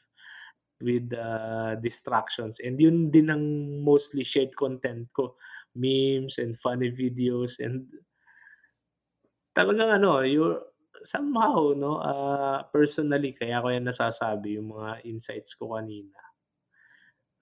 with, 0.83 1.09
ah, 1.17 1.75
distractions 1.81 2.61
and 2.61 2.77
yun 2.81 3.11
din 3.15 3.29
ang 3.33 3.45
mostly 3.83 4.25
shared 4.27 4.53
content 4.57 5.09
ko, 5.17 5.37
memes 5.77 6.39
and 6.43 6.59
funny 6.59 6.91
videos 6.93 7.59
and 7.63 7.89
talagang 9.57 9.89
ano, 9.89 10.21
you 10.21 10.61
somehow 11.07 11.71
'no, 11.73 12.03
ah, 12.03 12.67
personally 12.75 13.33
kaya 13.33 13.63
ko 13.63 13.71
yan 13.71 13.87
nasasabi 13.87 14.59
yung 14.59 14.75
mga 14.75 15.07
insights 15.07 15.55
ko 15.55 15.79
kanina. 15.79 16.19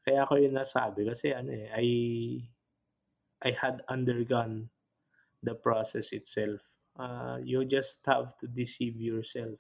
Kaya 0.04 0.28
ko 0.28 0.36
yun 0.36 0.52
nasabi 0.52 1.08
kasi 1.08 1.32
ano, 1.32 1.48
eh, 1.48 1.72
I 1.72 1.86
I 3.44 3.50
had 3.56 3.80
undergone 3.88 4.68
the 5.44 5.56
process 5.56 6.12
itself. 6.12 6.60
Ah, 7.00 7.40
you 7.40 7.64
just 7.64 8.04
have 8.06 8.36
to 8.38 8.46
deceive 8.46 9.00
yourself 9.00 9.58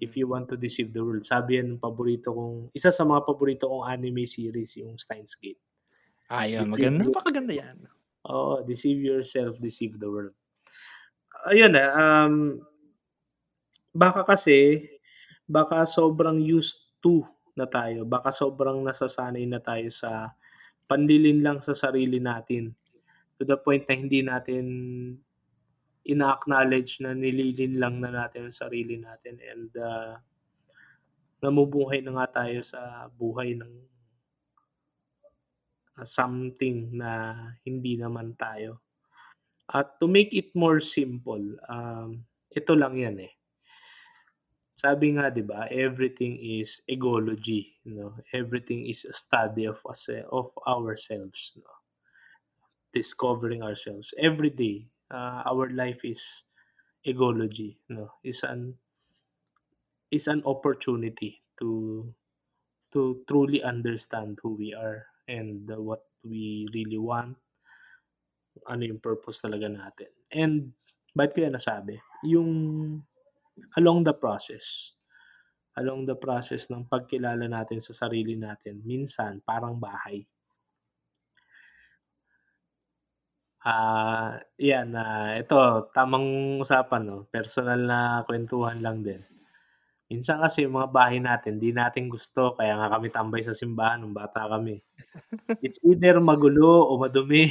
if 0.00 0.16
you 0.16 0.26
want 0.26 0.48
to 0.50 0.56
deceive 0.56 0.90
the 0.90 1.04
world. 1.04 1.22
Sabi 1.22 1.60
yan 1.60 1.76
ng 1.76 1.82
paborito 1.84 2.32
kong 2.34 2.72
isa 2.74 2.90
sa 2.90 3.04
mga 3.04 3.22
paborito 3.28 3.68
kong 3.68 3.86
anime 3.86 4.24
series 4.26 4.80
yung 4.80 4.96
Steins 4.96 5.36
Gate. 5.38 5.60
Ah, 6.32 6.48
yun 6.48 6.72
maganda, 6.72 7.04
napakaganda 7.04 7.52
yan. 7.52 7.78
Oo, 8.26 8.64
deceive 8.64 9.04
yourself, 9.04 9.60
deceive 9.60 10.00
the 10.00 10.08
world. 10.08 10.34
Ayun, 11.46 11.76
ah, 11.76 11.92
um 12.26 12.62
baka 13.94 14.24
kasi, 14.26 14.88
baka 15.48 15.84
sobrang 15.88 16.40
used 16.40 16.92
to 17.04 17.24
na 17.56 17.68
tayo, 17.68 18.04
baka 18.08 18.32
sobrang 18.32 18.80
nasasanay 18.84 19.44
na 19.48 19.60
tayo 19.60 19.88
sa 19.92 20.32
panlilin 20.88 21.44
lang 21.44 21.58
sa 21.60 21.76
sarili 21.76 22.18
natin, 22.20 22.72
to 23.38 23.44
the 23.44 23.56
point 23.58 23.84
na 23.88 23.94
hindi 23.96 24.20
natin 24.24 24.66
ina-acknowledge 26.06 26.98
na 27.04 27.14
nililin 27.14 27.78
lang 27.78 28.02
na 28.02 28.10
natin 28.10 28.50
ang 28.50 28.56
sarili 28.56 28.98
natin 28.98 29.38
and, 29.42 29.70
ah 29.78 30.18
namumuhay 31.42 31.98
na 32.06 32.14
nga 32.22 32.46
tayo 32.46 32.62
sa 32.62 33.10
buhay 33.10 33.58
ng 33.58 33.72
something 36.06 36.94
na 36.94 37.34
hindi 37.66 37.98
naman 37.98 38.38
tayo. 38.38 38.78
At 39.66 39.98
to 39.98 40.06
make 40.06 40.30
it 40.32 40.54
more 40.54 40.78
simple, 40.78 41.42
um, 41.66 42.22
ito 42.54 42.72
lang 42.78 42.94
yan, 42.94 43.18
eh. 43.26 43.32
Sabi 44.82 45.06
nga 45.14 45.26
'di 45.30 45.42
ba, 45.50 45.60
everything 45.86 46.34
is 46.58 46.70
egology, 46.94 47.60
'no, 47.86 48.06
everything 48.40 48.80
is 48.92 49.00
a 49.06 49.14
study 49.24 49.64
of 49.72 49.78
us 49.92 50.02
of 50.40 50.48
ourselves, 50.74 51.40
'no. 51.60 51.72
Discovering 52.92 53.62
ourselves 53.62 54.12
every 54.18 54.50
day, 54.50 54.86
ah, 55.10 55.42
our 55.50 55.68
life 55.72 56.04
is 56.04 56.44
egology, 57.06 57.78
'no, 57.88 58.12
is 58.24 58.42
an 58.44 58.78
is 60.12 60.28
an 60.28 60.42
opportunity 60.44 61.42
to 61.58 62.04
to 62.92 63.24
truly 63.28 63.62
understand 63.62 64.38
who 64.42 64.54
we 64.56 64.74
are 64.74 65.06
and 65.28 65.68
what 65.76 66.04
we 66.24 66.68
really 66.74 66.98
want. 66.98 67.36
Ano 68.68 68.82
yung 68.86 69.02
purpose 69.02 69.42
talaga 69.42 69.66
natin? 69.66 70.10
And 70.30 70.54
bakit 71.16 71.32
ko 71.34 71.38
yan 71.48 71.54
nasabi, 71.58 71.98
yung 72.22 72.50
along 73.78 74.04
the 74.06 74.14
process, 74.16 74.94
along 75.80 76.06
the 76.08 76.16
process 76.18 76.68
ng 76.72 76.86
pagkilala 76.88 77.46
natin 77.48 77.80
sa 77.84 77.94
sarili 77.96 78.34
natin 78.38 78.80
minsan 78.84 79.40
parang 79.44 79.76
bahay. 79.80 80.24
Ah, 83.62 84.42
yan, 84.58 84.90
ah, 84.98 85.38
ito 85.38 85.54
tamang 85.94 86.58
usapan 86.58 87.02
'no, 87.06 87.16
personal 87.30 87.78
na 87.78 87.98
kuwentuhan 88.26 88.82
lang 88.82 89.06
din. 89.06 89.22
Minsan 90.12 90.38
kasi 90.44 90.66
yung 90.68 90.76
mga 90.78 90.90
bahay 90.92 91.18
natin 91.22 91.56
di 91.62 91.72
natin 91.74 92.06
gusto 92.12 92.54
kaya 92.58 92.76
nga 92.78 92.92
kami 92.94 93.08
tambay 93.10 93.42
sa 93.46 93.56
simbahan 93.56 94.02
nung 94.04 94.14
bata 94.16 94.44
kami. 94.50 94.82
It's 95.64 95.80
either 95.86 96.20
magulo 96.22 96.86
o 96.90 96.98
madumi 97.00 97.50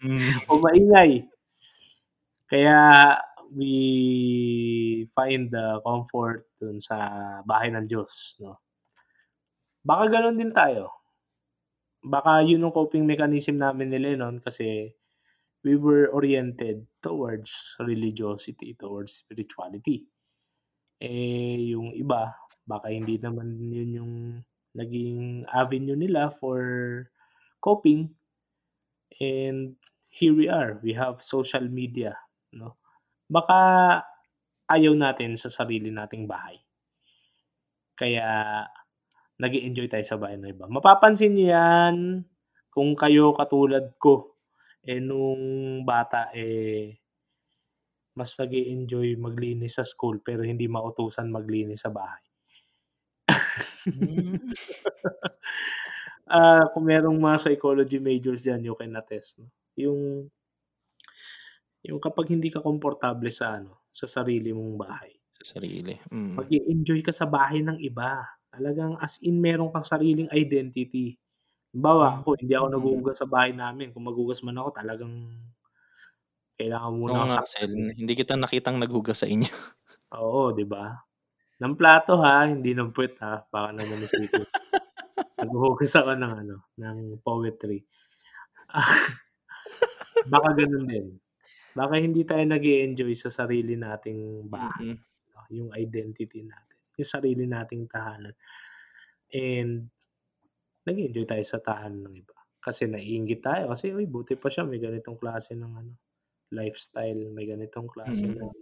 Hmm. 0.00 0.32
o 0.50 0.60
maingay. 0.64 1.28
Kaya 2.50 2.76
we 3.54 5.08
find 5.16 5.50
the 5.50 5.80
comfort 5.86 6.46
dun 6.60 6.78
sa 6.80 6.96
bahay 7.46 7.70
ng 7.74 7.86
Diyos 7.90 8.38
'no. 8.40 8.60
Baka 9.88 10.04
gano'n 10.12 10.36
din 10.40 10.52
tayo. 10.52 10.92
Baka 12.04 12.40
yun 12.44 12.64
yung 12.64 12.72
coping 12.76 13.04
mechanism 13.04 13.60
namin 13.60 13.92
ni 13.92 13.98
Lennon 14.00 14.40
kasi 14.40 14.88
we 15.64 15.74
were 15.76 16.08
oriented 16.12 16.86
towards 17.04 17.76
religiosity, 17.80 18.76
towards 18.78 19.24
spirituality. 19.24 20.08
Eh, 21.00 21.72
yung 21.76 21.92
iba 21.96 22.34
baka 22.68 22.92
hindi 22.92 23.16
naman 23.20 23.56
yun 23.72 23.90
yung 24.00 24.14
naging 24.76 25.44
avenue 25.50 25.96
nila 25.98 26.30
for 26.30 26.60
coping 27.60 28.12
and 29.20 29.76
here 30.08 30.34
we 30.34 30.48
are, 30.48 30.80
we 30.82 30.92
have 30.92 31.22
social 31.22 31.62
media 31.68 32.16
'no. 32.52 32.79
Baka 33.30 33.58
ayaw 34.66 34.92
natin 34.98 35.38
sa 35.38 35.48
sarili 35.54 35.90
nating 35.94 36.26
bahay. 36.26 36.58
Kaya 37.98 38.28
nag-e-enjoy 39.40 39.88
tayo 39.90 40.04
sa 40.06 40.20
bahay 40.20 40.36
ng 40.38 40.52
iba. 40.54 40.66
Mapapansin 40.70 41.32
niyo 41.34 41.54
yan 41.56 41.96
kung 42.70 42.94
kayo 42.94 43.34
katulad 43.34 43.94
ko, 43.98 44.36
eh, 44.86 45.00
nung 45.02 45.42
bata, 45.86 46.30
eh 46.36 46.98
mas 48.18 48.30
nag-e-enjoy 48.40 49.14
maglinis 49.24 49.78
sa 49.78 49.84
school 49.86 50.18
pero 50.26 50.42
hindi 50.42 50.66
mautusan 50.66 51.30
maglinis 51.30 51.82
sa 51.86 51.90
bahay. 51.94 52.22
Hmm. 53.86 54.36
Ah, 56.30 56.62
kung 56.70 56.86
merong 56.86 57.18
mga 57.18 57.38
psychology 57.42 57.98
majors 57.98 58.42
diyan 58.46 58.62
you 58.62 58.74
can 58.78 58.94
attest 58.94 59.42
'no, 59.42 59.50
yung 59.74 60.30
yung 61.86 62.00
kapag 62.02 62.32
hindi 62.34 62.48
ka 62.52 62.60
komportable 62.64 63.30
sa 63.32 63.58
ano, 63.60 63.86
sa 63.92 64.06
sarili 64.08 64.50
mong 64.52 64.74
bahay 64.80 65.12
Sa 65.38 65.44
sarili, 65.54 65.94
mm. 66.10 66.38
mag-e-enjoy 66.38 67.00
ka 67.06 67.12
sa 67.14 67.26
bahay 67.34 67.60
ng 67.62 67.78
iba. 67.88 68.12
Talagang 68.50 68.98
as 68.98 69.14
in 69.22 69.38
meron 69.44 69.70
kang 69.74 69.86
sariling 69.86 70.30
identity. 70.34 71.06
Halimbawa 71.72 72.06
ako 72.22 72.28
hindi 72.40 72.54
ako 72.56 72.66
Hmm. 72.74 72.74
naghuhugas 72.74 73.16
sa 73.22 73.28
bahay 73.34 73.52
namin, 73.56 73.92
kung 73.94 74.06
maghugas 74.08 74.40
man 74.46 74.58
ako 74.60 74.70
talagang 74.80 75.14
kailangan 76.58 76.94
Oo 77.08 77.16
muna 77.16 77.16
nga, 77.28 77.38
akong 77.40 77.48
Sel, 77.52 77.72
saksakin. 77.72 77.86
hindi 77.96 78.12
kita 78.20 78.34
nakitang 78.36 78.76
naghugas 78.76 79.24
sa 79.24 79.26
inyo. 79.34 79.48
Oo, 80.18 80.50
'di 80.50 80.66
ba? 80.66 80.98
Ng 81.62 81.74
plato 81.78 82.18
ha, 82.24 82.46
hindi 82.48 82.72
ng 82.74 82.90
puwet 82.94 83.16
ha, 83.24 83.46
baka 83.52 83.70
naman 83.74 84.04
isipin. 84.06 84.46
Naghuhugas 85.42 85.94
ako 85.98 86.12
ng 86.18 86.34
ano, 86.46 86.56
ng 86.80 86.98
poetry. 87.24 87.84
Baka 90.32 90.48
gano'n 90.58 90.84
din. 90.90 91.06
Baka 91.76 92.02
hindi 92.02 92.26
tayo 92.26 92.42
nag-e-enjoy 92.42 93.14
sa 93.14 93.30
sarili 93.30 93.78
nating 93.78 94.50
bahay, 94.50 94.90
Mm. 94.90 95.02
'no, 95.30 95.40
yung 95.54 95.70
identity 95.78 96.42
natin, 96.42 96.78
yung 96.98 97.06
sarili 97.10 97.46
nating 97.46 97.86
tahanan 97.86 98.34
and 99.34 99.88
nag-e-enjoy 100.86 101.26
tayo 101.28 101.44
sa 101.46 101.60
tahanan 101.62 102.08
ng 102.10 102.16
iba. 102.22 102.36
Kasi 102.62 102.86
naiinggit 102.90 103.42
tayo 103.44 103.70
kasi, 103.72 103.92
"Uy, 103.94 104.06
buti 104.08 104.34
pa 104.40 104.48
siya 104.52 104.64
may 104.68 104.80
ganitong 104.82 105.16
klase 105.20 105.54
ng 105.58 105.72
ano, 105.76 105.92
lifestyle, 106.54 107.30
may 107.34 107.46
ganitong 107.48 107.88
klase 107.90 108.28
Mm. 108.28 108.34
ng 108.34 108.52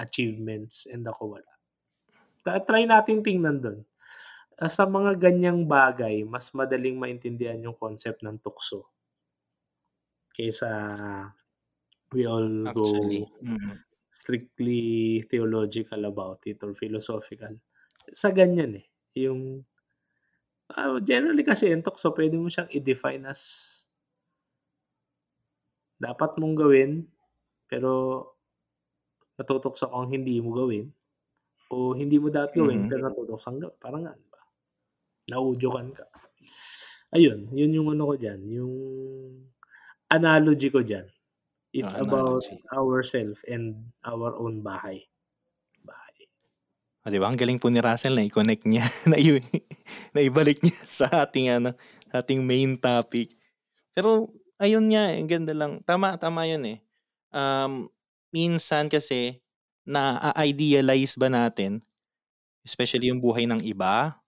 achievements 0.00 0.86
and 0.90 1.06
ako 1.08 1.38
wala." 1.40 1.52
Ta-try 2.46 2.84
nating 2.88 3.22
tingnan 3.26 3.58
dun. 3.62 3.78
Ah, 4.60 4.70
sa 4.72 4.84
mga 4.88 5.16
ganyang 5.20 5.64
bagay 5.68 6.22
mas 6.28 6.50
madaling 6.56 6.96
maintindihan 7.00 7.58
yung 7.62 7.76
concept 7.78 8.22
ng 8.26 8.38
tukso. 8.42 8.90
Kaysa 10.34 10.70
we 12.12 12.26
all 12.26 12.68
Actually, 12.68 13.26
go 13.26 13.30
mm. 13.42 13.74
strictly 14.10 15.22
theological 15.30 16.04
about 16.06 16.40
it 16.46 16.62
or 16.62 16.74
philosophical. 16.74 17.58
Sa 18.14 18.30
ganyan, 18.30 18.78
eh, 18.82 18.86
yung 19.18 19.64
ah, 20.74 20.98
generally 21.02 21.42
kasi 21.42 21.70
yung 21.70 21.82
tukso 21.82 22.14
puwede 22.14 22.38
mo 22.38 22.50
siyang 22.50 22.70
i-define 22.70 23.26
as 23.26 23.40
dapat 25.96 26.36
mong 26.36 26.54
gawin, 26.54 27.08
pero 27.66 28.22
natutukso 29.36 29.88
kang 29.88 30.12
hindi 30.12 30.40
mo 30.40 30.52
gawin 30.52 30.88
o 31.72 31.92
hindi 31.92 32.16
mo 32.16 32.28
dapat 32.32 32.56
gawin 32.56 32.86
Mm. 32.86 32.88
pero 32.88 33.00
natutuksang 33.04 33.58
gawin, 33.60 33.78
parang 33.80 34.04
ano 34.06 34.24
ba, 34.32 34.40
nauudyukan 35.32 35.88
ka. 35.92 36.06
Ayun, 37.16 37.48
yun 37.52 37.76
yung 37.76 37.88
ano 37.96 38.12
ko 38.12 38.14
diyan, 38.18 38.40
yung 38.50 38.74
analogy 40.12 40.68
ko 40.70 40.84
diyan. 40.84 41.06
It's 41.76 41.92
Ah, 41.92 42.00
about 42.00 42.48
analogy. 42.48 42.64
ourself 42.72 43.44
and 43.44 43.92
our 44.00 44.32
own 44.40 44.64
bahay. 44.64 45.04
Bahay. 45.84 46.26
Oh, 47.06 47.10
'di 47.12 47.20
ba 47.22 47.28
ang 47.30 47.38
galing 47.38 47.60
po 47.62 47.70
ni 47.70 47.78
Russell 47.84 48.16
nai-connect 48.18 48.64
niya, 48.66 48.84
nai 49.12 49.38
naibalik 50.16 50.58
niya 50.64 50.78
sa 51.04 51.06
ating 51.26 51.46
ano, 51.52 51.70
sa 52.10 52.24
ating 52.24 52.42
main 52.42 52.74
topic. 52.80 53.36
Pero 53.96 54.32
ayun 54.60 54.88
nga, 54.92 55.12
eh, 55.14 55.20
ang 55.22 55.30
ganda 55.30 55.54
lang. 55.56 55.82
Tama, 55.86 56.16
tama 56.20 56.44
'yun, 56.48 56.64
eh. 56.66 56.78
Um, 57.34 57.90
minsan 58.34 58.88
kasi 58.90 59.40
naa-idealize 59.86 61.14
ba 61.20 61.28
natin, 61.30 61.82
especially 62.66 63.10
yung 63.12 63.22
buhay 63.22 63.46
ng 63.48 63.62
iba 63.64 64.18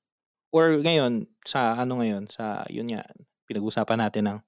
or 0.55 0.79
ngayon 0.81 1.29
sa 1.47 1.77
ano 1.79 2.01
ngayon, 2.03 2.29
sa 2.31 2.65
yun 2.73 2.89
nga, 2.93 3.05
pinag-usapan 3.49 3.99
natin 4.05 4.25
ng 4.33 4.39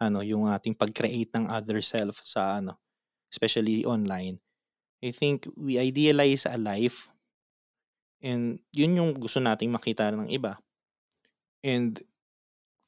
ano, 0.00 0.24
yung 0.24 0.48
ating 0.48 0.72
pag-create 0.72 1.28
ng 1.36 1.46
other 1.52 1.84
self 1.84 2.24
sa 2.24 2.58
ano, 2.58 2.80
especially 3.28 3.84
online. 3.84 4.40
I 5.04 5.12
think 5.12 5.44
we 5.56 5.76
idealize 5.76 6.48
a 6.48 6.56
life 6.56 7.12
and 8.20 8.60
yun 8.72 8.96
yung 8.96 9.10
gusto 9.16 9.40
nating 9.40 9.72
makita 9.72 10.12
ng 10.12 10.28
iba. 10.32 10.60
And 11.60 12.00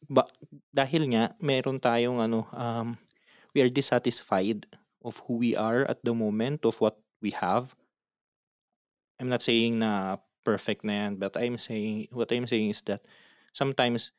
ba 0.08 0.28
dahil 0.72 1.08
nga 1.12 1.36
meron 1.40 1.80
tayong 1.80 2.20
ano, 2.20 2.48
um, 2.52 2.96
we 3.52 3.60
are 3.60 3.72
dissatisfied 3.72 4.64
of 5.04 5.20
who 5.28 5.36
we 5.40 5.52
are 5.52 5.84
at 5.88 6.00
the 6.04 6.16
moment, 6.16 6.64
of 6.64 6.80
what 6.80 6.96
we 7.20 7.32
have. 7.32 7.76
I'm 9.20 9.28
not 9.28 9.44
saying 9.44 9.78
na 9.78 10.18
perfect 10.42 10.82
na 10.82 11.06
'yan, 11.06 11.12
but 11.20 11.36
I'm 11.38 11.56
saying 11.56 12.10
what 12.10 12.32
I'm 12.34 12.48
saying 12.48 12.74
is 12.74 12.82
that 12.90 13.04
sometimes 13.54 14.10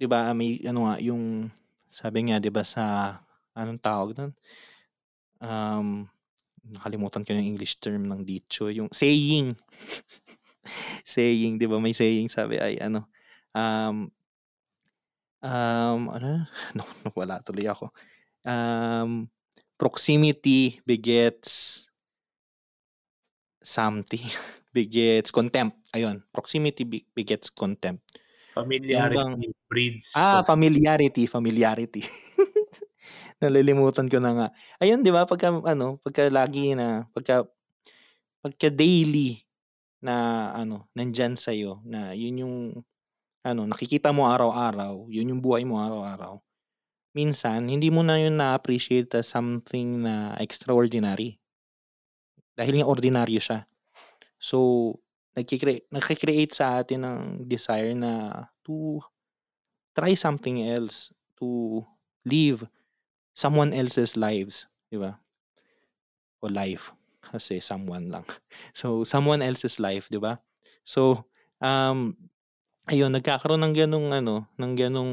'di 0.00 0.08
ba 0.08 0.32
may 0.32 0.62
ano 0.64 0.88
nga 0.88 0.96
yung 0.98 1.52
sabi 1.90 2.30
nga 2.30 2.38
'di 2.38 2.50
ba 2.54 2.62
sa 2.62 3.18
anong 3.54 3.82
tawag 3.82 4.10
dun? 4.14 4.32
Um, 5.42 6.06
nakalimutan 6.64 7.26
ko 7.26 7.34
yung 7.34 7.56
English 7.56 7.82
term 7.82 8.06
ng 8.06 8.22
dicho, 8.22 8.70
yung 8.70 8.88
saying. 8.94 9.54
saying, 11.04 11.58
'di 11.58 11.66
ba 11.66 11.82
may 11.82 11.96
saying 11.96 12.30
sabi 12.30 12.60
ay 12.60 12.78
ano, 12.78 13.08
um 13.56 14.08
um, 15.44 16.00
ano? 16.12 16.46
Na 16.76 16.82
nawala 17.04 17.40
tuloy 17.42 17.66
ako. 17.66 17.90
Um, 18.44 19.28
proximity 19.76 20.80
begets 20.84 21.84
something, 23.60 24.24
begets 24.76 25.32
contempt, 25.32 25.76
ayun. 25.92 26.24
Proximity 26.32 26.84
be 26.84 27.04
begets 27.12 27.52
contempt. 27.52 28.04
Yun 28.64 29.10
bang 29.14 29.32
Familiarity 29.36 29.48
breeds 29.70 30.06
ah, 30.18 30.42
familiarity, 30.42 31.24
familiarity. 31.30 32.02
Nalilimutan 33.40 34.10
ko 34.10 34.18
na 34.20 34.30
nga. 34.36 34.48
Ayun 34.82 35.00
'di 35.00 35.10
ba 35.14 35.24
pagka 35.24 35.48
ano, 35.48 35.96
pagka 36.04 36.28
lagi 36.28 36.76
na 36.76 37.08
pagka 37.14 37.48
pagka 38.44 38.68
daily 38.72 39.44
na 40.00 40.48
ano, 40.56 40.88
nandiyan 40.96 41.36
sa'yo 41.36 41.84
na 41.84 42.16
yun 42.16 42.40
yung 42.44 42.56
ano, 43.44 43.62
nakikita 43.68 44.12
mo 44.12 44.28
araw-araw, 44.28 45.08
yun 45.08 45.32
yung 45.32 45.40
buhay 45.44 45.64
mo 45.64 45.80
araw-araw, 45.80 46.40
minsan 47.16 47.68
hindi 47.68 47.88
mo 47.88 48.04
na 48.04 48.20
yun 48.20 48.36
na-appreciate 48.36 49.12
as 49.16 49.32
something 49.32 50.04
na 50.04 50.36
extraordinary. 50.40 51.40
Dahil 52.56 52.80
nga 52.80 52.90
ordinaryo 52.90 53.40
siya. 53.40 53.64
So, 54.36 54.96
nagki-crea 55.36 55.86
nagke-create 55.94 56.52
sa 56.54 56.82
atin 56.82 57.02
ng 57.06 57.20
desire 57.46 57.94
na 57.94 58.44
to 58.66 59.00
try 59.96 60.14
something 60.14 60.62
else, 60.66 61.12
to 61.38 61.82
live 62.26 62.66
someone 63.34 63.72
else's 63.74 64.16
lives, 64.16 64.66
'di 64.90 64.98
ba? 65.00 65.20
O 66.40 66.48
life, 66.48 66.92
kasi 67.20 67.60
someone 67.60 68.08
lang. 68.08 68.24
So, 68.80 69.04
someone 69.04 69.44
else's 69.44 69.76
life, 69.76 70.08
'di 70.08 70.20
ba? 70.20 70.40
So, 70.88 71.28
um, 71.60 72.16
ayun 72.88 73.12
nagkakaroon 73.14 73.62
ng 73.64 73.74
gano'ng 73.76 74.08
ano, 74.24 74.48
ng 74.56 74.72
gano'ng 74.76 75.12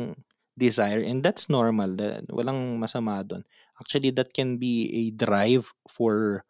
desire 0.58 1.04
and 1.06 1.22
that's 1.22 1.48
normal, 1.52 1.94
walang 2.34 2.80
masama 2.82 3.22
dun. 3.28 3.44
Actually, 3.80 4.12
that 4.16 4.34
can 4.34 4.58
be 4.58 4.90
a 4.92 5.04
drive 5.14 5.70
for 5.92 6.44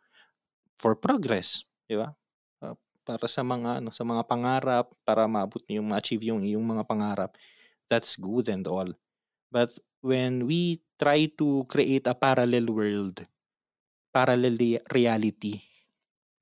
for 0.77 0.93
progress, 0.97 1.63
'di 1.89 1.97
ba? 2.01 2.13
Para 3.07 3.23
sa 3.31 3.39
mga 3.39 3.79
ano, 3.79 3.89
sa 3.95 4.03
mga 4.03 4.27
pangarap, 4.27 4.91
para 5.07 5.23
maabot 5.31 5.63
niyo 5.71 5.79
ma-achieve 5.79 6.27
yung 6.27 6.43
iyong 6.43 6.67
mga 6.67 6.83
pangarap, 6.83 7.31
that's 7.87 8.19
good 8.19 8.51
and 8.51 8.67
all. 8.67 8.91
But 9.47 9.71
when 10.03 10.43
we 10.43 10.83
try 10.99 11.31
to 11.39 11.63
create 11.71 12.03
a 12.03 12.11
parallel 12.11 12.67
world, 12.67 13.23
parallel 14.11 14.59
rea 14.59 14.83
reality 14.91 15.63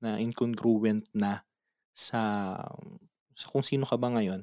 na 0.02 0.18
incongruent 0.18 1.06
na 1.14 1.46
sa 1.94 2.58
sa 3.38 3.46
kung 3.46 3.62
sino 3.62 3.86
ka 3.86 3.94
ba 3.94 4.10
ngayon, 4.10 4.42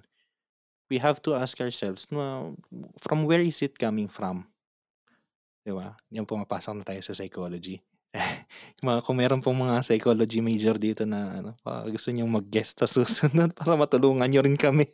we 0.88 1.04
have 1.04 1.20
to 1.28 1.36
ask 1.36 1.60
ourselves 1.60 2.08
na 2.08 2.56
from 3.04 3.28
where 3.28 3.44
is 3.44 3.60
it 3.60 3.76
coming 3.76 4.08
from? 4.08 4.48
'Di 5.68 5.76
ba? 5.76 6.00
Yan 6.16 6.24
pumapasok 6.24 6.74
na 6.80 6.88
tayo 6.88 7.02
sa 7.04 7.12
psychology. 7.12 7.84
Mga 8.86 9.00
kung 9.04 9.18
meron 9.18 9.42
pong 9.42 9.66
mga 9.66 9.82
psychology 9.82 10.40
major 10.44 10.78
dito 10.78 11.04
na 11.08 11.42
ano, 11.42 11.52
gusto 11.90 12.14
niyong 12.14 12.30
mag-guest 12.30 12.84
sa 12.84 12.88
susunod 12.88 13.54
para 13.58 13.74
matulungan 13.74 14.30
niyo 14.30 14.46
rin 14.46 14.58
kami. 14.58 14.86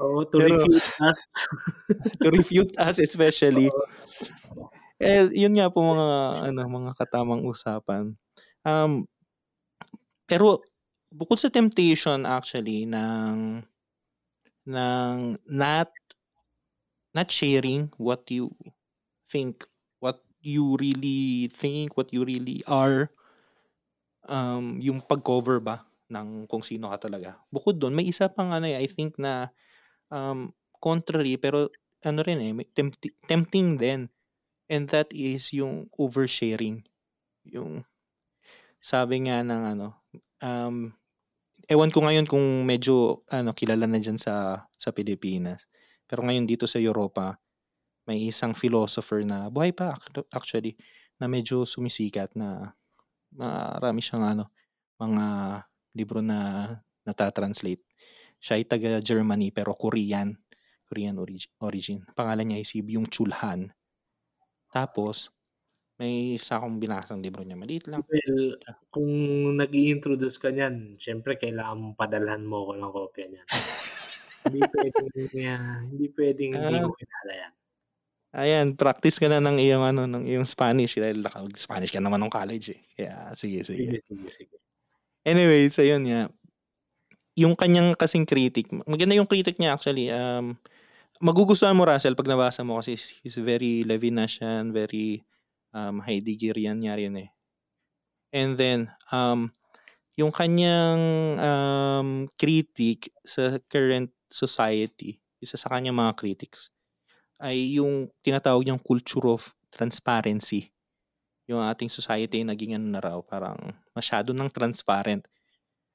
Oo, 0.00 0.24
to 0.26 0.40
Pero 0.40 0.64
refute 0.64 0.90
us. 1.04 1.20
to 2.24 2.28
refute 2.32 2.74
us 2.80 2.96
especially. 2.98 3.68
Oo. 3.68 3.84
Eh, 5.00 5.32
yun 5.32 5.56
nga 5.56 5.72
po 5.72 5.80
mga 5.80 6.08
ano, 6.52 6.60
mga 6.68 6.92
katamang 6.92 7.40
usapan. 7.48 8.12
Um, 8.68 9.08
pero 10.28 10.60
bukod 11.08 11.40
sa 11.40 11.48
temptation 11.48 12.28
actually 12.28 12.84
ng 12.84 13.64
ng 14.68 15.16
not 15.48 15.88
not 17.16 17.32
sharing 17.32 17.88
what 17.96 18.28
you 18.28 18.52
think, 19.26 19.64
you 20.42 20.76
really 20.80 21.48
think, 21.52 21.96
what 21.96 22.12
you 22.12 22.24
really 22.24 22.60
are, 22.68 23.10
um, 24.28 24.78
yung 24.82 25.00
pag-cover 25.04 25.60
ba 25.62 25.84
ng 26.10 26.46
kung 26.50 26.62
sino 26.66 26.90
ka 26.92 27.06
talaga. 27.08 27.38
Bukod 27.52 27.78
dun 27.80 27.94
may 27.96 28.06
isa 28.08 28.28
pang 28.30 28.50
ano, 28.54 28.66
eh, 28.68 28.78
I 28.80 28.86
think 28.90 29.16
na, 29.20 29.50
um, 30.12 30.52
contrary 30.82 31.36
pero 31.40 31.70
ano 32.04 32.20
rin, 32.24 32.40
eh, 32.42 32.52
may 32.56 32.68
tempti 32.70 33.12
tempting 33.28 33.78
din 33.80 34.08
and 34.70 34.88
that 34.92 35.10
is 35.14 35.52
yung 35.54 35.88
oversharing. 35.98 36.84
Yung 37.48 37.84
sabi 38.82 39.24
nga 39.28 39.42
ng 39.44 39.62
ano, 39.76 39.88
um, 40.44 40.92
ewan 41.70 41.90
ko 41.94 42.04
ngayon 42.06 42.26
kung 42.28 42.64
medyo 42.68 43.24
ano, 43.32 43.52
kilala 43.56 43.86
na 43.88 43.98
diyan 44.02 44.18
sa 44.20 44.64
sa 44.76 44.90
Pilipinas. 44.94 45.66
Pero 46.08 46.24
ngayon 46.26 46.46
dito 46.48 46.66
sa 46.70 46.78
Europa, 46.82 47.38
may 48.10 48.26
isang 48.26 48.52
philosopher 48.58 49.22
na 49.22 49.46
buhay 49.54 49.70
pa 49.70 49.94
actu 49.94 50.26
actually, 50.34 50.74
na 51.22 51.30
medyo 51.30 51.62
sumisikat 51.62 52.34
na 52.34 52.74
marami 53.34 54.02
siyang 54.02 54.26
ano, 54.26 54.50
mga 54.98 55.26
libro 55.94 56.18
na 56.24 56.40
nata-translate. 57.06 57.82
Siya 58.42 58.58
ay 58.60 58.66
taga-Germany 58.66 59.54
pero 59.54 59.78
Korean, 59.78 60.34
Korean 60.90 61.16
origi 61.22 61.46
origin. 61.62 62.02
Pangalan 62.18 62.50
niya 62.50 62.58
ay 62.62 62.66
si 62.66 62.82
Byung-Chul 62.82 63.30
Han. 63.42 63.70
Tapos 64.74 65.30
may 66.00 66.36
isa 66.40 66.58
akong 66.58 66.80
binasang 66.82 67.20
libro 67.22 67.44
niya, 67.46 67.56
maliit 67.60 67.86
lang. 67.90 68.02
Well, 68.08 68.56
Ah. 68.66 68.76
kung 68.90 69.10
nag-i-introduce 69.60 70.36
ka 70.40 70.50
niyan, 70.50 70.96
siyempre 70.98 71.36
kailangan 71.36 71.78
mong 71.80 71.96
padalhan 72.00 72.42
mo 72.48 72.64
ako 72.66 72.72
ng 72.80 72.92
kopya 72.96 73.26
niyan. 73.30 73.46
Hindi 74.46 74.60
puwedeng, 74.72 75.08
ah, 75.52 75.78
hindi 75.84 76.06
puwedeng 76.14 76.52
hindi 76.56 76.76
Ah. 76.80 76.84
mo 76.86 76.92
kilala 76.96 77.32
yan. 77.44 77.52
Ayan, 78.34 78.78
practice 78.78 79.18
ka 79.18 79.26
na 79.26 79.42
ng 79.42 79.58
iyong 79.58 79.82
ano, 79.82 80.06
ng 80.06 80.22
iyong 80.22 80.46
Spanish 80.46 80.94
dahil 80.94 81.18
nakapag-Spanish 81.18 81.90
ka 81.90 81.98
naman 81.98 82.22
nung 82.22 82.30
college, 82.30 82.78
eh. 82.78 82.80
Kaya 82.94 83.34
sige, 83.34 83.66
sige. 83.66 83.90
Sige, 83.90 83.98
sige, 84.06 84.26
sige. 84.30 84.54
Anyways, 85.26 85.76
ayun 85.82 86.04
nga. 86.08 86.22
Yung 87.38 87.54
kanyang 87.54 87.94
kasing 87.94 88.26
critic, 88.26 88.70
maganda 88.86 89.14
yung 89.14 89.30
critic 89.30 89.58
niya 89.62 89.74
actually, 89.78 90.10
um, 90.10 90.58
magugustuhan 91.22 91.74
mo 91.78 91.84
Russell 91.86 92.14
'pag 92.18 92.28
nabasa 92.30 92.62
mo 92.66 92.78
kasi 92.82 92.98
he's 93.24 93.38
very 93.40 93.82
Levinasian, 93.86 94.74
very, 94.74 95.22
um, 95.74 96.00
Heideggerian 96.04 96.80
nga 96.84 96.96
rin, 96.98 97.16
eh. 97.18 97.30
And 98.32 98.54
then, 98.58 98.90
um, 99.10 99.50
yung 100.16 100.32
kanyang, 100.34 101.00
um, 101.40 102.08
critic 102.38 103.10
sa 103.26 103.58
current 103.70 104.10
society, 104.30 105.18
isa 105.42 105.56
sa 105.58 105.70
kanyang 105.72 105.98
mga 105.98 106.14
critics, 106.18 106.70
ay 107.40 107.80
yung 107.80 108.12
tinatawag 108.20 108.62
niyang 108.62 108.82
culture 108.82 109.24
of 109.26 109.56
transparency. 109.72 110.70
Yung 111.48 111.64
ating 111.64 111.90
society 111.90 112.44
naging 112.44 112.78
ano 112.78 112.86
na 112.92 113.00
raw, 113.00 113.18
parang 113.24 113.58
masyado 113.96 114.30
ng 114.36 114.52
transparent. 114.52 115.24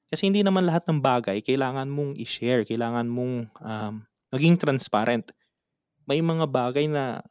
Kasi 0.10 0.28
hindi 0.30 0.41
naman 0.41 0.66
lahat 0.66 0.86
ng 0.89 1.00
bagay 1.00 1.41
kailangan 1.46 1.88
mong 1.88 2.18
i-share, 2.18 2.66
kailangan 2.66 3.08
mong, 3.08 3.50
um, 3.62 4.04
maging 4.34 4.60
transparent. 4.60 5.32
May 6.06 6.20
mga 6.22 6.46
bagay 6.50 6.86
na 6.89 7.24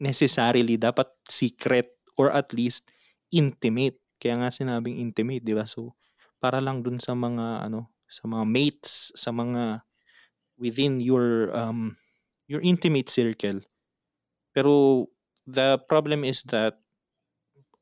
necessarily 0.00 0.78
dapat 0.78 1.10
secret 1.26 1.92
or 2.14 2.30
at 2.30 2.50
least 2.54 2.88
intimate. 3.30 3.98
Kaya 4.18 4.40
nga 4.42 4.50
sinabing 4.50 4.98
intimate, 4.98 5.46
'di 5.46 5.54
ba? 5.54 5.66
So, 5.66 5.94
para 6.42 6.58
lang 6.58 6.82
dun 6.82 6.98
sa 6.98 7.14
mga 7.14 7.70
ano, 7.70 7.90
sa 8.10 8.26
mga 8.26 8.44
mates, 8.46 9.14
sa 9.14 9.30
mga 9.30 9.86
within 10.58 10.98
your 10.98 11.54
um 11.54 11.94
your 12.48 12.64
intimate 12.64 13.12
circle. 13.12 13.60
Pero 14.56 15.06
the 15.46 15.78
problem 15.86 16.24
is 16.24 16.42
that 16.48 16.80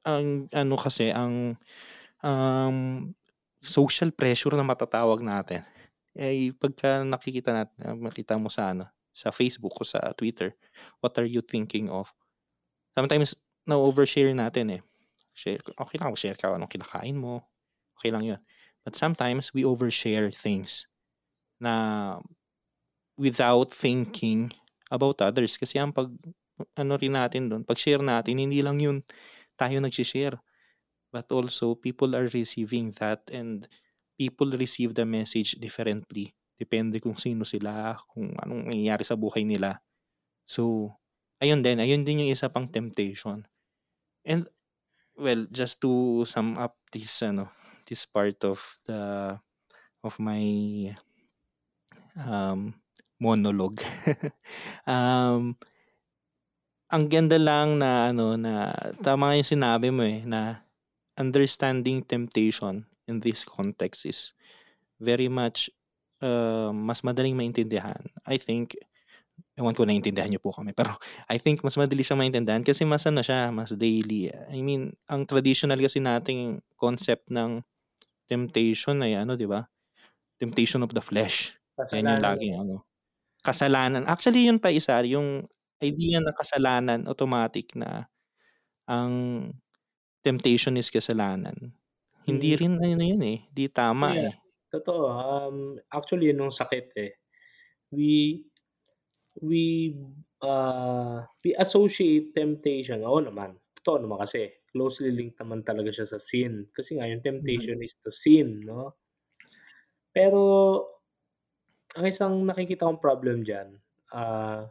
ang 0.06 0.46
ano 0.54 0.76
kasi 0.78 1.10
ang 1.10 1.58
um, 2.22 3.10
social 3.62 4.10
pressure 4.14 4.54
na 4.54 4.66
matatawag 4.66 5.22
natin 5.22 5.66
ay 6.16 6.54
pagka 6.56 7.04
nakikita 7.04 7.52
natin, 7.52 8.00
makita 8.00 8.38
mo 8.40 8.48
sa 8.48 8.72
ano, 8.72 8.88
sa 9.12 9.32
Facebook 9.32 9.74
o 9.76 9.84
sa 9.84 10.12
Twitter, 10.16 10.54
what 11.00 11.16
are 11.18 11.28
you 11.28 11.40
thinking 11.44 11.88
of? 11.92 12.12
Sometimes 12.96 13.36
na-overshare 13.68 14.32
natin 14.32 14.80
eh. 14.80 14.82
Share, 15.36 15.60
okay 15.76 16.00
lang 16.00 16.16
share 16.16 16.38
ka 16.38 16.54
anong 16.56 16.72
kinakain 16.72 17.16
mo. 17.16 17.44
Okay 18.00 18.08
lang 18.08 18.24
'yun. 18.24 18.40
But 18.86 18.96
sometimes 18.96 19.52
we 19.52 19.66
overshare 19.66 20.32
things 20.32 20.88
na 21.60 22.16
without 23.16 23.72
thinking 23.72 24.52
about 24.92 25.20
others 25.24 25.56
kasi 25.56 25.80
ang 25.80 25.90
pag 25.92 26.12
ano 26.76 26.92
rin 26.96 27.16
natin 27.16 27.52
doon, 27.52 27.62
pag 27.66 27.76
share 27.76 28.00
natin 28.00 28.40
hindi 28.40 28.60
lang 28.64 28.80
'yun 28.80 29.04
tayo 29.56 29.76
nagshi-share 29.80 30.36
but 31.12 31.28
also 31.32 31.76
people 31.76 32.12
are 32.16 32.28
receiving 32.32 32.92
that 32.96 33.24
and 33.32 33.68
people 34.16 34.48
receive 34.56 34.96
the 34.96 35.04
message 35.04 35.56
differently 35.60 36.36
depende 36.56 36.98
kung 36.98 37.16
sino 37.20 37.44
sila, 37.44 38.00
kung 38.10 38.32
anong 38.40 38.72
nangyayari 38.72 39.04
sa 39.04 39.14
buhay 39.14 39.44
nila. 39.44 39.80
So, 40.48 40.92
ayun 41.40 41.60
din, 41.60 41.78
ayun 41.80 42.02
din 42.02 42.24
yung 42.24 42.32
isa 42.32 42.48
pang 42.48 42.68
temptation. 42.68 43.44
And 44.24 44.48
well, 45.16 45.44
just 45.52 45.80
to 45.84 46.24
sum 46.24 46.56
up 46.56 46.80
this 46.90 47.20
ano, 47.20 47.52
this 47.84 48.08
part 48.08 48.40
of 48.44 48.60
the 48.88 49.36
of 50.00 50.14
my 50.16 50.42
um 52.16 52.72
monologue. 53.18 53.80
um 54.86 55.56
ang 56.86 57.04
ganda 57.10 57.34
lang 57.36 57.82
na 57.82 58.14
ano 58.14 58.38
na 58.38 58.70
tama 59.02 59.34
yung 59.34 59.46
sinabi 59.46 59.90
mo 59.90 60.06
eh 60.06 60.22
na 60.22 60.62
understanding 61.18 62.04
temptation 62.04 62.86
in 63.10 63.18
this 63.18 63.42
context 63.42 64.06
is 64.06 64.30
very 65.02 65.26
much 65.26 65.66
uh, 66.22 66.70
mas 66.70 67.02
madaling 67.02 67.34
maintindihan. 67.34 67.98
I 68.22 68.38
think 68.38 68.78
ewan 69.56 69.76
ko 69.76 69.84
naintindihan 69.84 70.28
niyo 70.28 70.40
po 70.40 70.52
kami 70.52 70.72
pero 70.76 70.94
I 71.32 71.40
think 71.42 71.64
mas 71.66 71.74
madali 71.74 72.06
siyang 72.06 72.22
maintindihan 72.22 72.62
kasi 72.62 72.86
mas 72.86 73.02
ano 73.08 73.20
siya, 73.24 73.50
mas 73.50 73.74
daily. 73.74 74.30
I 74.52 74.62
mean, 74.62 74.94
ang 75.10 75.26
traditional 75.26 75.80
kasi 75.80 75.98
nating 75.98 76.62
concept 76.78 77.26
ng 77.32 77.66
temptation 78.30 79.02
ay 79.02 79.18
ano, 79.18 79.34
'di 79.34 79.48
ba? 79.50 79.66
Temptation 80.38 80.84
of 80.86 80.94
the 80.94 81.02
flesh. 81.02 81.56
Yan 81.94 82.14
yung 82.14 82.22
Kasalanan. 82.22 82.22
laging 82.22 82.54
ano. 82.62 82.86
Kasalanan. 83.46 84.02
Actually, 84.10 84.50
yun 84.50 84.58
pa 84.58 84.74
isa, 84.74 84.98
yung 85.06 85.46
idea 85.78 86.18
na 86.18 86.34
kasalanan 86.34 87.06
automatic 87.06 87.76
na 87.78 88.10
ang 88.90 89.14
temptation 90.26 90.76
is 90.80 90.90
kasalanan. 90.92 91.74
Hindi 92.28 92.50
Mm. 92.50 92.60
rin 92.60 92.78
ano 92.80 93.04
yun 93.04 93.22
eh, 93.24 93.38
di 93.52 93.66
tama 93.72 94.14
Yeah, 94.14 94.28
eh. 94.28 94.40
totoo, 94.68 95.08
um, 95.08 95.56
actually 95.88 96.28
yun 96.28 96.44
yung 96.44 96.52
sakit 96.52 96.92
eh. 97.00 97.12
We 97.92 98.44
we, 99.42 99.94
ah, 100.42 101.26
we 101.44 101.54
associate 101.58 102.34
temptation 102.36 103.02
oo 103.06 103.20
naman, 103.22 103.58
totoo 103.80 104.04
naman 104.04 104.22
kasi 104.24 104.52
closely 104.72 105.10
linked 105.14 105.38
naman 105.40 105.62
talaga 105.66 105.90
siya 105.94 106.08
sa 106.10 106.20
sin. 106.22 106.68
Kasi 106.74 106.98
nga 107.00 107.08
yung 107.10 107.24
Mm. 107.42 107.66
temptation 107.66 107.80
is 107.84 107.96
to 108.02 108.10
sin 108.12 108.62
'no? 108.66 108.96
Pero 110.14 110.42
ang 111.96 112.04
isang 112.12 112.34
nakikita 112.48 112.86
kong 112.88 113.00
problem 113.02 113.38
diyan, 113.48 113.68
ah, 114.14 114.68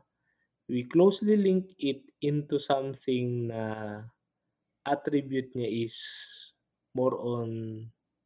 we 0.72 0.86
closely 0.94 1.36
link 1.48 1.66
it 1.80 2.02
into 2.22 2.58
something 2.60 3.50
na 3.52 3.64
attribute 4.94 5.52
niya 5.58 5.70
is 5.86 5.96
more 6.98 7.16
on 7.20 7.50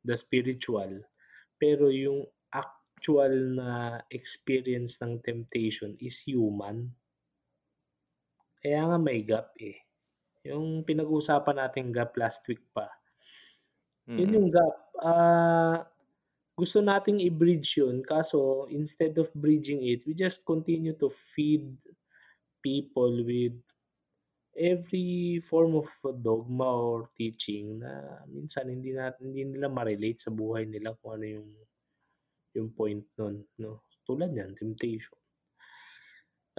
the 0.08 0.16
spiritual. 0.26 0.92
Pero 1.62 1.86
yung 1.92 2.20
actual 2.54 3.34
na 3.60 3.72
experience 4.12 4.94
ng 5.04 5.14
temptation 5.24 5.92
is 6.08 6.18
human. 6.28 6.78
Kaya 8.62 8.82
nga 8.88 8.98
may 9.06 9.20
gap 9.30 9.48
eh. 9.70 9.78
Yung 10.50 10.68
pinag-uusapan 10.88 11.58
nating 11.60 11.90
gap 11.98 12.12
last 12.22 12.42
week 12.50 12.64
pa. 12.76 12.88
Yun 14.18 14.34
Mm. 14.34 14.38
yung 14.38 14.50
gap, 14.54 14.76
ah, 15.06 15.76
gusto 16.60 16.78
nating 16.84 17.20
i-bridge 17.30 17.70
yun 17.82 17.98
kaso 18.04 18.68
instead 18.80 19.16
of 19.22 19.32
bridging 19.44 19.82
it, 19.92 20.04
we 20.08 20.14
just 20.26 20.44
continue 20.52 20.96
to 21.04 21.08
feed 21.10 21.66
people 22.64 23.14
with 23.24 23.56
every 24.72 25.40
form 25.50 25.74
of 25.82 25.88
dogma 26.28 26.70
or 26.70 27.00
teaching 27.20 27.80
na 27.84 27.92
minsan 28.28 28.68
hindi 28.70 28.92
natin 28.92 29.32
hindi 29.32 29.44
nila 29.48 29.68
ma-relate 29.72 30.20
sa 30.26 30.32
buhay 30.34 30.68
nila 30.68 30.94
kung 31.00 31.12
ano 31.18 31.26
yung 31.40 31.50
yung 32.58 32.70
point 32.78 33.06
nun 33.18 33.36
'no, 33.58 33.74
tulad 34.06 34.30
niyan 34.34 34.54
temptation. 34.58 35.18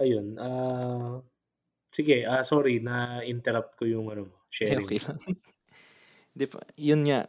Ayun, 0.01 0.27
ah, 0.41 1.21
sige, 1.95 2.25
ah, 2.27 2.43
sorry 2.45 2.79
na-interrupt 2.83 3.73
ko 3.79 3.83
yung 3.87 4.07
ano 4.13 4.25
sharing 4.51 4.91
okey 4.91 4.99
mo. 5.01 5.05
lang. 5.05 5.19
Di 6.37 6.45
pa 6.47 6.59
yun 6.79 7.03
nga, 7.07 7.27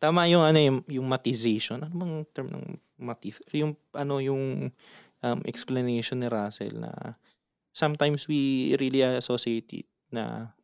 tama 0.00 0.26
yung 0.30 0.44
ano, 0.44 0.58
yung 0.60 0.78
yung 0.88 1.06
mathization, 1.08 1.82
ano 1.84 1.94
bang 1.96 2.14
term 2.34 2.48
ng 2.52 2.66
mathiz 3.00 3.40
yung 3.52 3.76
ano, 3.94 4.20
yung, 4.20 4.70
um, 5.24 5.40
explanation 5.48 6.20
ni 6.22 6.28
Russell 6.30 6.76
na 6.80 6.92
sometimes 7.74 8.28
we 8.28 8.74
really 8.80 9.02
associate 9.02 9.68
it 9.74 9.88
na 10.12 10.54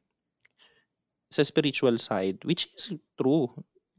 sa 1.31 1.43
spiritual 1.45 1.97
side, 1.99 2.39
which 2.45 2.69
is 2.77 2.93
true. 3.17 3.49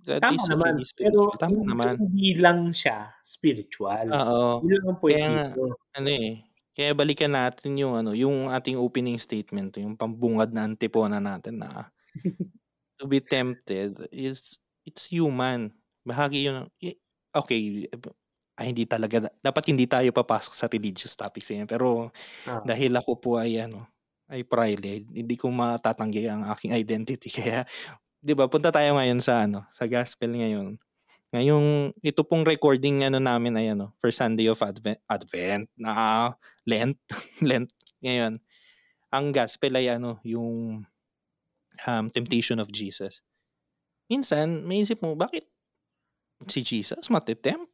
That 0.05 0.23
Tama 0.23 0.35
is 0.35 0.43
naman, 0.51 0.73
really 0.75 0.85
pero 0.99 1.19
spiritual, 1.23 1.37
tama 1.39 1.63
hindi 1.63 1.67
naman. 1.71 1.95
hindi 1.97 2.29
lang 2.37 2.73
siya 2.75 3.11
spiritual. 3.23 4.07
Oo, 4.11 4.67
Yun 4.67 4.81
lang 4.85 4.97
kaya 5.03 5.29
dito. 5.31 5.79
ano 5.95 6.09
eh, 6.11 6.43
kaya 6.75 6.91
balikan 6.97 7.31
natin 7.33 7.79
yung 7.79 7.93
ano, 7.95 8.11
yung 8.11 8.51
ating 8.51 8.75
opening 8.75 9.15
statement, 9.21 9.79
yung 9.79 9.95
pambungad 9.95 10.51
na 10.51 10.67
antipona 10.67 11.19
natin 11.23 11.63
na 11.63 11.87
to 12.99 13.05
be 13.09 13.19
tempted 13.21 13.97
is 14.13 14.59
it's 14.87 15.09
human. 15.11 15.73
Bahagi 16.07 16.47
yun 16.47 16.67
okey, 17.33 17.89
ay 18.59 18.65
hindi 18.69 18.85
talaga 18.85 19.29
dapat 19.41 19.63
hindi 19.73 19.89
tayo 19.89 20.13
papasok 20.13 20.53
sa 20.53 20.69
religious 20.69 21.17
topics 21.17 21.49
yan, 21.49 21.65
pero 21.65 22.13
Oo. 22.47 22.67
dahil 22.67 22.93
ako 22.97 23.13
po 23.21 23.31
ay 23.41 23.61
ano, 23.65 23.87
ay 24.31 24.43
pride, 24.45 25.05
hindi 25.09 25.35
ko 25.39 25.49
matatanggi 25.53 26.27
ang 26.29 26.47
aking 26.51 26.73
identity 26.75 27.29
kaya 27.37 27.65
'di 28.23 28.33
ba, 28.37 28.47
punta 28.51 28.71
tayo 28.73 28.95
ngayon 28.97 29.19
sa 29.23 29.45
ano, 29.47 29.65
sa 29.75 29.85
gospel 29.89 30.33
ngayon. 30.37 30.77
Ngayong 31.35 31.93
ito 32.01 32.23
pong 32.25 32.45
recording 32.47 33.03
ano 33.05 33.19
namin 33.21 33.55
ay 33.59 33.73
ano, 33.75 33.93
first 34.01 34.19
Sunday 34.21 34.47
of 34.49 34.61
Advent 34.63 35.01
Advent 35.09 35.67
na 35.77 35.93
Lent, 36.67 36.97
Lent 37.45 37.71
ngayon. 38.03 38.39
Ang 39.13 39.25
gospel 39.35 39.73
ay 39.77 39.93
ano, 39.93 40.19
yung, 40.25 40.83
um, 41.87 42.05
temptation 42.09 42.59
of 42.59 42.71
Jesus. 42.71 43.21
Minsan 44.13 44.61
maiisip 44.69 45.01
mo, 45.01 45.17
bakit 45.17 45.49
si 46.45 46.61
Jesus 46.61 47.09
mate-tempt? 47.09 47.65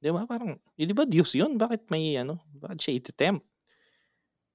'Di 0.00 0.08
ba 0.08 0.24
parang, 0.24 0.56
eh, 0.80 0.88
'di 0.88 0.96
ba 0.96 1.04
Diyos 1.04 1.36
yun, 1.36 1.60
bakit 1.60 1.84
may 1.92 2.16
ano, 2.16 2.40
bakit 2.56 2.80
siya 2.80 2.96
ite-tempt? 2.96 3.44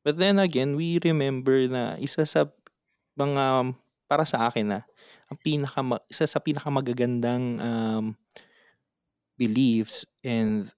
But 0.02 0.18
then 0.18 0.42
again, 0.42 0.74
we 0.74 0.98
remember 0.98 1.70
na 1.70 1.94
isa 2.02 2.26
sa 2.26 2.50
mga 3.14 3.78
para 4.10 4.26
sa 4.26 4.50
akin, 4.50 4.82
ah, 4.82 4.84
ang 5.30 5.38
pinakama 5.46 6.02
isa 6.10 6.26
sa 6.26 6.42
pinakamagagandang, 6.42 7.62
um, 7.62 8.06
beliefs 9.38 10.10
and, 10.26 10.74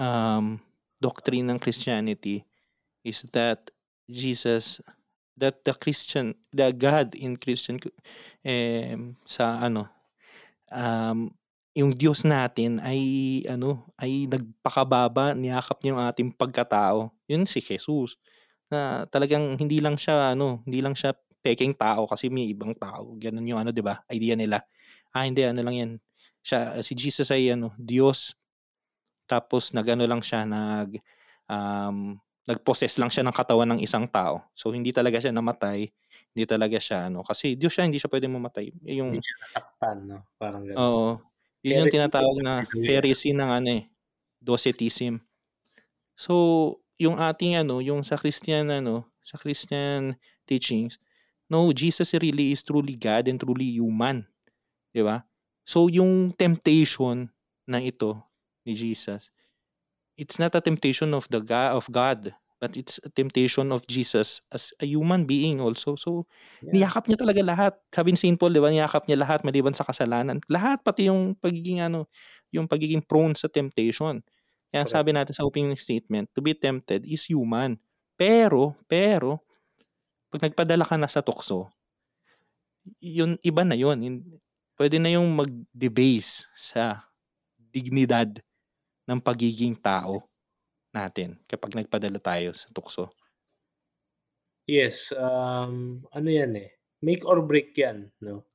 um, 0.00 0.64
doctrine 0.96 1.52
ng 1.52 1.60
Christianity 1.60 2.48
is 3.04 3.20
that 3.36 3.68
Jesus 4.08 4.80
that 5.36 5.60
the 5.64 5.76
Christian 5.76 6.34
the 6.50 6.72
God 6.72 7.12
in 7.14 7.36
Christian 7.36 7.76
um, 8.44 9.14
sa 9.28 9.60
ano, 9.60 9.88
um, 10.72 11.30
yung 11.76 11.92
Diyos 11.92 12.24
natin 12.24 12.80
ay 12.80 13.00
ano, 13.44 13.84
ay 14.00 14.24
nagpakababa, 14.26 15.36
niyakap 15.36 15.76
niya 15.84 15.92
yung 15.92 16.02
ating 16.08 16.30
pagkatao. 16.32 17.12
Yun 17.28 17.44
si 17.44 17.60
Jesus, 17.60 18.16
na 18.72 19.04
talagang 19.12 19.60
hindi 19.60 19.78
lang 19.84 20.00
siya 20.00 20.32
ano, 20.32 20.64
hindi 20.64 20.80
lang 20.80 20.96
siya 20.96 21.12
pekeng 21.44 21.76
tao 21.76 22.08
kasi 22.10 22.26
may 22.32 22.50
ibang 22.50 22.74
tao, 22.74 23.14
gano'n 23.14 23.46
yung 23.46 23.60
ano 23.62 23.70
'di 23.70 23.84
ba, 23.84 24.02
idea 24.10 24.34
nila. 24.34 24.64
Ah, 25.14 25.28
hindi 25.28 25.44
ano 25.46 25.60
lang 25.62 25.76
yan, 25.76 25.90
siya 26.42 26.80
si 26.82 26.96
Jesus 26.96 27.28
ay 27.30 27.54
ano, 27.54 27.76
Diyos. 27.78 28.34
Tapos 29.26 29.74
nag-ano 29.74 30.06
lang 30.06 30.22
siya, 30.22 30.46
nag, 30.46 30.98
um, 31.50 32.18
nag-possess 32.46 32.98
lang 33.02 33.10
siya 33.10 33.26
ng 33.26 33.34
katawan 33.34 33.68
ng 33.74 33.80
isang 33.82 34.06
tao. 34.06 34.42
So 34.54 34.70
hindi 34.70 34.94
talaga 34.94 35.18
siya 35.18 35.34
namatay, 35.34 35.90
hindi 36.34 36.44
talaga 36.46 36.78
siya 36.78 37.10
ano, 37.10 37.26
kasi 37.26 37.58
Diyos 37.58 37.74
siya, 37.74 37.84
hindi 37.88 37.98
siya 37.98 38.10
puwedeng 38.10 38.34
mamatay. 38.38 38.70
Eh, 38.86 39.02
yung 39.02 39.18
Hindi 39.18 39.26
siya 39.26 39.36
nasaktan 39.42 39.96
'no, 40.06 40.16
parang 40.38 40.62
gano'n. 40.66 40.78
Oo, 40.78 41.06
Yun 41.66 41.82
yung 41.86 41.92
tinatawag 41.92 42.36
na 42.42 42.62
heresy 42.86 43.34
ng 43.34 43.50
ano, 43.50 43.68
eh, 43.82 43.84
Docetism. 44.38 45.18
So, 46.16 46.34
yung 46.96 47.20
ating 47.20 47.60
ano, 47.60 47.80
yung 47.84 48.00
sa 48.06 48.16
Christian 48.16 48.72
ano, 48.72 49.08
sa 49.20 49.36
Christian 49.36 50.16
teachings, 50.48 50.96
no, 51.50 51.68
Jesus 51.74 52.14
really 52.16 52.52
is 52.54 52.64
truly 52.64 52.96
God 52.96 53.28
and 53.28 53.36
truly 53.40 53.76
human. 53.76 54.24
'Di 54.94 55.02
ba? 55.04 55.26
So, 55.66 55.88
yung 55.92 56.32
temptation 56.34 57.30
na 57.68 57.82
ito 57.82 58.22
ni 58.66 58.74
Jesus, 58.78 59.30
it's 60.18 60.38
not 60.40 60.54
a 60.56 60.62
temptation 60.64 61.12
of 61.14 61.28
the 61.30 61.40
God, 61.44 61.76
of 61.76 61.88
God, 61.92 62.34
but 62.60 62.76
it's 62.76 62.98
a 63.04 63.10
temptation 63.12 63.72
of 63.72 63.86
Jesus 63.86 64.40
as 64.52 64.72
a 64.80 64.86
human 64.88 65.24
being 65.28 65.60
also. 65.60 65.96
So, 65.96 66.24
Yeah. 66.62 66.72
niyakap 66.74 67.06
niya 67.08 67.20
talaga 67.20 67.40
lahat. 67.44 67.72
Sabi 67.92 68.16
ni 68.16 68.18
St. 68.20 68.36
Paul, 68.40 68.52
'di 68.56 68.60
ba, 68.64 68.70
niyakap 68.72 69.06
niya 69.08 69.20
lahat 69.20 69.44
maliban 69.44 69.76
sa 69.76 69.84
kasalanan. 69.84 70.40
Lahat 70.48 70.80
pati 70.84 71.08
yung 71.12 71.36
pagiging 71.38 71.84
ano, 71.84 72.08
yung 72.52 72.66
pagiging 72.68 73.04
prone 73.04 73.36
sa 73.36 73.48
temptation. 73.52 74.24
Kaya 74.72 74.84
Correct. 74.84 74.90
sabi 74.90 75.10
natin 75.16 75.32
sa 75.36 75.44
opening 75.46 75.76
statement, 75.78 76.28
to 76.36 76.40
be 76.44 76.52
tempted 76.56 77.04
is 77.06 77.24
human. 77.28 77.78
Pero, 78.18 78.74
pero, 78.90 79.44
pag 80.32 80.42
nagpadala 80.50 80.84
ka 80.86 80.96
na 81.00 81.08
sa 81.10 81.22
tukso, 81.24 81.70
yun, 83.02 83.38
iba 83.42 83.62
na 83.66 83.74
yun. 83.78 83.98
Pwede 84.78 85.00
na 85.00 85.10
yung 85.12 85.28
mag-debase 85.34 86.46
sa 86.58 87.08
dignidad 87.58 88.42
ng 89.08 89.20
pagiging 89.22 89.74
tao 89.78 90.26
natin 90.94 91.38
kapag 91.50 91.76
nagpadala 91.78 92.18
tayo 92.22 92.52
sa 92.56 92.68
tukso. 92.74 93.12
Yes, 94.66 95.14
um, 95.14 96.02
ano 96.10 96.26
yan 96.26 96.58
eh, 96.58 96.70
make 96.98 97.22
or 97.22 97.38
break 97.46 97.70
yan, 97.78 98.10
no? 98.18 98.50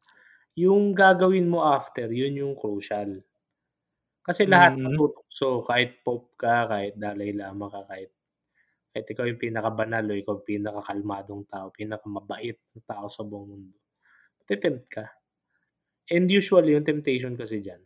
Yung 0.57 0.93
gagawin 0.97 1.47
mo 1.49 1.63
after, 1.63 2.11
yun 2.11 2.35
yung 2.39 2.55
crucial. 2.59 3.23
Kasi 4.21 4.45
lahat 4.45 4.77
Mm. 4.77 4.85
matutukso, 4.85 5.65
kahit 5.65 6.05
Pope 6.05 6.37
ka, 6.37 6.69
kahit 6.69 6.93
Dalai 6.97 7.33
Lama 7.33 7.67
ka, 7.73 7.81
kahit 7.89 8.11
kahit 8.93 9.07
ikaw 9.13 9.25
yung 9.29 9.41
pinakabanal 9.41 10.05
o 10.09 10.13
ikaw 10.17 10.35
yung 10.41 10.49
pinakakalmadong 10.49 11.43
tao, 11.51 11.67
pinakamabait 11.75 12.57
na 12.75 12.81
tao 12.87 13.07
sa 13.11 13.23
buong 13.27 13.47
mundo. 13.51 13.77
Matitempt 14.43 14.85
ka. 14.91 15.05
And 16.13 16.29
usually, 16.29 16.77
yung 16.77 16.85
temptation 16.85 17.33
kasi 17.39 17.61
dyan, 17.65 17.81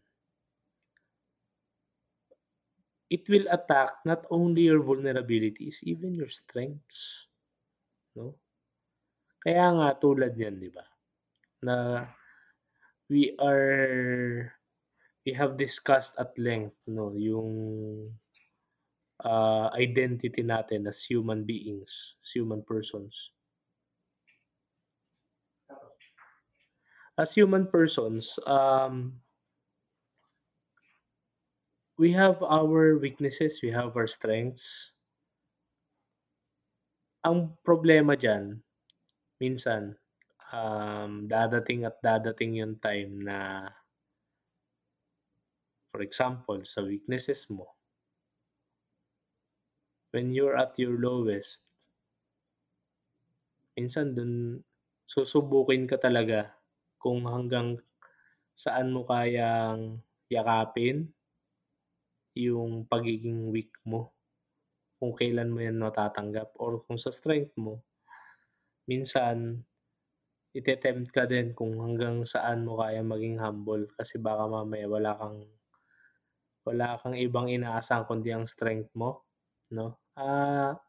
it 3.16 3.24
will 3.32 3.47
attack 3.47 4.03
not 4.03 4.28
only 4.28 4.68
your 4.68 4.84
vulnerabilities, 4.84 5.80
even 5.88 6.11
your 6.11 6.28
strengths. 6.28 7.32
No? 8.11 8.36
Kaya 9.39 9.72
nga 9.72 9.95
tulad 9.95 10.36
yan, 10.36 10.59
di 10.59 10.68
ba? 10.68 10.84
Na 11.63 12.03
we 13.07 13.32
are 13.39 14.51
we 15.24 15.32
have 15.32 15.55
discussed 15.55 16.20
at 16.20 16.36
length 16.36 16.76
no 16.89 17.16
yung 17.16 17.53
uh, 19.24 19.72
identity 19.72 20.43
natin 20.43 20.84
as 20.91 20.99
human 21.07 21.47
beings, 21.47 22.20
as 22.20 22.36
human 22.36 22.59
persons. 22.68 23.32
As 27.16 27.32
human 27.32 27.72
persons, 27.72 28.36
um, 28.43 29.24
we 31.98 32.12
have 32.12 32.43
our 32.43 32.98
weaknesses, 33.00 33.62
we 33.64 33.72
have 33.72 33.96
our 33.96 34.08
strengths. 34.08 34.91
Ang 37.24 37.56
problema 37.64 38.14
dyan, 38.20 38.60
minsan, 39.39 39.96
um, 40.52 41.26
dadating 41.26 41.88
at 41.88 41.98
dadating 42.04 42.60
yung 42.60 42.76
time 42.84 43.24
na, 43.24 43.72
for 45.89 46.04
example, 46.04 46.60
sa 46.68 46.84
weaknesses 46.84 47.48
mo, 47.48 47.80
when 50.12 50.36
you're 50.36 50.60
at 50.60 50.76
your 50.76 51.00
lowest, 51.00 51.64
minsan 53.80 54.12
dun 54.16 54.60
susubukin 55.08 55.88
ka 55.88 55.96
talaga 56.00 56.52
kung 57.00 57.24
hanggang 57.28 57.80
saan 58.56 58.91
mo 58.91 59.04
kayang 59.08 60.00
yakapin 60.32 61.14
yung 62.36 62.86
pagiging 62.86 63.49
weak 63.49 63.71
mo. 63.88 64.11
Kung 64.99 65.15
kailan 65.15 65.51
mo 65.51 65.59
yan 65.63 65.79
matatanggap 65.79 66.55
or 66.59 66.83
kung 66.86 66.99
sa 66.99 67.11
strength 67.11 67.55
mo, 67.55 67.83
minsan 68.86 69.63
itetempt 70.55 71.11
ka 71.11 71.27
din 71.27 71.51
kung 71.51 71.79
hanggang 71.83 72.23
saan 72.23 72.63
mo 72.63 72.79
kaya 72.79 73.03
maging 73.03 73.39
humble 73.43 73.91
kasi 73.99 74.15
baka 74.21 74.47
mamaya 74.47 74.88
wala 74.88 75.11
kang 75.19 75.43
wala 76.63 76.95
kang 76.97 77.13
ibang 77.19 77.51
inaasahan 77.51 78.07
kundi 78.07 78.31
ang 78.31 78.47
strength 78.47 78.89
mo, 78.95 79.27
no? 79.75 79.99
Ah 80.15 80.79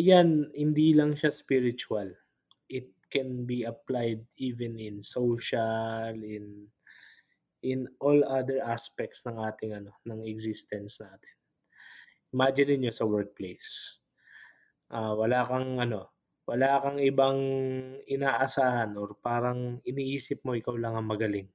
yan 0.00 0.48
hindi 0.56 0.96
lang 0.96 1.16
siya 1.16 1.32
spiritual. 1.32 2.12
It 2.68 2.88
can 3.12 3.44
be 3.44 3.64
applied 3.68 4.24
even 4.40 4.80
in 4.80 5.04
social, 5.04 6.16
in 6.16 6.68
in 7.62 7.86
all 8.02 8.22
other 8.26 8.58
aspects 8.62 9.22
ng 9.24 9.38
ating 9.38 9.72
ano, 9.78 9.94
ng 10.04 10.26
existence 10.26 10.98
natin. 10.98 11.34
Imagine 12.34 12.78
niyo 12.78 12.92
sa 12.92 13.06
workplace. 13.06 14.02
Ah, 14.92 15.14
wala 15.14 15.46
kang 15.46 15.78
ano, 15.78 16.12
wala 16.44 16.82
kang 16.82 16.98
ibang 16.98 17.38
inaasahan 18.04 18.98
or 18.98 19.14
parang 19.22 19.78
iniisip 19.86 20.42
mo 20.42 20.58
ikaw 20.58 20.74
lang 20.74 20.98
ang 20.98 21.06
magaling. 21.06 21.48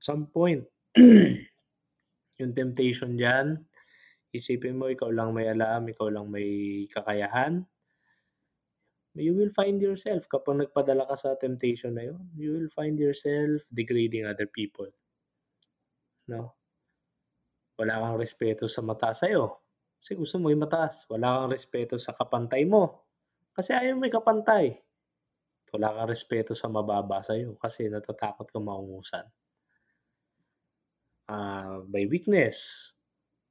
Some 0.00 0.30
point, 0.32 0.64
yung 2.40 2.52
temptation 2.54 3.18
diyan, 3.18 3.60
isipin 4.32 4.78
mo 4.78 4.88
ikaw 4.88 5.12
lang 5.12 5.36
may 5.36 5.50
alam, 5.50 5.84
ikaw 5.84 6.08
lang 6.08 6.32
may 6.32 6.86
kakayahan. 6.90 7.66
You 9.18 9.34
will 9.34 9.50
find 9.50 9.82
yourself 9.82 10.30
kapag 10.30 10.62
nagpadala 10.62 11.10
ka 11.10 11.18
sa 11.18 11.34
temptation 11.34 11.98
na 11.98 12.06
yun, 12.06 12.22
you 12.38 12.54
will 12.54 12.70
find 12.70 12.94
yourself 12.94 13.66
degrading 13.74 14.30
other 14.30 14.46
people. 14.46 14.86
No? 16.30 16.54
Wala 17.74 17.98
kang 17.98 18.18
respeto 18.22 18.70
sa 18.70 18.78
mataas 18.78 19.26
sa'yo. 19.26 19.58
Kasi 19.98 20.14
gusto 20.14 20.38
mo 20.38 20.54
yung 20.54 20.62
mataas. 20.62 21.02
Wala 21.10 21.42
kang 21.42 21.50
respeto 21.50 21.98
sa 21.98 22.14
kapantay 22.14 22.62
mo. 22.62 23.02
Kasi 23.50 23.74
ayaw 23.74 23.98
may 23.98 24.10
kapantay. 24.14 24.78
Wala 25.74 25.98
kang 25.98 26.10
respeto 26.14 26.54
sa 26.54 26.70
mababa 26.70 27.18
sa'yo 27.18 27.58
kasi 27.58 27.90
natatakot 27.90 28.46
ka 28.46 28.58
maungusan. 28.62 29.26
Ah, 31.26 31.82
by 31.90 32.06
weakness. 32.06 32.90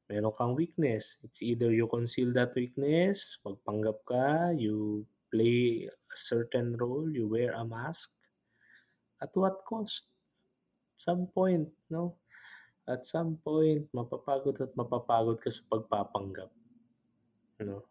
Meron 0.07 0.32
kang 0.32 0.55
weakness. 0.55 1.20
It's 1.28 1.43
either 1.43 1.70
you 1.76 1.91
conceal 1.91 2.32
that 2.39 2.55
weakness, 2.55 3.43
magpanggap 3.43 3.99
ka, 4.07 4.55
you 4.55 5.03
play 5.38 5.85
a 5.85 6.17
certain 6.17 6.73
role, 6.81 7.05
you 7.13 7.29
wear 7.29 7.53
a 7.53 7.61
mask. 7.61 8.17
At 9.21 9.29
what 9.38 9.61
cost? 9.69 10.09
At 10.97 10.97
some 10.97 11.29
point, 11.29 11.69
no? 11.93 12.17
At 12.89 13.05
some 13.05 13.38
point, 13.45 13.85
mapapagod 13.93 14.57
at 14.57 14.73
mapapagod 14.73 15.38
ka 15.38 15.53
sa 15.53 15.61
pagpapanggap. 15.69 16.49
No? 17.61 17.85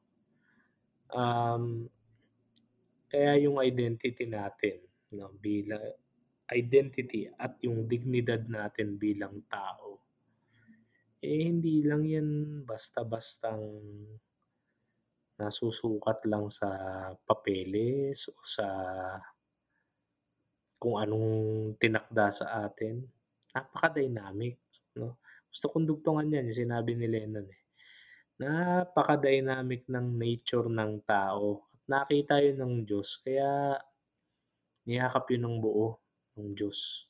Um, 1.14 1.86
kaya 3.06 3.38
yung 3.38 3.62
identity 3.62 4.26
natin, 4.26 4.82
no, 5.14 5.30
bilang 5.38 5.78
identity 6.50 7.30
at 7.38 7.58
yung 7.62 7.86
dignidad 7.86 8.50
natin 8.50 8.98
bilang 8.98 9.46
tao, 9.46 10.02
eh 11.22 11.46
hindi 11.46 11.86
lang 11.86 12.02
yan 12.06 12.62
basta-bastang 12.66 13.62
nasusukat 15.36 16.24
lang 16.28 16.48
sa 16.48 16.68
papeles 17.28 18.28
o 18.32 18.36
sa 18.40 18.66
kung 20.76 21.00
anong 21.00 21.30
tinakda 21.80 22.32
sa 22.32 22.46
atin. 22.68 23.00
Napaka-dynamic, 23.52 24.60
no? 25.00 25.16
Gusto 25.48 25.72
kong 25.72 25.88
dugtungan 25.88 26.28
yan, 26.28 26.52
yung 26.52 26.60
sinabi 26.68 26.92
ni 26.92 27.08
Lennon 27.08 27.48
eh. 27.48 27.62
Napaka-dynamic 28.36 29.88
ng 29.88 30.06
nature 30.20 30.68
ng 30.68 31.00
tao. 31.08 31.64
At 31.72 31.82
nakita 31.88 32.44
yun 32.44 32.60
ng 32.60 32.74
Diyos, 32.84 33.16
kaya 33.24 33.80
niyakap 34.84 35.32
yun 35.32 35.48
ng 35.48 35.56
buo 35.64 35.96
ng 36.36 36.52
Diyos. 36.52 37.08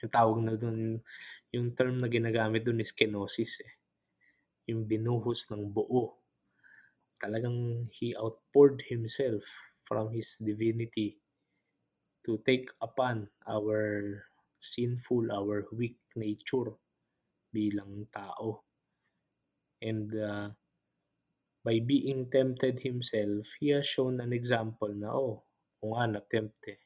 Yung 0.00 0.12
tawag 0.12 0.38
na 0.40 0.56
dun, 0.56 1.04
yung 1.52 1.76
term 1.76 2.00
na 2.00 2.08
ginagamit 2.08 2.64
dun 2.64 2.80
is 2.80 2.96
kenosis 2.96 3.60
eh. 3.60 3.72
Yung 4.72 4.88
binuhos 4.88 5.52
ng 5.52 5.68
buo. 5.68 6.21
Talagang 7.22 7.88
he 7.98 8.08
outpoured 8.16 8.82
himself 8.92 9.44
from 9.86 10.10
his 10.12 10.36
divinity 10.42 11.08
to 12.24 12.38
take 12.46 12.68
upon 12.80 13.28
our 13.46 14.24
sinful, 14.60 15.30
our 15.32 15.66
weak 15.72 15.98
nature 16.16 16.74
bilang 17.52 18.06
tao. 18.14 18.62
And 19.82 20.14
uh, 20.16 20.50
by 21.66 21.78
being 21.80 22.30
tempted 22.30 22.80
himself, 22.86 23.46
he 23.58 23.68
has 23.74 23.86
shown 23.86 24.20
an 24.20 24.32
example 24.32 24.90
na, 24.94 25.10
oh, 25.10 25.42
kung 25.80 25.92
nga 25.98 26.06
na-tempt 26.18 26.58
eh, 26.70 26.78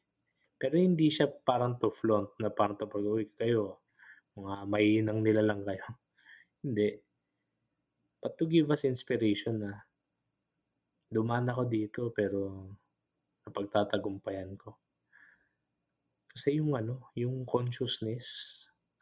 Pero 0.61 0.75
hindi 0.81 1.09
siya 1.13 1.29
parang 1.29 1.77
to 1.83 1.89
flaunt 1.93 2.33
na 2.41 2.49
parang 2.59 2.77
to 2.81 2.89
"Uy 3.17 3.27
kayo, 3.37 3.85
mga 4.39 4.55
mahihinang 4.73 5.21
nilalang 5.25 5.63
kayo." 5.69 5.87
Hindi. 6.65 6.91
But 8.21 8.37
to 8.39 8.47
give 8.47 8.71
us 8.71 8.85
inspiration 8.85 9.61
na 9.65 9.86
dumaan 11.15 11.51
ako 11.53 11.63
dito 11.71 12.03
pero 12.15 12.41
napagtatagumpayan 13.47 14.53
ko. 14.59 14.71
Kasi 16.31 16.61
yung 16.61 16.73
ano, 16.77 17.11
yung 17.17 17.37
consciousness 17.49 18.27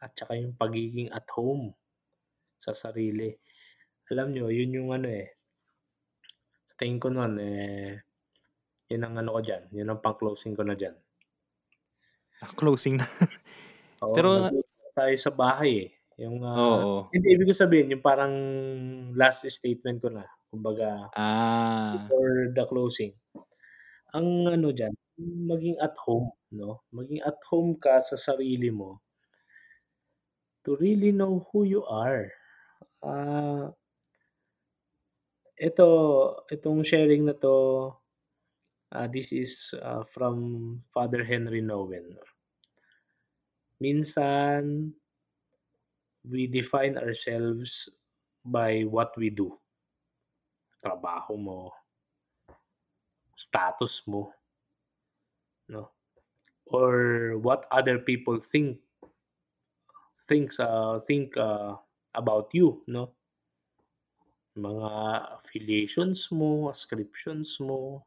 at 0.03 0.11
saka 0.15 0.33
yung 0.39 0.55
pagiging 0.61 1.09
at 1.11 1.27
home 1.35 1.75
sa 2.63 2.71
sarili. 2.73 3.31
Alam 4.11 4.27
niyo 4.31 4.45
yun 4.53 4.77
yung 4.77 4.89
ano, 4.97 5.07
eh, 5.09 5.27
sa 6.67 6.73
tingin 6.79 7.01
ko 7.03 7.07
nun, 7.09 7.33
eh, 7.41 8.01
yun 8.91 9.03
ang 9.05 9.15
ano 9.21 9.29
ko 9.35 9.39
diyan, 9.47 9.63
yun 9.77 9.89
ang 9.91 10.01
pang-closing 10.05 10.53
ko 10.57 10.63
na 10.65 10.75
diyan. 10.79 10.95
Ah, 12.43 12.51
closing 12.51 12.99
na. 12.99 13.07
Oo, 14.03 14.15
Pero 14.15 14.51
tayo 14.95 15.15
sa 15.19 15.31
bahay, 15.31 15.71
eh, 15.87 15.89
yung, 16.19 16.39
ah 16.47 16.83
Oo. 16.83 17.15
hindi 17.15 17.27
ibig 17.35 17.49
ko 17.51 17.55
sabihin 17.55 17.91
yung 17.95 18.03
parang 18.05 18.33
last 19.15 19.43
statement 19.51 19.99
ko 20.03 20.09
na 20.11 20.25
kumbaga 20.51 21.11
Ah. 21.13 22.15
before 22.15 22.51
the 22.55 22.63
closing. 22.69 23.13
Ang 24.15 24.47
ano 24.51 24.71
diyan, 24.75 24.93
maging 25.49 25.77
at 25.83 25.95
home 26.05 26.31
'no, 26.55 26.83
maging 26.95 27.21
at 27.25 27.37
home 27.49 27.77
ka 27.79 27.99
sa 28.03 28.15
sarili 28.19 28.69
mo 28.73 29.01
to 30.65 30.75
really 30.77 31.11
know 31.11 31.47
who 31.53 31.63
you 31.63 31.85
are. 31.85 32.31
Ah 33.03 33.75
Ito, 35.57 35.87
itong 36.51 36.83
sharing 36.83 37.23
na 37.31 37.35
'to, 37.39 37.55
ah, 38.95 39.07
this 39.07 39.31
is, 39.31 39.75
ah, 39.79 40.03
from 40.07 40.37
Father 40.93 41.23
Henry 41.23 41.61
Nouwen. 41.61 42.17
Minsan 43.81 44.95
we 46.29 46.47
define 46.47 46.97
ourselves 46.97 47.89
by 48.45 48.83
what 48.83 49.15
we 49.17 49.29
do. 49.29 49.57
Trabaho 50.83 51.33
mo. 51.45 51.59
Status 53.35 54.07
mo. 54.07 54.33
'No, 55.67 55.91
or 56.67 57.37
what 57.39 57.67
other 57.71 57.99
people 57.99 58.39
think 58.41 58.79
thinks, 60.27 60.59
ah, 60.59 60.99
think, 60.99 61.37
ah, 61.37 61.79
about 62.13 62.49
you 62.53 62.83
'no. 62.87 63.15
Mga 64.55 64.89
affiliations 65.35 66.31
mo, 66.31 66.69
ascriptions 66.71 67.59
mo, 67.59 68.05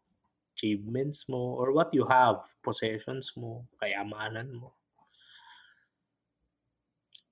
achievements 0.56 1.28
mo, 1.28 1.54
or 1.60 1.72
what 1.72 1.92
you 1.92 2.06
have, 2.08 2.40
possessions 2.64 3.36
mo, 3.36 3.68
kayamanan 3.82 4.54
mo. 4.56 4.77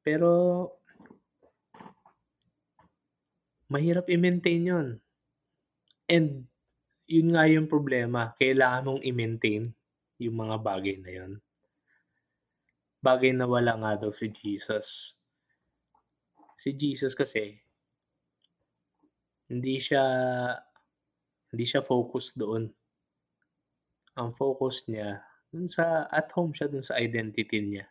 Pero 0.07 0.31
mahirap 3.67 4.07
i-maintain 4.07 4.63
yun. 4.63 4.89
And 6.07 6.47
yun 7.11 7.35
nga 7.35 7.51
yung 7.51 7.67
problema, 7.67 8.39
kailangan 8.39 8.87
mong 8.87 9.03
i-maintain 9.03 9.75
yung 10.23 10.37
mga 10.39 10.63
bagay 10.63 11.03
na 11.03 11.11
yun. 11.11 11.33
Bagay 13.03 13.35
na 13.35 13.51
wala 13.51 13.75
nga 13.75 14.07
daw 14.07 14.15
si 14.15 14.31
Jesus. 14.31 15.19
Si 16.55 16.71
Jesus 16.71 17.19
kasi 17.19 17.59
hindi 19.51 19.83
siya 19.83 20.03
hindi 21.51 21.65
siya 21.67 21.83
focus 21.83 22.39
doon. 22.39 22.71
Ang 24.17 24.31
focus 24.39 24.87
niya 24.87 25.19
dun 25.51 25.67
sa 25.67 26.07
at 26.07 26.31
home 26.31 26.55
siya 26.55 26.71
dun 26.71 26.87
sa 26.87 26.95
identity 26.95 27.59
niya. 27.59 27.87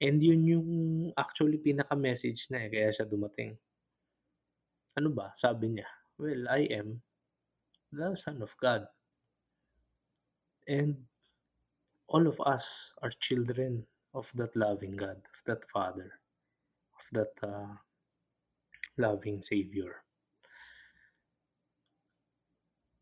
And 0.00 0.16
yun 0.24 0.42
yung 0.48 0.70
actually 1.12 1.60
pinaka-message 1.60 2.48
na, 2.48 2.64
eh, 2.64 2.72
kaya 2.72 2.88
siya 2.88 3.04
dumating. 3.04 3.52
Ano 4.96 5.12
ba, 5.12 5.30
sabi 5.36 5.76
niya, 5.76 5.86
"Well, 6.16 6.48
I 6.48 6.66
am 6.72 7.04
the 7.92 8.16
Son 8.16 8.40
of 8.40 8.56
God." 8.56 8.88
And 10.64 11.04
all 12.08 12.26
of 12.26 12.40
us 12.42 12.96
are 13.04 13.12
children 13.12 13.86
of 14.16 14.32
that 14.34 14.56
loving 14.56 14.96
God, 14.96 15.20
of 15.30 15.40
that 15.46 15.68
Father, 15.68 16.16
of 16.96 17.04
that, 17.12 17.32
ah, 17.44 17.84
loving 18.96 19.44
Savior. 19.44 20.02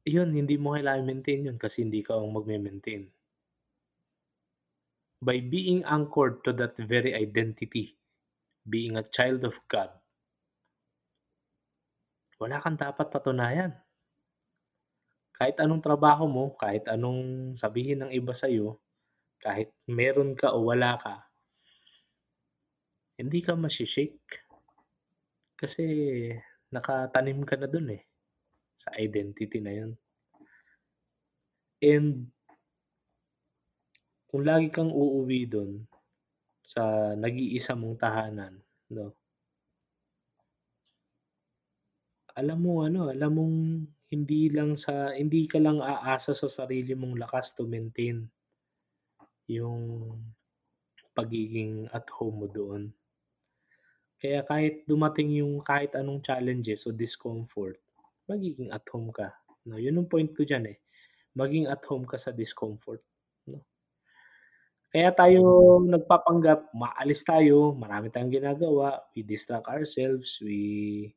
Yun, 0.09 0.33
hindi 0.33 0.57
mo 0.57 0.73
kailangang 0.77 1.05
i-maintain 1.05 1.49
yun 1.53 1.59
kasi 1.61 1.85
hindi 1.85 2.01
ikaw 2.01 2.21
ang 2.21 2.33
magme-maintain. 2.33 3.09
By 5.19 5.43
being 5.43 5.83
anchored 5.83 6.47
to 6.47 6.55
that 6.63 6.79
very 6.79 7.15
identity, 7.15 7.99
being 8.69 8.95
a 8.97 9.03
child 9.03 9.43
of 9.43 9.59
God 9.67 9.91
wala 12.39 12.63
kang 12.63 12.79
dapat 12.79 13.11
patunayan. 13.11 13.75
Kahit 15.35 15.59
anong 15.59 15.83
trabaho 15.83 16.27
mo, 16.31 16.55
kahit 16.55 16.87
anong 16.87 17.55
sabihin 17.59 18.07
ng 18.07 18.11
iba 18.15 18.31
sa'yo, 18.31 18.79
kahit 19.43 19.71
meron 19.91 20.35
ka 20.39 20.55
o 20.55 20.67
wala 20.71 20.99
ka 20.99 21.27
hindi 23.19 23.43
ka 23.43 23.59
mashi-shake. 23.59 24.47
Kasi 25.59 25.83
nakatanim 26.71 27.43
ka 27.43 27.59
na 27.59 27.67
dun, 27.67 27.91
eh, 27.91 28.07
sa 28.79 28.95
identity 28.95 29.59
na 29.59 29.75
yun. 29.75 29.93
And 31.83 32.31
kung 34.29 34.43
lagi 34.49 34.69
kang 34.77 34.93
uuwi 35.03 35.41
dun 35.53 35.73
sa 36.73 36.83
nag-iisa 37.25 37.73
mong 37.81 37.97
tahanan 38.05 38.55
'no 38.95 39.07
alam 42.41 42.59
mo 42.65 42.75
ano, 42.89 43.01
alam 43.15 43.33
mong 43.39 43.57
hindi 44.13 44.43
lang 44.57 44.71
sa 44.85 44.95
hindi 45.21 45.43
ka 45.53 45.59
lang 45.65 45.79
aasa 45.93 46.33
sa 46.41 46.49
sarili 46.59 46.93
mong 47.01 47.15
lakas 47.23 47.47
to 47.57 47.63
maintain 47.75 48.17
yung 49.49 49.85
pagiging 51.17 51.75
at 51.97 52.07
home 52.17 52.37
mo 52.41 52.47
doon. 52.57 52.83
Kaya 54.23 54.41
kahit 54.51 54.75
dumating 54.91 55.31
yung 55.43 55.55
kahit 55.69 55.93
anong 56.01 56.21
challenges 56.27 56.81
o 56.87 56.95
discomfort, 57.03 57.77
magiging 58.31 58.71
at 58.77 58.85
home 58.93 59.11
ka 59.19 59.29
'no, 59.67 59.75
yun 59.85 59.99
ang 59.99 60.07
point 60.13 60.31
ko 60.37 60.43
diyan, 60.49 60.65
eh, 60.75 60.79
maging 61.41 61.67
at 61.75 61.83
home 61.91 62.07
ka 62.11 62.19
sa 62.25 62.31
discomfort. 62.43 63.03
Kaya 64.89 65.13
tayo 65.13 65.43
nagpapanggap 65.85 66.73
umaalis 66.73 67.21
tayo, 67.21 67.77
marami 67.77 68.09
tayong 68.09 68.33
ginagawa, 68.33 69.05
we 69.13 69.21
distract 69.21 69.69
ourselves, 69.69 70.41
we 70.41 71.13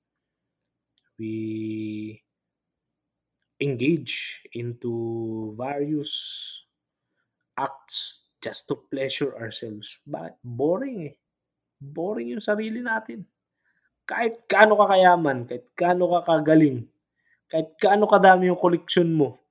we 1.15 2.19
engage 3.63 4.43
into 4.51 5.53
various 5.55 6.11
acts 7.55 8.27
just 8.43 8.67
to 8.67 8.75
pleasure 8.91 9.31
ourselves. 9.39 10.01
Bakit? 10.03 10.35
Boring, 10.43 10.97
eh. 11.07 11.15
Boring 11.79 12.35
yung 12.35 12.43
sarili 12.43 12.83
natin. 12.83 13.23
Kahit 14.03 14.43
gaano 14.51 14.75
ka 14.81 14.91
kayaman, 14.91 15.47
kahit 15.47 15.65
gaano 15.77 16.11
ka 16.19 16.19
kagaling, 16.27 16.89
kahit 17.47 17.71
gaano 17.79 18.09
kadami 18.09 18.49
yung 18.51 18.59
koleksyon 18.59 19.13
mo 19.13 19.41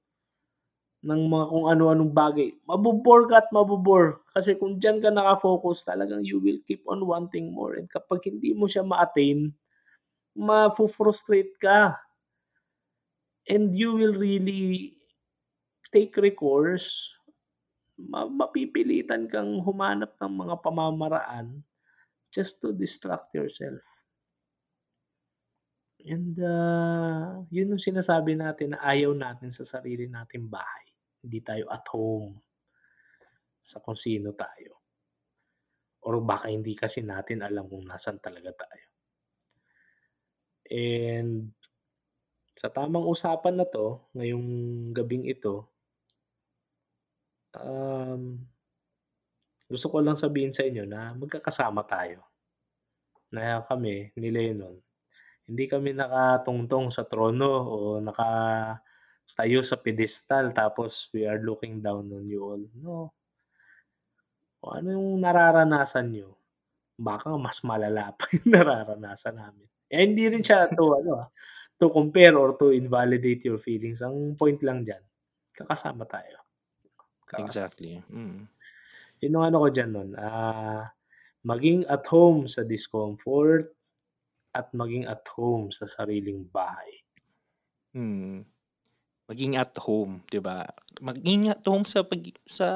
ng 1.01 1.23
mga 1.33 1.45
kung 1.49 1.67
ano-anong 1.73 2.13
bagay, 2.13 2.53
mabo-bore 2.69 3.25
ka 3.33 3.41
at 3.41 3.49
mabo-bore. 3.49 4.21
Kasi 4.37 4.53
kung 4.61 4.77
diyan 4.77 5.01
ka 5.01 5.09
naka-focus 5.09 5.89
talagang 5.89 6.21
you 6.21 6.37
will 6.45 6.61
keep 6.69 6.85
on 6.85 7.01
wanting 7.09 7.49
more 7.57 7.81
and 7.81 7.89
kapag 7.89 8.21
hindi 8.29 8.53
mo 8.53 8.69
siya 8.69 8.85
ma-attain, 8.85 9.49
mafu-frustrate 10.37 11.57
ka. 11.57 11.97
And 13.49 13.73
you 13.73 13.97
will 13.97 14.15
really 14.15 15.01
take 15.89 16.15
recourse, 16.21 17.11
ma 17.97 18.29
mapipilitan 18.29 19.29
kang 19.33 19.61
humanap 19.65 20.17
ng 20.21 20.33
mga 20.37 20.55
pamamaraan 20.61 21.65
just 22.31 22.61
to 22.63 22.73
distract 22.77 23.33
yourself. 23.35 23.81
And, 26.01 26.33
ah, 26.41 27.45
yun 27.53 27.77
yung 27.77 27.83
sinasabi 27.83 28.33
natin 28.33 28.73
na 28.73 28.81
ayaw 28.81 29.13
natin 29.13 29.53
sa 29.53 29.69
sarili 29.69 30.09
nating 30.09 30.49
bahay. 30.49 30.90
Hindi 31.21 31.39
tayo 31.45 31.69
at 31.69 31.85
home 31.93 32.41
sa 33.61 33.79
kung 33.85 33.97
sino 33.97 34.33
tayo. 34.33 34.81
Or 36.09 36.17
baka 36.25 36.49
hindi 36.49 36.73
kasi 36.73 37.05
natin 37.05 37.45
alam 37.45 37.69
kung 37.69 37.85
nasaan 37.85 38.19
talaga 38.19 38.57
tayo. 38.65 38.89
And 40.71 41.53
sa 42.57 42.73
tamang 42.73 43.05
usapan 43.05 43.61
na 43.61 43.67
'to, 43.69 44.01
ngayong 44.17 44.49
gabing 44.97 45.29
ito 45.29 45.71
um, 47.59 48.39
gusto 49.71 49.87
ko 49.87 50.03
lang 50.03 50.19
sabihin 50.19 50.55
sa 50.55 50.67
inyo 50.67 50.85
na 50.87 51.15
magkakasama 51.15 51.87
tayo. 51.87 52.27
Na 53.31 53.63
kami 53.63 54.11
ni 54.19 54.29
Lennon, 54.35 54.75
hindi 55.47 55.65
kami 55.71 55.95
nakatungtong 55.95 56.91
sa 56.91 57.07
trono 57.07 57.51
o 57.71 57.77
nakatayo 59.31 59.63
sa 59.63 59.79
pedestal 59.79 60.51
tapos 60.51 61.07
we 61.15 61.23
are 61.23 61.39
looking 61.39 61.79
down 61.79 62.11
on 62.11 62.27
you 62.27 62.43
all, 62.43 62.63
no. 62.83 63.15
kung 64.61 64.75
ano 64.77 64.89
yung 64.93 65.11
nararanasan 65.23 66.13
niyo, 66.13 66.37
baka 66.99 67.33
mas 67.39 67.65
malala 67.65 68.13
pa 68.13 68.29
yung 68.37 68.51
nararanasan 68.53 69.39
namin. 69.39 69.67
Eh, 69.89 70.05
hindi 70.05 70.29
rin 70.29 70.45
siya 70.45 70.69
to 70.69 70.85
ano, 71.01 71.25
ah, 71.25 71.29
to 71.81 71.89
compare 71.89 72.37
or 72.37 72.59
to 72.61 72.77
invalidate 72.77 73.41
your 73.49 73.57
feelings. 73.57 74.05
Ang 74.05 74.37
point 74.37 74.61
lang 74.61 74.85
diyan, 74.85 75.01
kakasama 75.57 76.05
tayo. 76.05 76.45
Kakasama. 77.25 77.47
Exactly, 77.47 78.05
mm. 78.11 78.45
Yun 79.21 79.37
ang 79.37 79.45
ano 79.49 79.57
ko 79.65 79.69
diyan 79.73 79.91
nun, 79.91 80.11
ah, 80.21 80.93
maging 81.47 81.89
at 81.89 82.05
home 82.11 82.45
sa 82.45 82.67
discomfort 82.67 83.73
at 84.53 84.69
maging 84.77 85.09
at 85.09 85.25
home 85.33 85.73
sa 85.73 85.89
sariling 85.89 86.45
bahay. 86.53 87.01
Mm. 87.97 88.45
Maging 89.31 89.55
at 89.63 89.71
home, 89.87 90.27
'di 90.27 90.43
ba? 90.43 90.67
Maging 90.99 91.55
at 91.55 91.63
home 91.63 91.87
sa 91.87 92.03
pag 92.03 92.19
sa 92.51 92.67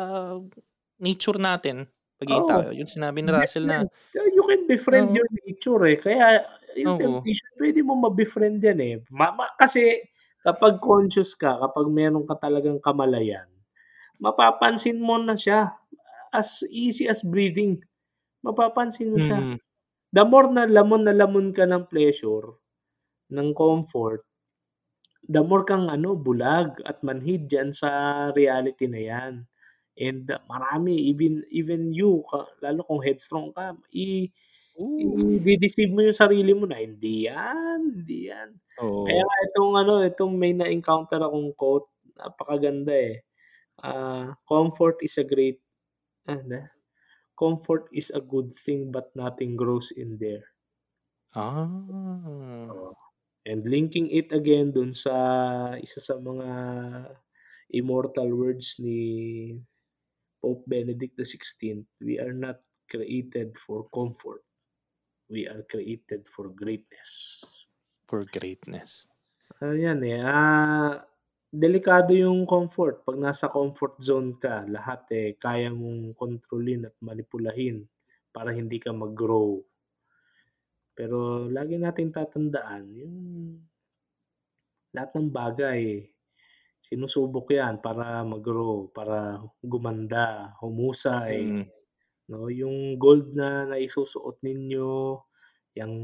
nature 1.03 1.35
natin, 1.43 1.91
pagiging 2.15 2.47
Oo. 2.47 2.47
tao. 2.47 2.71
Yung 2.71 2.87
sinabi 2.87 3.27
ni 3.27 3.35
Russell 3.35 3.67
na 3.67 3.83
You 4.15 4.45
can 4.47 4.67
befriend 4.71 5.11
Oo. 5.11 5.19
your 5.19 5.27
nature, 5.45 5.83
eh, 5.91 5.99
kaya 5.99 6.47
yung 6.79 6.95
Oo. 6.95 6.95
temptation 6.95 7.51
puwede 7.59 7.83
mong 7.83 8.07
ma-befriend 8.11 8.63
yan, 8.63 8.81
eh. 8.83 8.95
Ma 9.11 9.35
ma 9.35 9.51
kasi 9.59 10.03
kapag 10.47 10.79
conscious 10.79 11.35
ka, 11.35 11.59
kapag 11.59 11.87
meron 11.91 12.23
ka 12.29 12.39
talagang 12.39 12.79
kamalayan, 12.79 13.47
mapapansin 14.23 14.99
mo 15.01 15.19
na 15.21 15.35
siya, 15.39 15.75
as 16.35 16.63
easy 16.71 17.07
as 17.11 17.23
breathing. 17.25 17.81
Mapapansin 18.45 19.11
mo 19.13 19.21
siya. 19.23 19.45
Mm. 19.45 19.59
The 20.15 20.25
more 20.27 20.49
na 20.53 20.67
lamon 20.69 21.05
na 21.09 21.15
lamon 21.17 21.53
ka 21.55 21.65
ng 21.69 21.89
pleasure, 21.91 22.59
ng 23.33 23.51
comfort, 23.57 24.25
the 25.29 25.43
more 25.45 25.65
kang 25.67 25.89
ano, 25.93 26.15
bulag 26.19 26.81
at 26.89 27.01
manhid 27.07 27.49
diyan 27.51 27.73
sa 27.77 27.91
reality 28.37 28.87
na 28.91 29.01
yan. 29.03 29.35
And 29.99 30.27
marami 30.51 30.97
even 31.15 31.45
even 31.55 31.93
you 31.95 32.25
ka 32.31 32.47
lalo 32.65 32.83
kung 32.89 33.03
headstrong 33.05 33.53
ka, 33.57 33.77
i 33.95 34.29
ide-deceive 34.99 35.93
mo 35.95 36.03
yung 36.07 36.17
sarili 36.17 36.53
mo 36.57 36.67
na, 36.69 36.79
"Hindi 36.83 37.29
yan, 37.31 37.81
hindi 38.05 38.31
yan." 38.33 38.51
Kaya 39.05 39.21
Oo. 39.21 39.29
nga 39.29 39.39
itong 39.51 39.73
ano, 39.81 39.95
itong 40.07 40.35
may 40.39 40.53
na-encounter 40.57 41.21
akong 41.23 41.53
quote, 41.59 41.89
napakaganda, 42.19 42.95
eh. 42.95 43.17
Ah, 43.83 44.37
"Comfort 44.49 45.01
is 45.07 45.17
a 45.21 45.27
great" 45.27 45.61
ano? 46.29 46.69
"Comfort 47.39 47.89
is 47.95 48.11
a 48.15 48.23
good 48.25 48.53
thing 48.55 48.91
but 48.95 49.13
nothing 49.19 49.57
grows 49.59 49.91
in 49.95 50.19
there." 50.23 50.53
Ah. 51.33 51.69
Oo. 52.69 53.04
And 53.45 53.61
linking 53.69 54.09
it 54.09 54.33
again 54.33 54.73
dun 54.73 54.97
sa 54.97 55.13
isa 55.77 56.01
sa 56.01 56.17
mga 56.17 56.49
immortal 57.77 58.33
words 58.33 58.81
ni 58.81 59.53
Pope 60.41 60.65
Benedict 60.65 61.17
XVI, 61.21 61.85
"We 62.01 62.17
are 62.21 62.33
not 62.33 62.61
created 62.89 63.57
for 63.61 63.89
comfort. 63.93 64.45
We 65.29 65.49
are 65.49 65.65
created 65.69 66.29
for 66.29 66.49
greatness." 66.53 67.45
For 68.09 68.25
greatness. 68.29 69.07
Ano 69.61 69.77
yan, 69.77 70.01
eh, 70.05 70.21
ah, 70.25 71.01
delikado 71.53 72.13
yung 72.17 72.49
comfort. 72.49 73.05
'Pag 73.05 73.17
nasa 73.21 73.47
comfort 73.53 74.01
zone 74.01 74.37
ka, 74.41 74.65
lahat, 74.67 75.05
eh, 75.15 75.31
kaya 75.39 75.69
mong 75.73 76.17
kontrolin 76.17 76.89
at 76.89 76.97
manipulahin 77.01 77.85
para 78.35 78.51
hindi 78.53 78.81
ka 78.81 78.91
mag-grow. 78.91 79.61
Pero 80.95 81.51
lagi 81.51 81.75
nating 81.79 82.11
tatandaan 82.15 82.85
yung 82.95 83.17
lahat 84.95 85.11
ng 85.19 85.29
bagay 85.35 86.07
sinusubok 86.79 87.51
yan 87.51 87.81
para 87.83 88.23
mag-grow, 88.23 88.93
para 88.93 89.41
gumanda, 89.65 90.55
humusay, 90.63 91.59
Mm. 91.59 91.67
'no? 92.29 92.49
Yung 92.53 93.01
gold 93.01 93.35
na 93.39 93.67
naisusuot 93.71 94.39
ninyo, 94.47 95.21
yang 95.79 95.95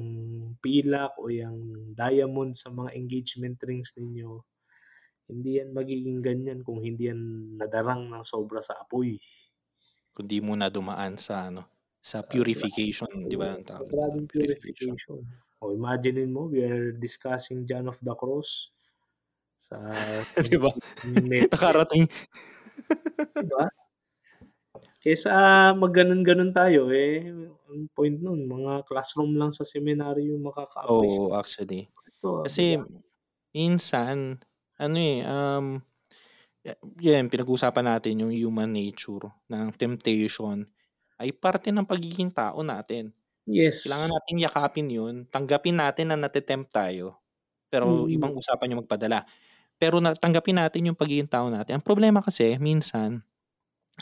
pilak 0.64 1.12
o 1.22 1.30
yang 1.30 1.56
diamond 1.94 2.52
sa 2.58 2.68
mga 2.74 2.90
engagement 2.98 3.58
rings 3.68 3.94
ninyo, 3.98 4.42
hindi 5.30 5.50
yan 5.62 5.70
magiging 5.76 6.20
ganyan 6.24 6.60
kung 6.66 6.80
hindi 6.82 7.10
yan 7.12 7.22
nadarang 7.60 8.10
ng 8.10 8.24
sobra 8.26 8.60
sa 8.64 8.80
apoy. 8.82 9.20
Kung 10.14 10.26
di 10.26 10.42
muna 10.42 10.66
dumaan 10.66 11.14
sa 11.22 11.46
ano, 11.46 11.62
sa 12.02 12.24
purification, 12.24 13.28
'di 13.28 13.36
ba 13.36 13.56
ang 13.76 13.86
grabeng 13.92 14.28
Purification. 14.32 14.96
purification. 15.04 15.22
Oh, 15.60 15.72
imaginin 15.76 16.32
mo 16.32 16.48
we 16.48 16.64
are 16.64 16.92
discussing 16.96 17.64
John 17.68 17.86
of 17.88 18.00
the 18.00 18.14
Cross 18.16 18.72
sa 19.58 19.78
'Di 20.40 20.56
ba? 20.58 20.70
Nakarating. 21.52 22.08
'Di 23.38 23.46
ba? 23.50 23.64
Kaysa 25.02 25.32
mag-ganon-ganon 25.80 26.52
tayo, 26.52 26.92
eh, 26.92 27.24
ang 27.72 27.88
point 27.96 28.16
nun 28.20 28.44
mga 28.44 28.84
classroom 28.84 29.32
lang 29.40 29.48
sa 29.48 29.64
seminaryo 29.64 30.36
yung 30.36 30.44
makaka-appreciate. 30.44 30.84
Oo, 30.88 31.36
actually. 31.36 31.92
Ito, 32.08 32.52
'di 32.52 32.64
Kasi 32.64 32.76
ba? 32.76 32.82
minsan 33.54 34.40
ano, 34.80 34.96
eh, 34.98 35.20
um, 35.26 35.66
ya 36.66 36.74
yan 37.00 37.28
pinag-uusapan 37.32 37.86
natin 37.86 38.22
yung 38.26 38.34
human 38.34 38.72
nature 38.74 39.32
ng 39.50 39.72
temptation 39.78 40.68
ay 41.20 41.30
parte 41.36 41.68
ng 41.70 41.84
pagiging 41.86 42.32
tao 42.32 42.60
natin. 42.64 43.12
Kailangan 43.84 44.10
Yes. 44.10 44.12
nating 44.16 44.38
yakapin 44.44 44.88
yun, 44.92 45.16
tanggapin 45.30 45.78
natin 45.80 46.12
na 46.12 46.16
nate-tempt 46.20 46.72
tayo. 46.74 47.20
Pero 47.72 48.06
Mm. 48.06 48.10
ibang 48.10 48.34
usapan 48.36 48.74
yung 48.76 48.82
magpadala. 48.86 49.26
Pero 49.80 50.00
tanggapin 50.00 50.58
natin 50.60 50.90
yung 50.92 50.98
pagiging 50.98 51.28
tao 51.30 51.48
natin. 51.52 51.80
Ang 51.80 51.86
problema 51.86 52.20
kasi 52.24 52.56
minsan, 52.60 53.22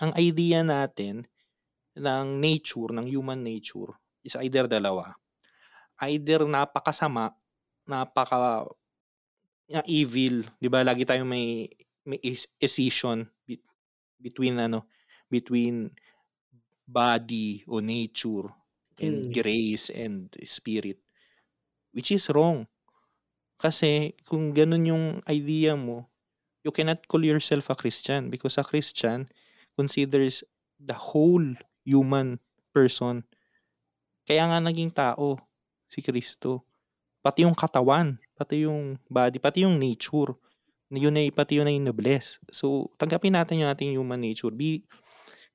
ang 0.01 0.13
idea 0.19 0.63
natin 0.67 1.27
ng 1.99 2.27
nature, 2.41 2.93
ng 2.95 3.07
human 3.11 3.43
nature 3.43 3.97
is 4.27 4.35
either 4.41 4.67
dalawa. 4.71 5.15
Either 6.03 6.47
napakasama, 6.47 7.35
napaka 7.89 8.67
ah, 9.75 9.85
evil, 9.89 10.45
'di 10.61 10.69
ba 10.73 10.83
lagi 10.87 11.05
tayong 11.09 11.29
may 11.29 11.69
may 12.09 12.21
is 12.25 12.49
escission 12.63 13.29
between 14.21 14.59
ano, 14.61 14.87
between 15.33 15.93
body 16.89 17.63
o 17.69 17.85
nature 17.85 18.49
and 18.99 19.29
Mm. 19.29 19.33
grace 19.37 19.93
and 19.93 20.33
spirit, 20.49 20.99
which 21.93 22.11
is 22.11 22.27
wrong. 22.33 22.67
Kasi 23.59 24.15
kung 24.25 24.55
ganun 24.55 24.87
yung 24.89 25.07
idea 25.29 25.77
mo, 25.77 26.09
you 26.65 26.71
cannot 26.75 27.05
call 27.07 27.23
yourself 27.23 27.71
a 27.71 27.77
Christian 27.79 28.31
because 28.31 28.59
a 28.59 28.65
Christian 28.67 29.27
considers 29.77 30.43
the 30.79 30.95
whole 30.95 31.55
human 31.85 32.39
person. 32.75 33.27
Kaya 34.27 34.47
nga 34.47 34.59
naging 34.61 34.93
tao 34.95 35.39
si 35.89 36.03
Kristo. 36.05 36.63
Pati 37.25 37.43
yung 37.43 37.57
katawan, 37.57 38.19
pati 38.39 38.63
yung 38.69 38.99
body, 39.11 39.43
pati 39.43 39.67
yung 39.67 39.79
nature, 39.81 40.37
yun 40.93 41.19
ay 41.19 41.29
pati 41.35 41.59
yun 41.59 41.69
ay 41.69 41.79
na-bless. 41.83 42.39
So, 42.55 42.93
tanggapin 42.97 43.35
natin 43.35 43.61
yung 43.61 43.71
ating 43.73 43.93
human 43.97 44.21
nature. 44.23 44.53
Be 44.55 44.85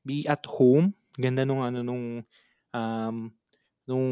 be 0.04 0.28
at 0.28 0.44
home, 0.46 0.94
ganda 1.18 1.44
nung 1.48 1.62
ano 1.66 1.82
nung, 1.86 2.24
um, 2.74 3.18
nung 3.90 4.08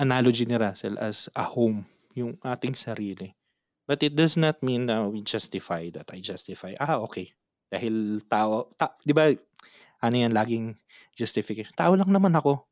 analogy 0.00 0.46
ni 0.48 0.56
Russell 0.58 0.96
as 1.00 1.28
a 1.36 1.44
home, 1.46 1.86
yung 2.16 2.38
ating 2.44 2.74
sarili. 2.78 3.34
But 3.88 4.02
it 4.06 4.14
does 4.16 4.36
not 4.38 4.62
mean 4.64 4.86
na 4.88 5.04
we 5.08 5.22
justify 5.26 5.90
that. 5.94 6.08
I 6.14 6.20
justify, 6.24 6.74
ah, 6.80 7.00
okey, 7.08 7.34
dahil 7.72 8.22
tao 8.30 8.70
ta 8.78 8.94
'di 9.04 9.12
ba 9.16 9.30
ano 10.04 10.16
yan 10.16 10.32
laging 10.34 10.76
justification, 11.16 11.72
"Tao 11.76 11.94
lang 11.98 12.10
naman 12.12 12.34
ako, 12.36 12.66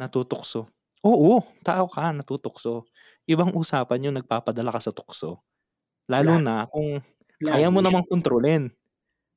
natutukso." 0.00 0.68
Oo, 1.06 1.42
tao 1.66 1.86
ka, 1.90 2.10
natutukso. 2.14 2.86
Ibang 3.28 3.54
usapan 3.58 4.10
yung 4.10 4.16
nagpapadala 4.20 4.72
ka 4.74 4.80
sa 4.82 4.92
tukso. 4.94 5.42
Lalo 6.10 6.36
na 6.42 6.66
kung 6.70 7.00
kaya 7.46 7.68
mo 7.72 7.80
namang 7.84 8.06
kontrolin. 8.10 8.70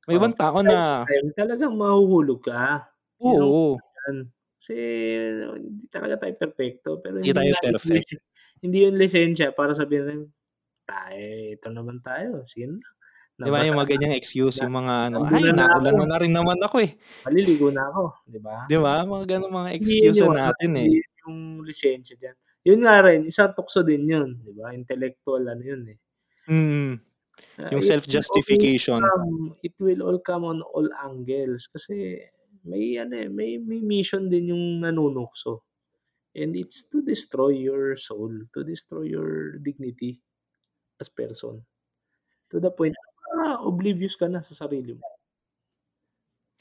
May 0.07 0.21
ibang 0.21 0.37
tao 0.37 0.61
na 0.61 1.09
time 1.09 1.29
talagang 1.37 1.73
mahuhulog 1.77 2.41
ka. 2.45 2.89
Yun 3.25 3.51
Oo. 3.53 3.85
yan. 4.07 4.17
Kasi 4.59 4.75
hindi 5.59 5.85
talaga 5.91 6.15
tayo 6.25 6.33
perpekto, 6.39 6.91
pero 7.03 7.19
Hindi 7.21 7.31
hindi 7.33 7.35
tayo 7.35 7.55
perfect. 7.61 8.05
lise 8.05 8.17
hindi 8.63 8.85
yun 8.87 8.95
lisensya 8.97 9.53
para 9.53 9.73
sabihin 9.77 10.05
natin, 10.07 10.21
"Ay, 10.89 11.55
ito 11.59 11.69
naman 11.73 11.99
tayo, 12.05 12.43
sige 12.47 12.67
na, 12.71 12.79
'Di 13.43 13.49
ba 13.51 13.65
yung 13.67 13.75
mga 13.75 13.89
na, 13.93 13.99
ganyang 13.99 14.15
excuse, 14.15 14.57
na 14.57 14.63
yung 14.63 14.75
mga 14.79 14.93
ano, 15.11 15.27
"Ay, 15.31 15.51
na 15.51 15.51
na 15.55 15.65
naulan 15.67 15.95
ako." 15.95 15.97
mo 15.99 16.05
na 16.07 16.19
rin 16.21 16.31
naman 16.31 16.55
ako, 16.63 16.75
eh." 16.85 16.95
"Maliligo 17.23 17.67
na 17.71 17.83
ako." 17.89 18.03
'Di 18.27 18.39
ba? 18.43 18.57
'Di 18.67 18.77
ba? 18.81 19.05
Mga 19.05 19.23
gano'ng 19.29 19.53
mga 19.53 19.69
yun 19.81 20.13
excuse 20.13 20.17
yung 20.17 20.31
na 20.33 20.41
ano, 20.41 20.49
natin, 20.49 20.71
eh. 20.81 20.95
yun 21.01 21.11
yung 21.25 21.37
lisensya 21.67 22.15
diyan. 22.19 22.37
Yun 22.67 22.79
nga 22.85 22.95
rin, 23.05 23.21
isang 23.29 23.53
tukso 23.57 23.81
din 23.85 24.05
yun, 24.09 24.29
'di 24.43 24.53
ba? 24.57 24.73
Intellectual 24.75 25.43
ano 25.49 25.63
yun, 25.65 25.83
eh. 25.91 25.99
Mm. 26.47 27.01
Ah, 27.59 27.71
Yung 27.71 27.83
it 27.83 28.03
will 28.07 28.23
always 28.31 28.51
self-justification. 28.51 29.01
come 29.03 29.55
it 29.63 29.75
will 29.79 30.01
all 30.07 30.19
come 30.19 30.43
on 30.51 30.59
all 30.75 30.87
angles 31.07 31.67
kasi 31.71 32.19
may 32.65 32.97
ano, 32.97 33.15
eh, 33.15 33.29
may 33.29 33.57
may 33.61 33.79
mission 33.83 34.27
din 34.31 34.51
yung 34.53 34.65
nanunukso. 34.83 35.63
And 36.35 36.55
it's 36.55 36.87
to 36.91 37.01
destroy 37.01 37.55
your 37.67 37.95
soul, 37.97 38.31
to 38.53 38.59
destroy 38.63 39.07
your 39.07 39.57
dignity 39.59 40.21
as 41.01 41.09
person. 41.09 41.63
To 42.51 42.59
the 42.59 42.71
point 42.71 42.95
na 43.35 43.59
oblivious 43.63 44.15
ka 44.19 44.27
na 44.31 44.41
sa 44.43 44.55
sarili 44.55 44.95
mo. 44.95 45.05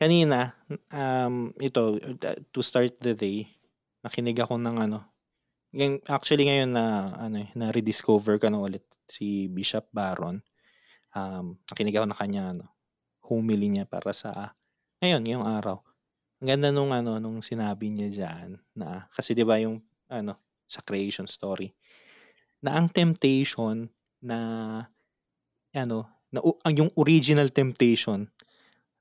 kanina, 0.00 0.52
um, 0.92 1.54
ito, 1.58 1.96
to 2.52 2.60
start 2.60 2.98
the 3.00 3.14
day, 3.14 3.48
nakinig 4.04 4.36
ako 4.36 4.58
ng 4.60 4.76
ano, 4.76 4.98
actually 6.06 6.46
ngayon 6.48 6.70
na 6.74 7.14
ano, 7.18 7.36
eh, 7.42 7.48
na 7.56 7.72
rediscover 7.74 8.38
ko 8.38 8.46
na 8.50 8.60
ulit 8.60 8.84
si 9.08 9.48
Bishop 9.50 9.88
Baron. 9.94 10.42
Um, 11.14 11.56
nakinig 11.70 11.94
ako 11.94 12.06
ng 12.10 12.18
kanyang 12.18 12.48
ano, 12.58 12.66
homily 13.24 13.70
niya 13.70 13.86
para 13.86 14.10
sa 14.10 14.58
ngayon, 15.00 15.22
ngayong 15.22 15.46
araw. 15.46 15.78
Ang 16.42 16.48
ganda 16.50 16.68
nung 16.74 16.90
ano, 16.90 17.22
nung 17.22 17.40
sinabi 17.40 17.88
niya 17.88 18.08
diyan 18.10 18.58
na 18.76 19.06
kasi 19.14 19.32
'di 19.32 19.46
ba 19.46 19.56
yung 19.62 19.80
ano, 20.10 20.36
sa 20.66 20.82
creation 20.82 21.30
story, 21.30 21.70
na 22.60 22.76
ang 22.76 22.90
temptation 22.90 23.88
na 24.20 24.38
ano, 25.70 25.98
na 26.34 26.40
ang 26.42 26.74
yung 26.74 26.90
original 26.98 27.48
temptation 27.54 28.26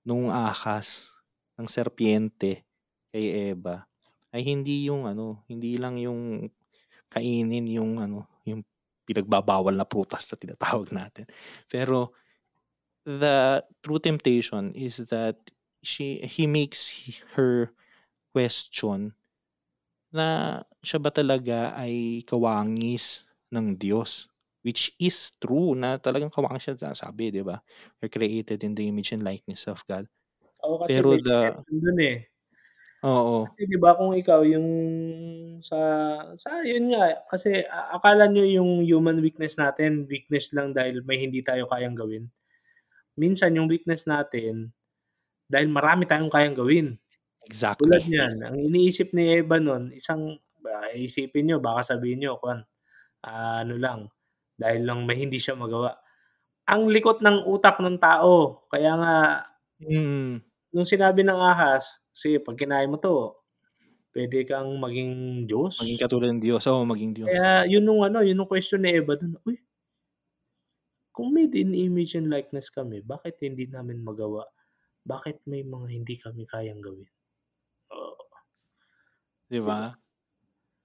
nung 0.05 0.29
ahas, 0.29 1.13
ng 1.57 1.67
serpiente 1.69 2.65
kay 3.13 3.53
Eva 3.53 3.85
ay 4.33 4.41
hindi 4.41 4.89
yung 4.89 5.05
ano, 5.05 5.45
hindi 5.45 5.77
lang 5.77 6.01
yung 6.01 6.49
kainin 7.13 7.69
yung 7.69 8.01
ano, 8.01 8.25
pinagbabawal 9.07 9.75
na 9.75 9.85
prutas 9.87 10.27
na 10.31 10.35
tinatawag 10.39 10.89
natin. 10.93 11.25
Pero 11.71 12.13
the 13.05 13.63
true 13.83 13.99
temptation 13.99 14.71
is 14.75 14.97
that 15.11 15.37
she 15.83 16.23
he 16.25 16.47
makes 16.47 16.93
her 17.35 17.71
question 18.35 19.15
na 20.13 20.61
siya 20.85 20.99
ba 21.01 21.11
talaga 21.13 21.73
ay 21.77 22.23
kawangis 22.27 23.25
ng 23.53 23.75
Diyos? 23.79 24.29
Which 24.63 24.95
is 25.01 25.31
true 25.43 25.75
na 25.75 25.99
talagang 25.99 26.31
kawangis 26.33 26.71
siya 26.75 26.95
sabi, 26.95 27.31
'di 27.33 27.43
ba? 27.45 27.61
We're 28.01 28.11
created 28.13 28.63
in 28.63 28.75
the 28.77 28.87
image 28.89 29.11
and 29.15 29.23
likeness 29.25 29.67
of 29.67 29.83
God. 29.89 30.07
Oo, 30.63 30.79
kasi 30.83 31.01
Pero 31.01 31.17
the 31.19 31.63
dun, 31.67 31.97
eh. 31.99 32.32
Oo. 33.03 33.53
Kasi 33.53 33.67
'di 33.67 33.77
ba 33.81 33.91
kung 33.99 34.15
ikaw 34.15 34.41
yung 34.47 34.67
sa 35.59 35.79
sa 36.39 36.63
yun 36.63 36.95
nga, 36.95 37.19
kasi 37.27 37.65
a 37.67 37.97
akala 37.99 38.25
niyo 38.31 38.47
yung 38.47 38.87
human 38.87 39.19
weakness 39.19 39.59
natin, 39.59 40.07
weakness 40.07 40.55
lang 40.55 40.71
dahil 40.71 41.03
may 41.03 41.19
hindi 41.19 41.43
tayo 41.43 41.67
kayang 41.67 41.95
gawin. 41.99 42.31
Minsan 43.19 43.55
yung 43.59 43.67
weakness 43.71 44.05
natin, 44.09 44.73
dahil 45.49 45.69
marami 45.71 46.05
tayong 46.09 46.31
kayang 46.33 46.57
gawin. 46.57 46.87
Tulad 47.79 48.01
Exactly. 48.01 48.09
niyan, 48.09 48.35
ang 48.45 48.57
iniisip 48.59 49.11
ni 49.17 49.39
Eva 49.41 49.57
nun 49.61 49.91
isang 49.95 50.37
ah, 50.67 50.89
iisipin 50.93 51.47
niyo 51.49 51.57
baka 51.63 51.95
sabihin 51.97 52.23
niyo 52.25 52.37
kuwan, 52.41 52.63
ah, 53.27 53.63
ano 53.65 53.75
lang, 53.79 54.01
dahil 54.59 54.83
lang 54.87 55.05
may 55.09 55.19
hindi 55.21 55.37
siya 55.41 55.55
magawa. 55.59 55.97
Ang 56.69 56.89
likot 56.93 57.21
ng 57.25 57.45
utak 57.49 57.79
ng 57.83 57.97
tao, 58.01 58.65
kaya 58.71 58.93
nga 58.99 59.15
Mm. 59.81 60.43
nung 60.73 60.89
sinabi 60.89 61.21
ng 61.21 61.37
ahas, 61.37 62.01
"Sige 62.13 62.37
'pag 62.39 62.55
kinain 62.55 62.89
mo 62.89 62.97
'to, 63.01 63.33
puwede 64.13 64.45
kang 64.45 64.69
maging 64.77 65.43
Maging 65.43 65.47
Diyos." 65.49 65.75
katulad 65.97 66.29
ng 66.37 66.41
Diyos, 66.43 66.63
oo 66.69 66.85
maging 66.85 67.13
Diyos. 67.17 67.29
Kaya 67.33 67.65
yun 67.65 67.83
nung 67.85 68.01
ano, 68.05 68.21
yun 68.21 68.37
yung 68.37 68.49
question 68.49 68.85
ni 68.85 68.93
Eva 68.93 69.17
dun, 69.17 69.37
"Uy" 69.45 69.57
"kung 71.13 71.29
made 71.29 71.53
in 71.53 71.77
image 71.77 72.17
and 72.17 72.25
likeness 72.25 72.73
kami, 72.73 72.97
bakit 73.05 73.37
hindi 73.37 73.69
namin 73.69 74.01
magawa? 74.01 74.49
Bakit 75.05 75.45
may 75.45 75.61
mga 75.61 75.87
hindi 75.93 76.15
kami 76.17 76.43
kayang 76.49 76.81
gawin?" 76.81 77.05
Oo. 77.93 78.23
'Di 79.51 79.59
ba? 79.59 79.95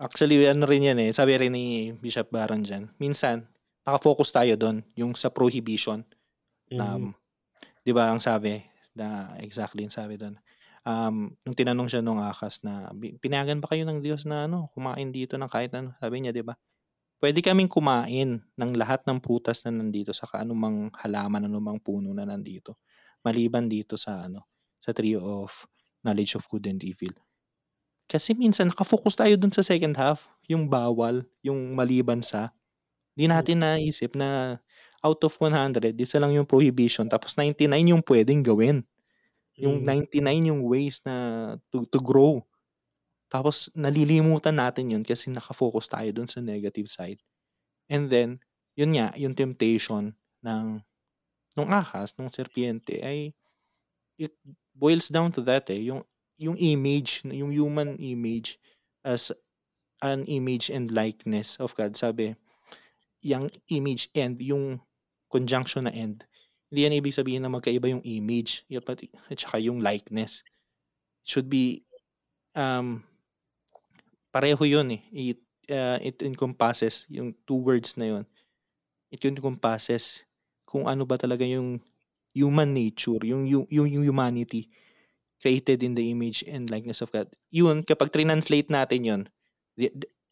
Actually 0.01 0.45
ano 0.49 0.66
rin 0.66 0.85
yan, 0.91 0.99
eh, 1.01 1.11
sabi 1.14 1.39
rin 1.39 1.55
ni 1.55 1.93
Bishop 1.97 2.29
Baron 2.35 2.62
diyan, 2.66 2.91
minsan 2.99 3.47
naka-focus 3.87 4.31
tayo 4.35 4.55
dun, 4.59 4.83
yung 4.99 5.14
sa 5.16 5.31
prohibition 5.33 6.05
na, 6.76 6.99
Mhm. 6.99 7.12
'di 7.87 7.93
ba 7.97 8.11
ang 8.12 8.20
sabi 8.22 8.62
na 8.97 9.35
exactly 9.43 9.85
yung 9.87 9.95
sabi 9.95 10.16
dun, 10.20 10.37
um, 10.89 11.28
nung 11.45 11.57
tinanong 11.57 11.89
siya 11.93 12.01
nung 12.01 12.20
ahas 12.24 12.64
na, 12.64 12.89
"Pinayagan 13.20 13.61
ba 13.61 13.68
kayo 13.68 13.84
ng 13.84 14.01
Diyos 14.01 14.24
na 14.24 14.49
ano, 14.49 14.72
kumain 14.72 15.12
dito 15.12 15.36
ng 15.36 15.51
kahit 15.53 15.76
ano?" 15.76 15.93
Sabi 16.01 16.24
niya 16.24 16.32
'di 16.32 16.45
ba, 16.49 16.57
"Puwede 17.22 17.41
kaming 17.45 17.70
kumain 17.70 18.43
ng 18.59 18.72
lahat 18.78 19.05
ng 19.09 19.18
prutas 19.22 19.62
na 19.66 19.72
nandito 19.74 20.12
saka 20.16 20.43
anumang 20.47 20.91
halaman, 21.03 21.47
anumang 21.49 21.78
puno 21.82 22.12
na 22.16 22.24
nandito, 22.28 22.78
maliban 23.26 23.66
dito 23.70 23.97
sa 24.01 24.26
ano, 24.30 24.49
sa 24.82 24.93
tree 24.97 25.16
of 25.18 25.66
knowledge 26.07 26.36
of 26.39 26.47
good 26.51 26.66
and 26.70 26.82
evil." 26.86 27.12
Kasi 28.09 28.32
minsan 28.36 28.72
naka-focus 28.72 29.20
tayo 29.20 29.34
dun 29.36 29.53
sa 29.53 29.61
second 29.64 29.97
half, 30.01 30.28
yung 30.49 30.68
bawal, 30.72 31.24
yung 31.45 31.76
maliban 31.76 32.24
sa. 32.24 32.53
Di 33.18 33.26
Hmm. 33.28 33.32
natin 33.32 33.61
naisip 33.64 34.14
na 34.18 34.61
out 35.05 35.20
of 35.26 35.34
100 35.43 35.97
isa 36.01 36.18
lang 36.22 36.32
yung 36.34 36.47
prohibition 36.49 37.07
tapos 37.11 37.36
99 37.39 37.86
yung 37.93 38.03
puwedeng 38.05 38.43
gawin. 38.47 38.84
Yung 39.59 39.82
Hmm. 39.82 39.84
99 39.84 40.46
yung 40.46 40.62
ways 40.64 41.02
na 41.04 41.56
to 41.74 41.84
to 41.90 41.98
grow. 42.00 42.46
Tapos 43.32 43.68
nalilimutan 43.76 44.56
natin 44.59 44.92
yun 44.94 45.04
kasi 45.06 45.30
naka-focus 45.32 45.88
tayo 45.90 46.11
dun 46.14 46.28
sa 46.30 46.40
negative 46.44 46.88
side. 46.90 47.20
And 47.90 48.09
then, 48.12 48.40
yun 48.78 48.94
nga, 48.96 49.12
yung 49.18 49.34
temptation 49.38 50.16
ng 50.44 50.82
nung 51.59 51.70
ahas, 51.72 52.14
nung 52.18 52.30
serpiente 52.32 53.00
ay 53.04 53.34
it 54.18 54.34
boils 54.76 55.09
down 55.11 55.32
to 55.34 55.42
that, 55.46 55.68
eh, 55.72 55.80
yung 55.90 56.04
yung 56.38 56.56
image, 56.61 57.22
yung 57.26 57.50
human 57.54 57.96
image 58.00 58.59
as 59.06 59.32
an 60.04 60.24
image 60.28 60.68
and 60.70 60.92
likeness 60.92 61.56
of 61.62 61.74
God. 61.78 61.96
Sabi, 61.96 62.36
yang 63.24 63.48
image 63.72 64.11
and 64.14 64.38
yung 64.42 64.82
conjunction 65.32 65.88
na 65.88 65.94
and, 65.96 66.28
hindi 66.68 66.80
yan 66.84 66.98
ibig 67.00 67.16
sabihin 67.16 67.42
na 67.44 67.52
magkaiba 67.52 67.88
yung 67.88 68.04
image 68.04 68.64
at 68.68 69.38
saka 69.40 69.56
yung 69.60 69.80
likeness. 69.80 70.44
Should 71.24 71.48
be, 71.48 71.84
um, 72.52 73.04
pareho 74.32 74.60
yun, 74.64 75.00
eh, 75.00 75.02
it, 75.32 75.40
ah, 75.72 75.96
it 76.00 76.20
encompasses 76.20 77.08
yung 77.08 77.32
2 77.48 77.56
words 77.56 77.96
na 77.96 78.06
yun. 78.16 78.24
It 79.08 79.24
encompasses 79.24 80.28
kung 80.68 80.84
ano 80.84 81.08
ba 81.08 81.16
talaga 81.16 81.48
yung 81.48 81.80
human 82.36 82.76
nature, 82.76 83.24
yung 83.24 83.48
yung 83.48 83.64
yung 83.88 84.04
humanity 84.04 84.68
created 85.40 85.80
in 85.80 85.94
the 85.96 86.12
image 86.12 86.44
and 86.44 86.68
likeness 86.68 87.00
of 87.00 87.08
God. 87.08 87.32
Yun 87.48 87.80
kapag 87.82 88.12
trinanslate 88.12 88.68
natin 88.68 89.00
yun, 89.02 89.22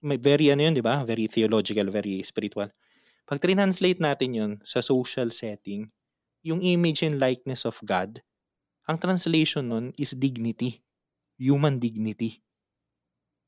may 0.04 0.20
very 0.20 0.52
ano 0.52 0.68
yun 0.68 0.74
'di 0.76 0.84
ba, 0.84 1.02
very 1.08 1.26
theological, 1.26 1.88
very 1.88 2.20
spiritual. 2.20 2.68
'Pag 3.24 3.40
trinanslate 3.40 3.98
natin 3.98 4.30
yun 4.36 4.52
sa 4.62 4.84
social 4.84 5.32
setting, 5.32 5.88
yung 6.46 6.62
image 6.62 7.02
and 7.02 7.18
likeness 7.18 7.66
of 7.66 7.82
God, 7.82 8.22
ang 8.86 9.02
translation 9.02 9.66
nun 9.66 9.90
is 9.98 10.14
dignity, 10.14 10.78
human 11.34 11.82
dignity. 11.82 12.38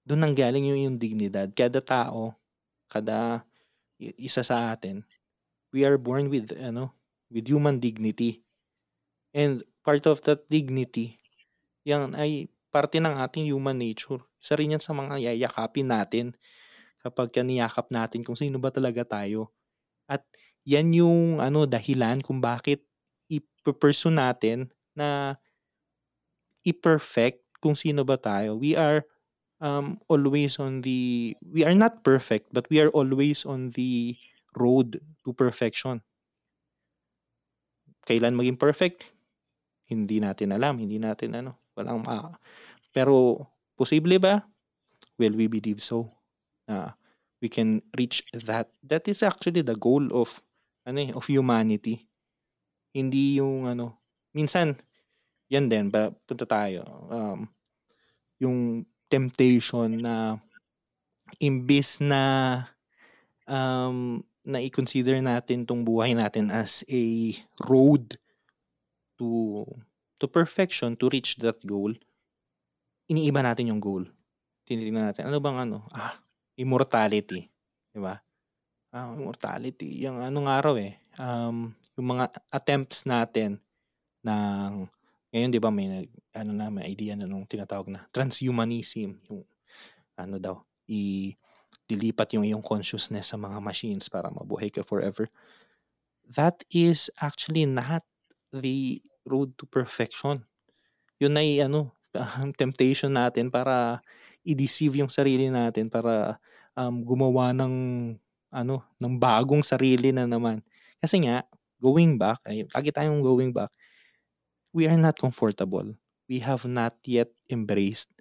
Dun 0.03 0.27
nanggaling 0.27 0.67
yung 0.67 0.81
yung 0.83 0.97
dignidad. 0.99 1.55
Kada 1.55 1.79
tao, 1.79 2.35
kada 2.91 3.47
isa 4.03 4.43
sa 4.43 4.75
atin, 4.75 5.07
we 5.71 5.87
are 5.87 5.95
born 5.95 6.27
with 6.27 6.51
ano, 6.59 6.91
with 7.31 7.47
human 7.47 7.79
dignity. 7.79 8.43
And 9.31 9.63
part 9.87 10.03
of 10.11 10.19
that 10.27 10.51
dignity, 10.51 11.23
yan 11.87 12.19
ay 12.19 12.51
parte 12.75 12.99
ng 12.99 13.15
ating 13.15 13.47
human 13.47 13.79
nature. 13.79 14.19
Isa 14.43 14.59
rin 14.59 14.75
yan 14.75 14.83
sa 14.83 14.91
mga 14.91 15.23
yayakapin 15.23 15.87
natin 15.87 16.35
kapagka 16.99 17.47
niyakap 17.47 17.95
natin 17.95 18.27
kung 18.27 18.35
sino 18.35 18.59
ba 18.59 18.75
talaga 18.75 19.07
tayo. 19.07 19.55
At 20.11 20.27
yan 20.67 20.91
yung 20.97 21.39
ano, 21.39 21.69
dahilan 21.69 22.25
kung 22.25 22.43
bakit 22.43 22.88
ipu-pursue 23.69 24.17
natin 24.17 24.73
na 24.97 25.37
i-perfect 26.65 27.45
kung 27.61 27.77
sino 27.77 28.03
ba 28.09 28.17
tayo. 28.17 28.57
We 28.57 28.73
are, 28.73 29.05
um, 29.61 30.01
always 30.09 30.57
on 30.57 30.81
the 30.81 31.35
we 31.45 31.69
are 31.69 31.77
not 31.77 32.01
perfect, 32.01 32.49
but 32.57 32.65
we 32.73 32.81
are 32.81 32.89
always 32.97 33.45
on 33.45 33.77
the 33.77 34.17
road 34.57 35.05
to 35.25 35.37
perfection. 35.37 36.01
Kailan 38.09 38.35
maging 38.41 38.57
perfect? 38.57 39.05
Hindi 39.85 40.21
natin 40.21 40.57
alam, 40.57 40.81
hindi 40.81 40.97
natin 40.97 41.37
ano, 41.37 41.61
walang 41.77 42.01
ma 42.05 42.33
pero 42.93 43.45
posible 43.77 44.17
ba? 44.19 44.41
Well, 45.21 45.37
we 45.37 45.47
believe 45.47 45.85
so, 45.85 46.09
na 46.65 46.97
we 47.45 47.53
can 47.53 47.85
reach 47.95 48.25
that. 48.33 48.73
That 48.83 49.07
is 49.07 49.23
actually 49.23 49.63
the 49.63 49.77
goal 49.77 50.09
of 50.11 50.41
ano, 50.89 50.99
eh, 51.05 51.13
of 51.13 51.29
humanity. 51.29 52.08
Hindi 52.95 53.37
yung 53.37 53.69
ano, 53.69 54.01
minsan 54.33 54.73
yan 55.53 55.69
din 55.69 55.89
ba 55.93 56.13
punta 56.27 56.45
tayo, 56.49 56.85
um, 57.13 57.49
yung 58.43 58.85
temptation 59.11 59.99
na 60.01 60.39
imbes 61.41 62.01
na, 62.03 62.23
um, 63.49 64.23
na 64.47 64.59
i-consider 64.63 65.21
natin 65.23 65.65
'tong 65.69 65.85
buhay 65.87 66.13
natin 66.17 66.51
as 66.53 66.83
a 66.91 67.35
road 67.69 68.17
to 69.19 69.65
to 70.23 70.27
perfection, 70.31 70.95
to 70.99 71.11
reach 71.11 71.37
that 71.43 71.59
goal, 71.67 71.93
iniiba 73.11 73.43
natin 73.45 73.71
yung 73.75 73.83
goal. 73.83 74.05
Tinitingnan 74.69 75.13
natin, 75.13 75.29
ano 75.31 75.39
bang 75.43 75.59
ano, 75.69 75.79
ah, 75.95 76.17
immortality, 76.59 77.49
'di 77.95 78.01
ba? 78.03 78.19
Ah, 78.95 79.13
immortality, 79.15 80.03
yung 80.05 80.19
ano 80.23 80.39
nga 80.49 80.59
raw, 80.65 80.75
eh, 80.79 80.99
um, 81.21 81.73
yung 81.99 82.15
mga 82.15 82.31
attempts 82.55 83.05
natin 83.05 83.59
ng 84.23 84.87
Ngayon 85.29 85.51
'di 85.53 85.61
ba 85.61 85.69
may 85.69 86.09
ano 86.33 86.53
na, 86.57 86.73
may 86.73 86.89
idea 86.89 87.13
na 87.13 87.29
nung 87.29 87.45
tinatawag 87.45 87.93
na 87.93 88.09
transhumanism, 88.17 89.21
yung 89.29 89.45
ano 90.17 90.37
daw, 90.41 90.57
i 90.89 91.33
lilipat 91.89 92.37
yung 92.37 92.45
iyong 92.45 92.65
consciousness 92.65 93.33
sa 93.33 93.37
mga 93.41 93.61
machines 93.61 94.09
para 94.09 94.29
mabuhay 94.33 94.73
ka 94.73 94.85
forever. 94.85 95.29
That 96.29 96.65
is 96.69 97.09
actually 97.21 97.65
not 97.65 98.05
the 98.53 99.01
road 99.25 99.57
to 99.61 99.65
perfection. 99.69 100.45
Yun 101.21 101.37
ay 101.41 101.65
ano, 101.65 101.93
temptation 102.61 103.13
natin 103.17 103.49
para 103.53 104.01
i-deceive 104.45 105.05
yung 105.05 105.13
sarili 105.13 105.49
natin 105.53 105.89
para 105.93 106.41
um, 106.77 107.05
gumawa 107.05 107.53
ng 107.57 107.75
ano, 108.49 108.81
ng 108.97 109.15
bagong 109.21 109.61
sarili 109.65 110.13
na 110.13 110.25
naman. 110.25 110.65
Kasi 111.01 111.21
nga, 111.25 111.45
going 111.81 112.19
back, 112.19 112.39
ay, 112.47 112.67
lagi 112.71 112.91
tayong 112.91 113.23
going 113.23 113.55
back, 113.55 113.71
we 114.75 114.87
are 114.87 114.99
not 114.99 115.19
comfortable. 115.19 115.95
We 116.29 116.45
have 116.45 116.69
not 116.69 116.99
yet 117.09 117.33
embraced 117.49 118.13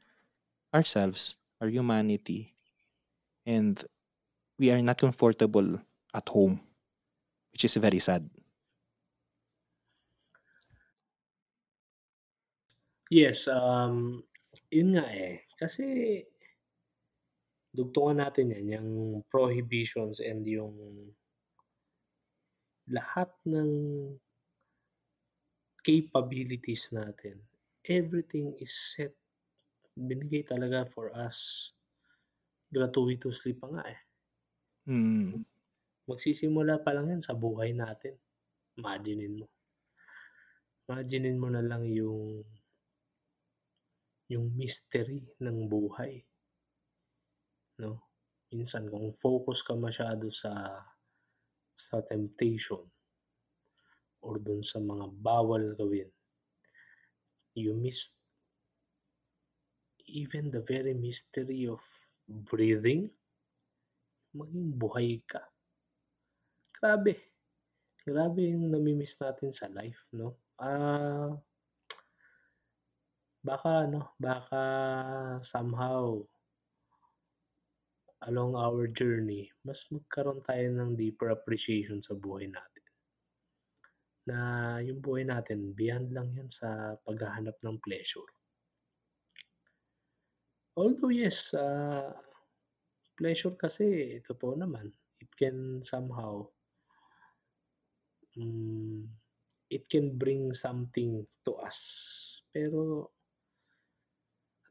ourselves, 0.73 1.35
our 1.59 1.67
humanity, 1.67 2.55
and 3.45 3.75
we 4.57 4.71
are 4.71 4.81
not 4.81 4.97
comfortable 4.97 5.81
at 6.13 6.25
home, 6.29 6.61
which 7.51 7.65
is 7.65 7.75
very 7.75 7.99
sad. 7.99 8.23
Yes, 13.07 13.47
um, 13.47 14.23
yun 14.67 14.99
nga 14.99 15.07
eh. 15.07 15.47
Kasi 15.55 15.83
dugtungan 17.71 18.19
natin 18.19 18.51
yan, 18.51 18.65
yung 18.67 18.89
prohibitions 19.31 20.19
and 20.19 20.43
yung 20.43 20.75
lahat 22.87 23.31
ng 23.43 23.71
capabilities 25.83 26.91
natin, 26.91 27.39
everything 27.87 28.55
is 28.59 28.71
set, 28.75 29.15
binigay 29.95 30.43
talaga 30.43 30.87
for 30.91 31.11
us 31.15 31.71
gratuitously 32.71 33.55
pa 33.55 33.71
nga 33.71 33.83
eh. 33.87 34.01
Mm. 34.87 35.43
Magsisimula 36.07 36.79
pa 36.83 36.95
lang 36.95 37.11
yan 37.15 37.23
sa 37.23 37.35
buhay 37.35 37.75
natin. 37.75 38.15
Imaginein 38.79 39.43
mo. 39.43 39.47
Imaginein 40.87 41.39
mo 41.39 41.47
na 41.51 41.63
lang 41.63 41.83
yung 41.87 42.43
yung 44.27 44.51
mystery 44.55 45.23
ng 45.39 45.71
buhay. 45.71 46.19
No? 47.79 48.03
Minsan 48.51 48.91
kung 48.91 49.11
focus 49.15 49.63
ka 49.63 49.75
masyado 49.75 50.27
sa 50.31 50.83
sa 51.77 52.01
temptation 52.01 52.81
or 54.25 54.41
dun 54.41 54.65
sa 54.65 54.81
mga 54.81 55.13
bawal 55.21 55.77
gawin, 55.77 56.09
you 57.53 57.77
miss 57.77 58.09
even 60.09 60.49
the 60.49 60.63
very 60.65 60.97
mystery 60.97 61.69
of 61.69 61.83
breathing, 62.27 63.11
maging 64.33 64.73
buhay 64.75 65.21
ka. 65.29 65.43
Grabe. 66.77 67.15
Grabe 68.07 68.41
yung 68.47 68.71
nami-miss 68.71 69.19
natin 69.19 69.51
sa 69.51 69.67
life, 69.67 70.07
no? 70.15 70.39
Ah, 70.57 71.35
baka 73.43 73.87
ano, 73.87 74.15
baka 74.15 74.61
somehow 75.43 76.23
along 78.25 78.57
our 78.57 78.89
journey, 78.89 79.45
mas 79.61 79.85
magkaroon 79.93 80.41
tayo 80.41 80.65
ng 80.73 80.97
deeper 80.97 81.29
appreciation 81.29 82.01
sa 82.01 82.17
buhay 82.17 82.49
natin. 82.49 82.85
Na 84.25 84.37
yung 84.81 84.97
buhay 84.97 85.23
natin, 85.23 85.77
beyond 85.77 86.09
lang 86.09 86.33
yan 86.33 86.49
sa 86.49 86.97
paghahanap 87.05 87.55
ng 87.61 87.77
pleasure. 87.77 88.27
Although 90.77 91.13
yes, 91.13 91.53
uh, 91.53 92.13
pleasure 93.17 93.53
kasi, 93.53 94.17
totoo 94.21 94.57
naman, 94.57 94.93
it 95.17 95.29
can 95.33 95.81
somehow 95.81 96.45
um, 98.37 99.09
it 99.69 99.89
can 99.89 100.13
bring 100.15 100.53
something 100.53 101.25
to 101.45 101.57
us. 101.59 101.79
Pero 102.53 103.09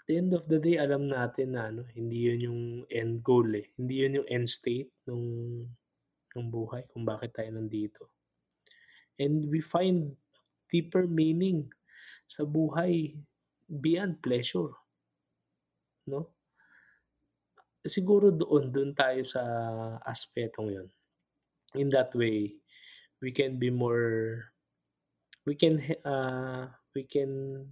the 0.06 0.16
end 0.16 0.32
of 0.34 0.46
the 0.46 0.62
day, 0.62 0.78
alam 0.78 1.10
natin 1.10 1.58
na 1.58 1.70
ano, 1.70 1.82
hindi 1.94 2.30
yun 2.30 2.40
yung 2.46 2.62
end 2.90 3.26
goal 3.26 3.46
eh. 3.54 3.66
Hindi 3.74 3.94
yun 4.06 4.18
yung 4.22 4.28
end 4.30 4.48
state 4.48 4.90
ng 5.10 5.24
ng 6.36 6.46
buhay 6.52 6.86
kung 6.92 7.02
bakit 7.02 7.34
tayo 7.34 7.50
nandito. 7.50 8.12
And 9.18 9.48
we 9.48 9.64
find 9.64 10.14
deeper 10.68 11.08
meaning 11.08 11.72
sa 12.28 12.44
buhay 12.44 13.16
beyond 13.66 14.20
pleasure. 14.20 14.76
No? 16.06 16.36
Siguro 17.86 18.30
doon, 18.30 18.70
doon 18.70 18.92
tayo 18.92 19.22
sa 19.24 19.42
aspetong 20.04 20.68
yun. 20.70 20.88
In 21.74 21.88
that 21.90 22.12
way, 22.14 22.54
we 23.22 23.32
can 23.32 23.56
be 23.56 23.72
more 23.72 24.44
we 25.46 25.54
can 25.54 25.80
uh, 26.04 26.66
we 26.92 27.06
can 27.06 27.62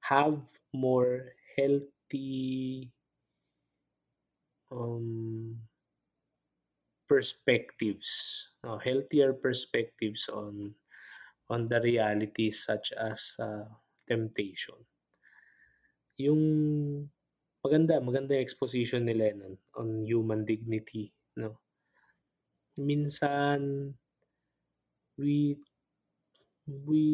have 0.00 0.38
more 0.72 1.34
healthy 1.56 2.92
um, 4.70 5.56
perspectives 7.08 8.50
uh, 8.66 8.78
healthier 8.78 9.32
perspectives 9.32 10.28
on 10.28 10.74
on 11.48 11.68
the 11.70 11.78
realities 11.80 12.66
such 12.66 12.90
as 12.98 13.38
uh, 13.38 13.70
temptation. 14.10 14.74
Yung 16.18 16.42
maganda 17.62 18.02
maganda 18.02 18.34
yung 18.34 18.42
exposition 18.42 19.06
ni 19.06 19.14
Lennon 19.14 19.54
on 19.78 20.02
human 20.02 20.42
dignity 20.42 21.14
no? 21.38 21.60
Minsan 22.76 23.92
we 25.16 25.56
we 26.66 27.06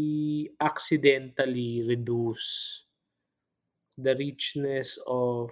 accidentally 0.59 1.85
reduce 1.85 2.83
the 3.99 4.15
richness 4.17 4.99
of 5.07 5.51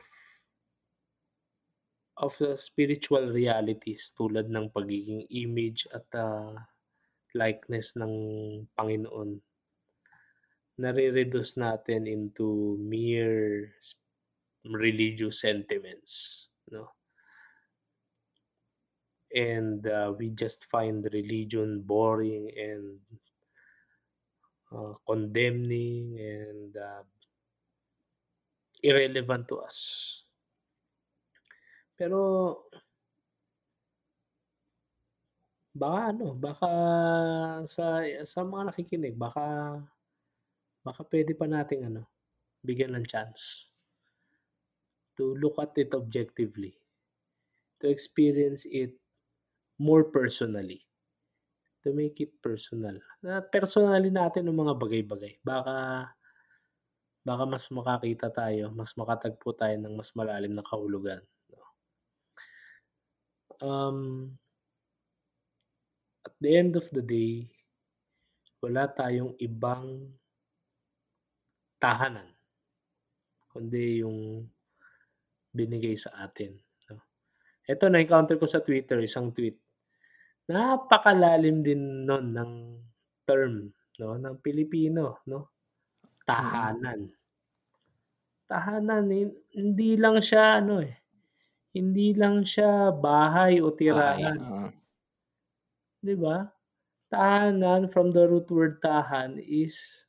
of 2.21 2.37
the 2.37 2.57
spiritual 2.57 3.33
realities 3.33 4.13
tulad 4.13 4.53
ng 4.53 4.69
pagiging 4.77 5.25
image 5.33 5.89
at 5.89 6.05
uh, 6.13 6.53
likeness 7.33 7.97
ng 7.97 8.13
Panginoon. 8.77 9.41
Nare-reduce 10.81 11.57
natin 11.57 12.05
into 12.05 12.77
mere 12.77 13.73
religious 14.69 15.41
sentiments, 15.41 16.49
no? 16.69 16.93
and 19.35 19.87
uh, 19.87 20.13
we 20.19 20.31
just 20.31 20.65
find 20.67 21.07
religion 21.13 21.83
boring 21.87 22.51
and 22.57 22.99
uh, 24.75 24.93
condemning 25.07 26.19
and 26.19 26.77
uh, 26.77 27.03
irrelevant 28.83 29.47
to 29.49 29.61
us. 29.63 29.79
Pero 31.97 32.21
baka 35.71 36.01
ano, 36.11 36.35
baka 36.35 36.71
sa 37.71 38.03
sa 38.27 38.41
mga 38.43 38.75
nakikinig 38.75 39.15
baka 39.15 39.79
baka 40.83 41.03
pwede 41.13 41.37
pa 41.37 41.47
nating 41.47 41.87
ano, 41.87 42.09
bigyan 42.65 42.97
ng 42.97 43.07
chance 43.07 43.71
to 45.21 45.37
look 45.37 45.61
at 45.61 45.77
it 45.77 45.93
objectively, 45.93 46.73
to 47.77 47.93
experience 47.93 48.65
it 48.65 48.97
more 49.77 50.09
personally. 50.09 50.81
To 51.85 51.97
make 51.97 52.21
it 52.21 52.37
personal. 52.45 53.01
Na 53.25 53.41
personally 53.41 54.13
natin 54.13 54.45
ng 54.45 54.57
mga 54.57 54.77
bagay-bagay. 54.77 55.41
Baka 55.41 56.09
baka 57.21 57.45
mas 57.45 57.69
makakita 57.69 58.33
tayo, 58.33 58.73
mas 58.73 58.97
makatagpo 58.97 59.53
tayo 59.53 59.77
ng 59.77 59.95
mas 59.97 60.11
malalim 60.17 60.57
na 60.57 60.65
kahulugan. 60.65 61.21
Um, 63.61 64.33
at 66.25 66.33
the 66.41 66.57
end 66.57 66.81
of 66.81 66.89
the 66.97 67.05
day, 67.05 67.45
wala 68.65 68.89
tayong 68.89 69.37
ibang 69.37 70.17
tahanan 71.81 72.29
kundi 73.51 74.01
yung 74.01 74.47
binigay 75.53 75.99
sa 75.99 76.25
atin. 76.25 76.57
Ito, 77.67 77.91
na-encounter 77.91 78.39
ko 78.39 78.47
sa 78.47 78.63
Twitter, 78.65 79.03
isang 79.03 79.35
tweet 79.35 79.59
napakalalim 80.51 81.63
din 81.63 82.03
nun 82.03 82.35
ng 82.35 82.53
term, 83.23 83.71
no, 84.03 84.19
ng 84.19 84.43
Pilipino, 84.43 85.23
no? 85.31 85.60
Tahanan. 86.37 87.01
Tahanan, 88.49 89.07
eh, 89.21 89.27
hindi 89.57 89.91
lang 90.03 90.17
siya 90.29 90.45
ano, 90.61 90.75
eh, 90.89 90.95
hindi 91.77 92.09
lang 92.21 92.37
siya 92.53 92.93
bahay 93.07 93.55
o 93.65 93.69
Bahay, 93.89 94.31
tirahan. 94.31 94.39
oo. 94.41 94.71
'Di 96.03 96.15
ba? 96.17 96.49
Tahanan 97.13 97.89
from 97.93 98.13
the 98.17 98.25
root 98.29 98.49
word 98.51 98.81
tahan 98.85 99.39
is 99.43 100.07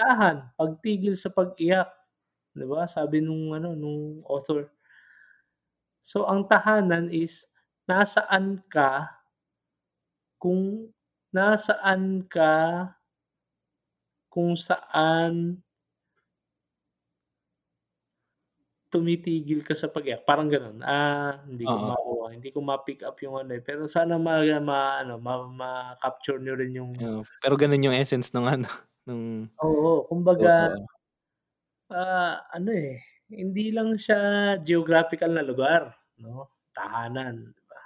Tahan, 0.00 0.54
pagtigil 0.58 1.14
sa 1.18 1.30
pag-iyak, 1.30 1.88
'di 2.56 2.66
ba 2.66 2.86
sabi 2.88 3.18
nung 3.22 3.52
ano, 3.56 3.76
nung 3.76 4.24
author. 4.26 4.72
So 6.02 6.26
ang 6.26 6.46
tahanan 6.50 7.06
is 7.14 7.46
nasaan 7.86 8.62
ka 8.66 8.90
kung 10.38 10.94
nasaan 11.34 12.22
ka 12.30 12.52
kung 14.32 14.56
saan 14.56 15.60
tumitigil 18.92 19.60
ka 19.68 19.76
sa 19.76 19.92
pag-iyak, 19.92 20.24
parang 20.24 20.48
gano'n. 20.48 20.80
Ah, 20.80 21.44
hindi 21.44 21.68
ko 21.68 21.76
Oo. 21.76 21.92
makuha, 21.92 22.32
hindi 22.32 22.48
ko 22.48 22.64
ma-pick 22.64 23.04
up 23.04 23.20
yung 23.20 23.36
ano, 23.36 23.52
eh, 23.52 23.60
pero 23.60 23.84
sana 23.84 24.16
ma 24.16 24.40
ma-ano, 24.64 25.20
ma 25.20 25.44
ma-capture 25.44 26.40
niyo 26.40 26.56
rin 26.56 26.72
yung 26.80 26.92
Oo, 26.96 27.20
pero 27.42 27.54
gano'n 27.60 27.84
yung 27.84 27.96
essence 27.98 28.32
nung 28.32 28.48
ano, 28.48 28.64
nung 29.04 29.52
Oo, 29.58 30.06
kumbaga 30.08 30.50
totoo. 30.52 30.88
ah, 31.90 32.44
ano, 32.52 32.70
eh, 32.72 33.00
hindi 33.32 33.72
lang 33.76 33.96
siya 33.96 34.18
geographical 34.60 35.32
na 35.32 35.44
lugar 35.44 35.96
'no, 36.20 36.48
tahanan, 36.76 37.52
'di 37.56 37.62
ba? 37.68 37.80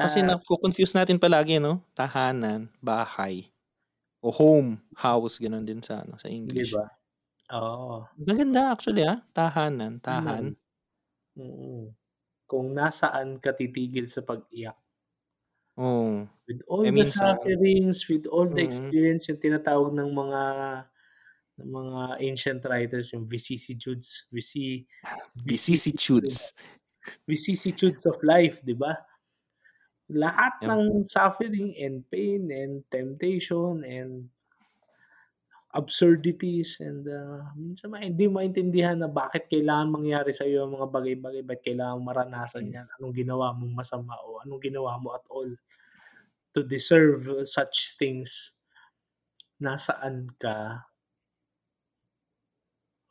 Kasi 0.00 0.20
Kaya 0.20 0.20
naco-confuse 0.20 0.92
natin 0.92 1.16
palagi 1.16 1.56
'no, 1.56 1.80
tahanan, 1.96 2.68
bahay 2.84 3.48
o 4.26 4.30
home, 4.34 4.70
house 4.98 5.38
gano'n 5.38 5.62
din 5.68 5.80
sa 5.86 6.02
ano, 6.02 6.18
sa 6.18 6.26
'Di 6.44 6.64
English. 6.64 6.72
ba? 6.72 6.84
Oo. 7.54 8.06
Maganda 8.16 8.72
actually, 8.72 9.04
ah, 9.04 9.20
tahanan, 9.36 10.00
tahan. 10.00 10.56
Mm, 11.36 11.92
kung 12.48 12.66
nasaan 12.72 13.38
ka 13.44 13.52
titigil 13.52 14.08
sa 14.08 14.24
pag-iyak. 14.24 14.76
Oo, 15.76 16.24
With 16.48 16.62
all 16.70 16.86
eh, 16.86 16.90
the 16.94 17.02
minsan 17.02 17.36
sufferings, 17.36 18.06
with 18.08 18.24
all 18.30 18.46
the 18.46 18.62
mm. 18.62 18.66
experience 18.66 19.26
yung 19.26 19.42
tinatawag 19.42 19.90
ng 19.98 20.10
mga 20.14 20.42
ng 21.58 21.70
mga 21.72 22.02
ancient 22.22 22.60
writers, 22.70 23.10
yung 23.12 23.26
vicissitudes, 23.26 24.30
vici 24.30 24.86
vicissitudes, 25.42 26.54
Vicissitudes. 27.26 27.26
vicissitudes 27.28 28.02
of 28.06 28.16
life, 28.22 28.62
'di 28.62 28.78
ba? 28.78 28.94
Lahat 30.10 30.54
Yep. 30.60 30.70
ng 30.70 31.02
suffering 31.02 31.74
and 31.82 32.06
pain 32.06 32.46
and 32.54 32.86
temptation 32.94 33.82
and 33.82 34.30
absurdities 35.74 36.78
and, 36.78 37.04
ah, 37.10 37.50
minsan 37.58 37.90
nga 37.90 37.98
hindi 38.00 38.30
maintindihan 38.30 38.96
na 39.02 39.10
bakit 39.10 39.50
kailangan 39.50 39.90
mangyari 39.98 40.30
sa'yo 40.30 40.64
ang 40.64 40.78
mga 40.78 40.88
bagay-bagay, 40.94 41.42
ba't 41.42 41.60
kailangang 41.66 42.06
maranasan 42.06 42.64
Hmm. 42.64 42.72
'yan, 42.72 42.86
anong 42.96 43.14
ginawa 43.18 43.50
mong 43.52 43.74
masama 43.74 44.14
o 44.24 44.38
anong 44.46 44.62
ginawa 44.62 44.94
mo 45.02 45.12
at 45.18 45.26
all 45.26 45.50
to 46.54 46.60
deserve 46.64 47.26
such 47.48 47.96
things. 48.00 48.56
Nasaan 49.60 50.28
ka 50.36 50.84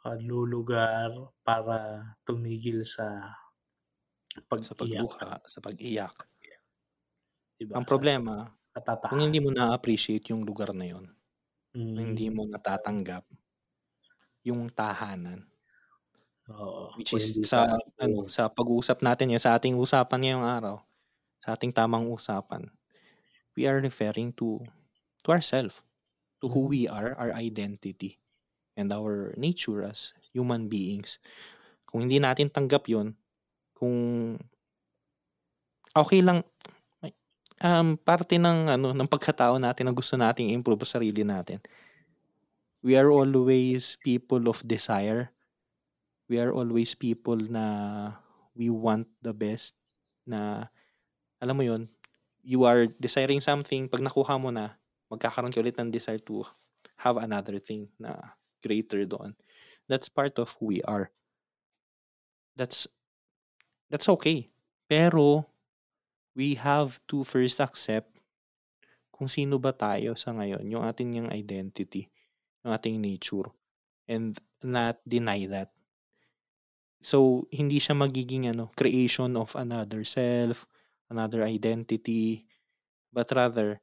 ah, 0.03 0.17
lulugar 0.19 1.11
para 1.45 1.79
tumigil 2.27 2.83
sa 2.83 3.07
Sa 4.63 4.73
pag-iyak 4.73 5.11
at 5.23 5.31
pagluha, 5.31 5.31
sa 5.47 5.59
pag-iyak. 5.63 6.27
'Di 7.59 7.65
ba 7.71 7.77
Ang 7.77 7.83
problema, 7.87 8.53
kung 9.07 9.19
hindi 9.23 9.37
katatahan. 9.37 9.43
mo 9.43 9.49
na-appreciate 9.51 10.31
yung 10.31 10.45
lugar 10.45 10.71
na 10.75 10.85
yun, 10.87 11.05
hindi 11.97 12.27
Hmm. 12.27 12.35
mo 12.35 12.45
natatanggap 12.49 13.25
yung 14.45 14.69
tahanan. 14.69 15.49
Oo, 16.49 16.93
Which 16.95 17.11
is 17.11 17.33
hindi 17.33 17.41
sa 17.43 17.75
ano, 17.99 18.23
oo. 18.23 18.29
sa 18.31 18.47
pag-uusap 18.47 19.03
natin 19.03 19.27
ngayon, 19.33 19.43
sa 19.43 19.59
ating 19.59 19.75
usapan 19.75 20.19
ngayong 20.23 20.45
araw, 20.47 20.75
sa 21.43 21.55
ating 21.57 21.73
tamang 21.75 22.07
usapan, 22.11 22.69
we 23.57 23.65
are 23.67 23.79
referring 23.83 24.33
to 24.37 24.61
to 25.25 25.29
ourself, 25.33 25.83
to 26.43 26.49
who 26.51 26.65
Hmm. 26.65 26.69
we 26.69 26.87
are, 26.89 27.15
our 27.19 27.31
identity, 27.35 28.19
and 28.79 28.93
our 28.93 29.33
nature 29.39 29.83
as 29.85 30.13
human 30.33 30.67
beings. 30.71 31.19
Kung 31.89 32.07
hindi 32.07 32.19
natin 32.21 32.49
tanggap 32.51 32.87
yun, 32.91 33.15
kung 33.77 33.95
okey 35.93 36.19
lang 36.25 36.41
um, 37.65 37.97
parte 37.97 38.37
ng 38.37 38.69
ano, 38.77 38.93
ng 38.93 39.09
pagkatao 39.09 39.57
natin 39.57 39.89
na 39.89 39.93
gusto 39.97 40.13
nating 40.13 40.53
i-improve 40.53 40.85
sa 40.85 41.01
sarili 41.01 41.25
natin. 41.25 41.57
We 42.85 42.93
are 42.93 43.09
always 43.09 43.97
people 44.05 44.45
of 44.45 44.61
desire. 44.61 45.33
We 46.29 46.37
are 46.37 46.53
always 46.53 46.93
people 46.93 47.41
na 47.49 47.65
we 48.53 48.69
want 48.69 49.09
the 49.25 49.33
best, 49.33 49.73
na 50.29 50.69
alam 51.41 51.57
mo 51.57 51.65
yun, 51.65 51.89
you 52.45 52.65
are 52.69 52.85
desiring 53.01 53.41
something, 53.41 53.89
'pag 53.89 54.05
nakuha 54.05 54.37
mo 54.37 54.53
na, 54.53 54.77
magkakaroon 55.09 55.53
ka 55.53 55.61
ulit 55.61 55.77
ng 55.81 55.89
desire 55.93 56.21
to 56.21 56.45
have 57.01 57.17
another 57.17 57.57
thing 57.57 57.89
na 57.97 58.37
greater 58.61 59.05
doon. 59.05 59.33
That's 59.89 60.09
part 60.09 60.37
of 60.41 60.53
who 60.57 60.77
we 60.77 60.79
are. 60.85 61.09
That's 62.57 62.87
that's 63.91 64.07
okey, 64.07 64.49
pero 64.87 65.45
we 66.35 66.59
have 66.59 66.99
to 67.07 67.23
first 67.23 67.63
accept 67.63 68.11
kung 69.15 69.31
sino 69.31 69.55
ba 69.57 69.71
tayo 69.71 70.13
sa 70.19 70.35
ngayon, 70.35 70.67
yung 70.67 70.83
ating 70.83 71.15
ngang 71.15 71.31
identity, 71.31 72.11
yung 72.67 72.75
ating 72.75 72.99
nature, 72.99 73.47
and 74.11 74.35
not 74.59 74.99
deny 75.07 75.47
that. 75.47 75.71
So, 76.99 77.47
hindi 77.53 77.79
siya 77.79 77.95
magiging 77.95 78.51
ano, 78.51 78.73
creation 78.75 79.37
of 79.39 79.55
another 79.55 80.03
self, 80.03 80.67
another 81.07 81.47
identity, 81.47 82.43
but 83.13 83.29
rather 83.31 83.79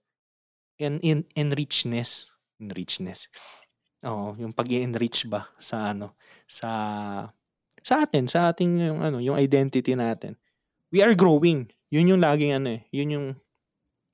in 0.81 0.99
in 1.05 1.25
enrichedness, 1.39 2.33
enrichedness, 2.61 3.29
oo, 4.05 4.35
yung 4.41 4.53
pag-e-enrich 4.55 5.29
ba 5.31 5.49
sa 5.63 5.95
ano, 5.95 6.19
sa 6.49 6.71
sa 7.83 7.95
atin, 8.07 8.27
sa 8.31 8.51
ating 8.51 8.79
yung 8.91 9.01
ano, 9.03 9.19
yung 9.19 9.39
identity 9.39 9.95
natin. 9.99 10.39
We 10.93 11.01
are 11.01 11.17
growing, 11.17 11.73
yun 11.89 12.13
yung 12.13 12.21
laging 12.21 12.53
ano, 12.53 12.77
eh, 12.77 12.83
yun 12.93 13.09
yung, 13.17 13.27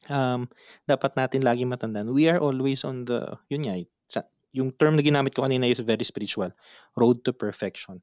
um, 0.09 0.41
dapat 0.87 1.19
natin 1.19 1.43
laging 1.43 1.69
matandaan. 1.69 2.15
We 2.15 2.31
are 2.31 2.39
always 2.39 2.87
on 2.87 3.05
the 3.05 3.37
yun 3.51 3.67
nga, 3.67 3.77
yung 4.55 4.73
term 4.75 4.97
na 4.97 5.05
ginamit 5.05 5.37
ko 5.37 5.45
kanina 5.45 5.69
is 5.69 5.81
very 5.85 6.05
spiritual, 6.07 6.51
road 6.97 7.21
to 7.27 7.37
perfection. 7.37 8.01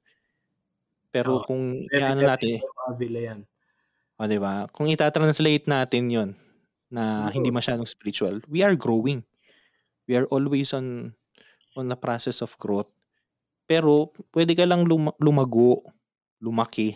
Pero 1.10 1.42
Oo, 1.42 1.46
kung 1.48 1.88
i-ano 1.90 2.22
natin, 2.22 2.62
Avila 2.86 3.20
'yan. 3.24 3.40
Oh, 4.20 4.28
'di 4.28 4.40
ba? 4.40 4.68
Kung 4.72 4.88
ita-translate 4.88 5.66
natin 5.68 6.04
yun, 6.12 6.30
na 6.92 7.32
hindi 7.34 7.50
masyadong 7.52 7.88
spiritual, 7.88 8.40
we 8.48 8.62
are 8.62 8.76
growing. 8.78 9.26
We 10.06 10.16
are 10.20 10.28
always 10.30 10.72
on 10.76 11.18
on 11.76 11.90
the 11.92 11.98
process 12.00 12.40
of 12.46 12.56
growth. 12.62 12.92
Pero 13.66 14.14
puwede 14.30 14.54
ka 14.54 14.64
lang 14.68 14.86
luma 14.86 15.12
lumago, 15.18 15.82
lumaki, 16.44 16.96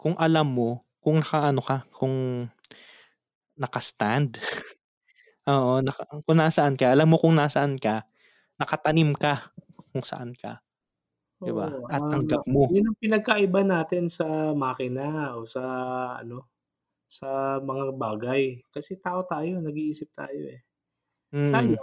kung 0.00 0.16
alam 0.16 0.48
mo 0.48 0.70
kung 1.04 1.20
naka-ano 1.20 1.60
ka, 1.60 1.78
kung 1.92 2.48
naka-stand. 3.58 4.38
Oo, 5.50 5.80
naka 5.84 6.04
kung 6.26 6.38
nasaan 6.40 6.76
ka, 6.78 6.92
alam 6.92 7.08
mo 7.10 7.16
kung 7.20 7.34
nasaan 7.38 7.76
ka, 7.80 8.04
nakatanim 8.60 9.12
ka 9.16 9.52
kung 9.92 10.04
saan 10.06 10.32
ka, 10.36 10.62
'di 11.44 11.52
ba? 11.56 11.72
Oo, 11.72 11.88
At 11.88 12.04
um, 12.04 12.12
tanggap 12.12 12.44
mo. 12.50 12.72
yun 12.72 12.84
ang 12.92 12.96
pinagkaiba 13.00 13.64
natin 13.64 14.12
sa 14.12 14.52
makina 14.52 15.32
o 15.40 15.48
sa 15.48 15.62
ano, 16.20 16.52
sa 17.08 17.58
mga 17.62 17.96
bagay. 17.96 18.42
Kasi 18.74 18.98
tao 19.00 19.24
tayo, 19.28 19.60
nag-iisip 19.62 20.10
tayo, 20.14 20.40
eh. 20.52 20.60
Tayo, 21.52 21.74
Mm. 21.74 21.80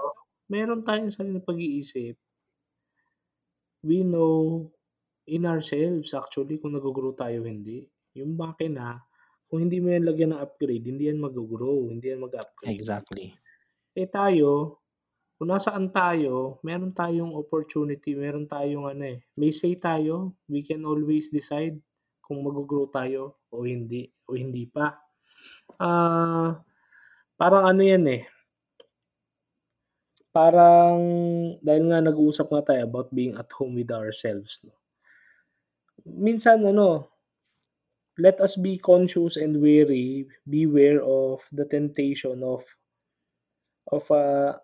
meron 0.51 0.81
tayong 0.87 1.13
sariling 1.13 1.45
pag-iisip. 1.45 2.17
We 3.85 4.01
know 4.03 4.73
in 5.27 5.45
ourselves 5.45 6.13
actually 6.17 6.57
kung 6.57 6.73
naggo-grow 6.73 7.13
tayo 7.13 7.45
hindi. 7.45 7.85
Yung 8.17 8.33
makina, 8.35 9.01
kung 9.47 9.63
hindi 9.63 9.79
mo 9.79 9.93
yan 9.93 10.03
lagyan 10.03 10.31
ng 10.35 10.41
upgrade, 10.43 10.85
hindi 10.89 11.07
yan 11.07 11.21
maggo-grow, 11.21 11.87
hindi 11.93 12.11
yan 12.11 12.25
mag-upgrade. 12.25 12.73
Exactly. 12.73 13.31
Eh, 13.95 14.09
tayo, 14.09 14.81
kung 15.37 15.53
nasaan 15.53 15.93
tayo, 15.93 16.57
meron 16.65 16.91
tayong 16.91 17.37
opportunity, 17.37 18.17
meron 18.17 18.49
tayong 18.49 18.89
ano, 18.89 19.03
eh, 19.05 19.21
may 19.37 19.53
say 19.53 19.77
tayo. 19.77 20.35
We 20.49 20.65
can 20.65 20.83
always 20.83 21.29
decide 21.29 21.77
kung 22.25 22.43
maggo-grow 22.43 22.89
tayo 22.91 23.39
o 23.53 23.63
hindi 23.63 24.09
o 24.27 24.35
hindi 24.35 24.67
pa. 24.67 24.97
Ah, 25.79 26.59
parang 27.37 27.63
ano 27.69 27.81
yan, 27.85 28.03
eh 28.09 28.23
parang 30.37 31.01
dahil 31.65 31.89
nga 31.89 31.97
nag-uusap 31.97 32.53
nga 32.53 32.61
tayo 32.69 32.85
about 32.85 33.09
being 33.09 33.33
at 33.33 33.49
home 33.57 33.73
with 33.73 33.89
ourselves 33.89 34.61
'no. 34.61 34.77
Minsan 36.05 36.61
ano 36.61 37.09
let 38.17 38.41
us 38.41 38.55
be 38.57 38.77
conscious 38.77 39.37
and 39.37 39.61
wary, 39.61 40.27
beware 40.49 41.01
of 41.03 41.41
the 41.51 41.65
temptation 41.65 42.43
of 42.43 42.65
of, 43.91 44.09
ah 44.11 44.59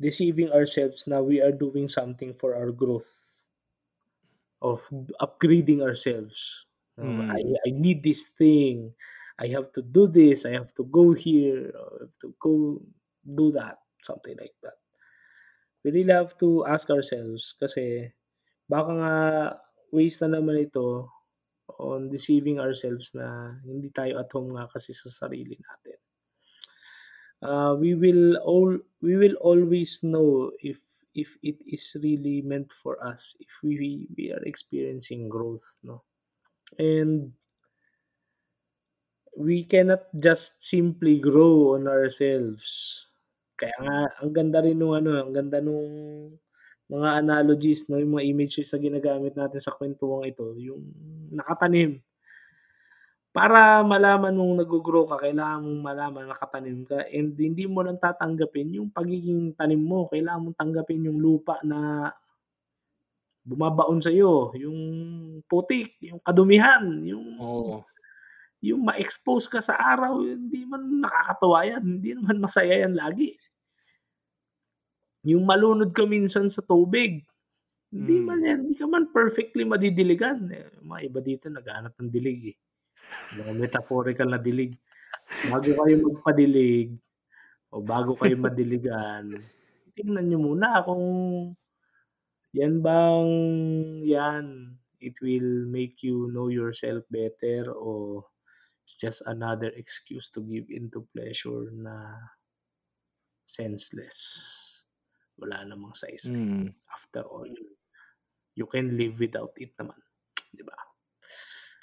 deceiving 0.00 0.50
ourselves 0.50 1.04
now 1.06 1.20
we 1.22 1.40
are 1.44 1.52
doing 1.52 1.88
something 1.88 2.32
for 2.34 2.56
our 2.56 2.72
growth. 2.72 3.08
Of 4.62 4.84
upgrading 5.20 5.80
ourselves. 5.80 6.66
Um, 7.00 7.20
I 7.24 7.40
Mm. 7.40 7.60
I 7.64 7.70
need 7.72 8.04
this 8.04 8.28
thing, 8.36 8.92
I 9.40 9.48
have 9.56 9.72
to 9.72 9.80
do 9.80 10.04
this, 10.06 10.44
I 10.44 10.52
have 10.52 10.72
to 10.76 10.84
go 10.84 11.16
here, 11.16 11.72
I 11.72 12.04
have 12.04 12.16
to 12.20 12.28
go 12.36 12.76
do 13.24 13.52
that, 13.56 13.80
something 14.04 14.36
like 14.36 14.52
that. 14.60 14.76
we 15.84 15.90
really 15.90 16.12
have 16.12 16.36
to 16.38 16.64
ask 16.68 16.88
ourselves 16.92 17.56
kasi 17.56 18.12
baka 18.68 18.90
nga 19.00 19.14
waste 19.92 20.20
na 20.24 20.38
naman 20.38 20.60
ito 20.68 21.08
on 21.78 22.10
deceiving 22.10 22.58
ourselves 22.58 23.14
na 23.14 23.54
hindi 23.62 23.92
tayo 23.94 24.18
at 24.18 24.32
home 24.32 24.56
nga 24.56 24.66
kasi 24.66 24.90
sa 24.96 25.06
sarili 25.06 25.54
natin. 25.60 25.98
Uh, 27.40 27.72
we 27.78 27.96
will 27.96 28.36
all 28.44 28.76
we 29.00 29.16
will 29.16 29.36
always 29.40 30.04
know 30.04 30.52
if 30.60 30.76
if 31.14 31.40
it 31.42 31.56
is 31.66 31.96
really 32.04 32.42
meant 32.42 32.70
for 32.70 33.00
us 33.02 33.34
if 33.40 33.50
we 33.64 34.06
we 34.14 34.30
are 34.30 34.44
experiencing 34.46 35.26
growth 35.26 35.80
no 35.82 36.04
and 36.78 37.32
we 39.34 39.64
cannot 39.64 40.06
just 40.14 40.60
simply 40.62 41.18
grow 41.18 41.74
on 41.74 41.88
ourselves 41.88 43.08
kaya 43.58 43.74
nga 43.80 43.98
ang 44.22 44.30
ganda 44.36 44.60
rin 44.62 44.78
nung 44.78 44.94
ano 44.94 45.18
ang 45.18 45.32
ganda 45.34 45.58
nung 45.58 45.88
mga 46.90 47.22
analogies 47.22 47.86
no 47.86 48.02
yung 48.02 48.18
mga 48.18 48.26
images 48.26 48.66
na 48.74 48.82
ginagamit 48.82 49.32
natin 49.38 49.60
sa 49.62 49.70
kwentuhang 49.70 50.26
ito 50.26 50.58
yung 50.58 50.82
nakatanim 51.30 52.02
para 53.30 53.86
malaman 53.86 54.34
mong 54.34 54.66
nag-go-grow 54.66 55.06
ka, 55.06 55.22
kailangan 55.22 55.62
mong 55.62 55.82
malaman 55.86 56.20
na 56.26 56.34
nakatanim 56.34 56.82
ka 56.82 56.98
and 57.14 57.38
hindi 57.38 57.62
mo 57.62 57.86
lang 57.86 57.94
tatanggapin 58.02 58.74
yung 58.74 58.90
pagiging 58.90 59.54
tanim 59.54 59.78
mo, 59.78 60.10
kailangan 60.10 60.50
mong 60.50 60.58
tanggapin 60.58 61.06
yung 61.06 61.22
lupa 61.22 61.62
na 61.62 62.10
bumabaon 63.46 64.02
sa'yo, 64.02 64.50
yung 64.58 64.78
putik, 65.46 65.94
yung 66.02 66.18
kadumihan, 66.26 66.82
yung 67.06 67.38
Oo. 67.38 67.86
yung 68.60 68.82
ma-expose 68.82 69.46
ka 69.46 69.62
sa 69.62 69.78
araw, 69.78 70.20
hindi 70.20 70.66
man 70.66 71.00
nakakatuwa 71.00 71.64
yan, 71.64 71.82
hindi 71.86 72.10
naman 72.18 72.36
masaya 72.42 72.82
yan 72.82 72.98
lagi. 72.98 73.38
Yung 75.28 75.44
malunod 75.44 75.92
ka 75.92 76.04
minsan 76.08 76.48
sa 76.48 76.64
tubig, 76.64 77.24
hindi 77.92 78.16
Hmm. 78.16 78.24
man 78.24 78.40
yan, 78.44 78.58
hindi 78.68 78.76
ka 78.78 78.86
man 78.88 79.10
perfectly 79.12 79.64
madidiligan. 79.66 80.48
Eh, 80.52 80.68
mga 80.82 81.00
iba 81.10 81.20
dito 81.24 81.46
naghahanap 81.50 81.94
ng 81.98 82.10
dilig 82.12 82.40
eh. 82.54 82.56
Mga 83.40 83.52
metaphorical 83.58 84.28
na 84.30 84.40
dilig. 84.42 84.74
Bago 85.42 85.70
kayo 85.74 85.96
magpadilig 86.04 86.96
o 87.72 87.82
bago 87.84 88.12
kayo 88.18 88.36
madiligan, 88.46 89.48
tingnan 89.96 90.26
niyo 90.28 90.38
muna 90.42 90.82
kung 90.86 91.04
yan 92.54 92.82
bang 92.82 93.30
yan, 94.06 94.46
it 95.00 95.14
will 95.22 95.66
make 95.70 96.02
you 96.02 96.26
know 96.34 96.48
yourself 96.50 97.02
better 97.10 97.70
o 97.74 98.22
it's 98.86 98.96
just 98.98 99.22
another 99.26 99.70
excuse 99.76 100.30
to 100.30 100.40
give 100.42 100.66
into 100.70 101.06
pleasure 101.14 101.70
na 101.74 101.96
senseless. 103.46 104.69
Wala 105.40 105.64
namang 105.64 105.96
size. 105.96 106.28
Mm. 106.28 106.76
After 106.92 107.24
all, 107.24 107.48
you 108.54 108.66
can 108.68 108.94
live 108.94 109.16
without 109.18 109.56
it 109.56 109.72
naman, 109.80 109.96
'di 110.52 110.62
ba? 110.66 110.76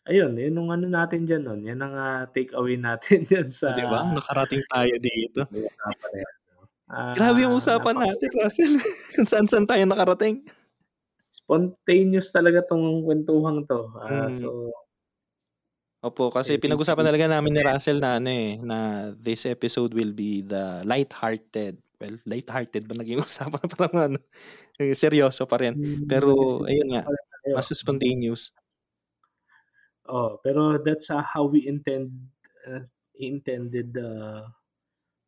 Ayun, 0.08 0.40
yun 0.40 0.56
yung 0.56 0.70
ano 0.72 0.88
natin 0.88 1.28
diyan 1.28 1.44
nun, 1.44 1.62
yan 1.68 1.80
ang, 1.84 1.96
ah, 1.98 2.24
take 2.32 2.56
away 2.56 2.78
natin 2.88 3.28
diyan 3.28 3.50
sa 3.52 3.74
'di 3.76 3.84
ba? 3.90 4.06
Nakarating 4.14 4.64
tayo 4.72 4.94
dito. 5.02 5.42
'no. 5.52 5.68
Grabe 7.18 7.44
yung 7.44 7.58
usapan 7.60 7.96
napaka 8.00 8.08
natin, 8.16 8.30
Russell. 8.40 8.74
Kung 9.18 9.28
saan-saan 9.28 9.68
tayo 9.68 9.84
nakarating. 9.84 10.48
Spontaneous 11.34 12.32
talaga 12.32 12.64
'tong 12.64 13.04
kwentuhang 13.04 13.68
'to, 13.68 13.80
ah, 14.00 14.32
Mm. 14.32 14.38
so 14.40 14.72
Opo, 16.06 16.30
kasi 16.30 16.62
think 16.62 16.70
pinag-usapan 16.70 17.10
talaga 17.10 17.26
namin 17.26 17.58
ni 17.58 17.62
Russell 17.66 17.98
na 17.98 18.22
ano, 18.22 18.30
eh, 18.30 18.62
na 18.62 18.78
this 19.18 19.50
episode 19.50 19.98
will 19.98 20.14
be 20.14 20.46
the 20.46 20.86
light-hearted 20.86 21.82
well, 22.02 22.16
light-hearted 22.30 22.86
ba 22.90 22.96
naging 22.98 23.22
usapan 23.26 23.66
parang 23.74 23.96
ano, 24.16 24.20
eh, 24.82 24.94
seryoso 24.98 25.46
pa 25.50 25.58
rin. 25.62 25.76
Hmm, 25.76 26.10
Pero 26.10 26.62
ayun 26.70 26.90
nga, 26.98 27.04
mas 27.56 27.70
spontaneous. 27.74 28.52
Oo, 30.06 30.38
pero 30.44 30.78
that's, 30.86 31.10
ah, 31.10 31.26
how 31.26 31.50
we 31.50 31.66
intend 31.66 32.14
uh, 32.70 32.86
intended, 33.18 33.98
uh, 33.98 34.46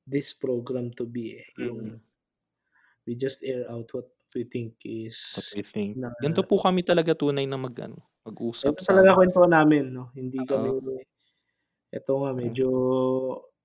this 0.07 0.33
program 0.33 0.91
to 0.97 1.05
be, 1.07 1.39
eh, 1.41 1.47
yung 1.57 1.81
Mm. 1.81 1.99
we 3.07 3.15
just 3.15 3.43
air 3.43 3.69
out 3.69 3.93
what 3.93 4.09
we 4.35 4.43
think 4.43 4.75
is 4.83 5.17
What 5.33 5.45
we 5.53 5.61
think. 5.61 6.01
na 6.01 6.09
Ganito 6.17 6.41
po 6.41 6.57
kami 6.57 6.81
talaga 6.81 7.13
tunay 7.13 7.45
na 7.45 7.57
mag-ano, 7.61 8.01
mag-usap 8.25 8.75
Ito 8.75 8.83
talaga 8.83 9.15
kwentuhan 9.15 9.55
namin 9.55 9.85
'no, 9.95 10.11
hindi 10.19 10.43
kami 10.43 10.67
Oo. 10.67 10.99
eto 11.97 12.11
nga 12.21 12.31
Hmm. 12.41 12.41
medyo 12.43 12.67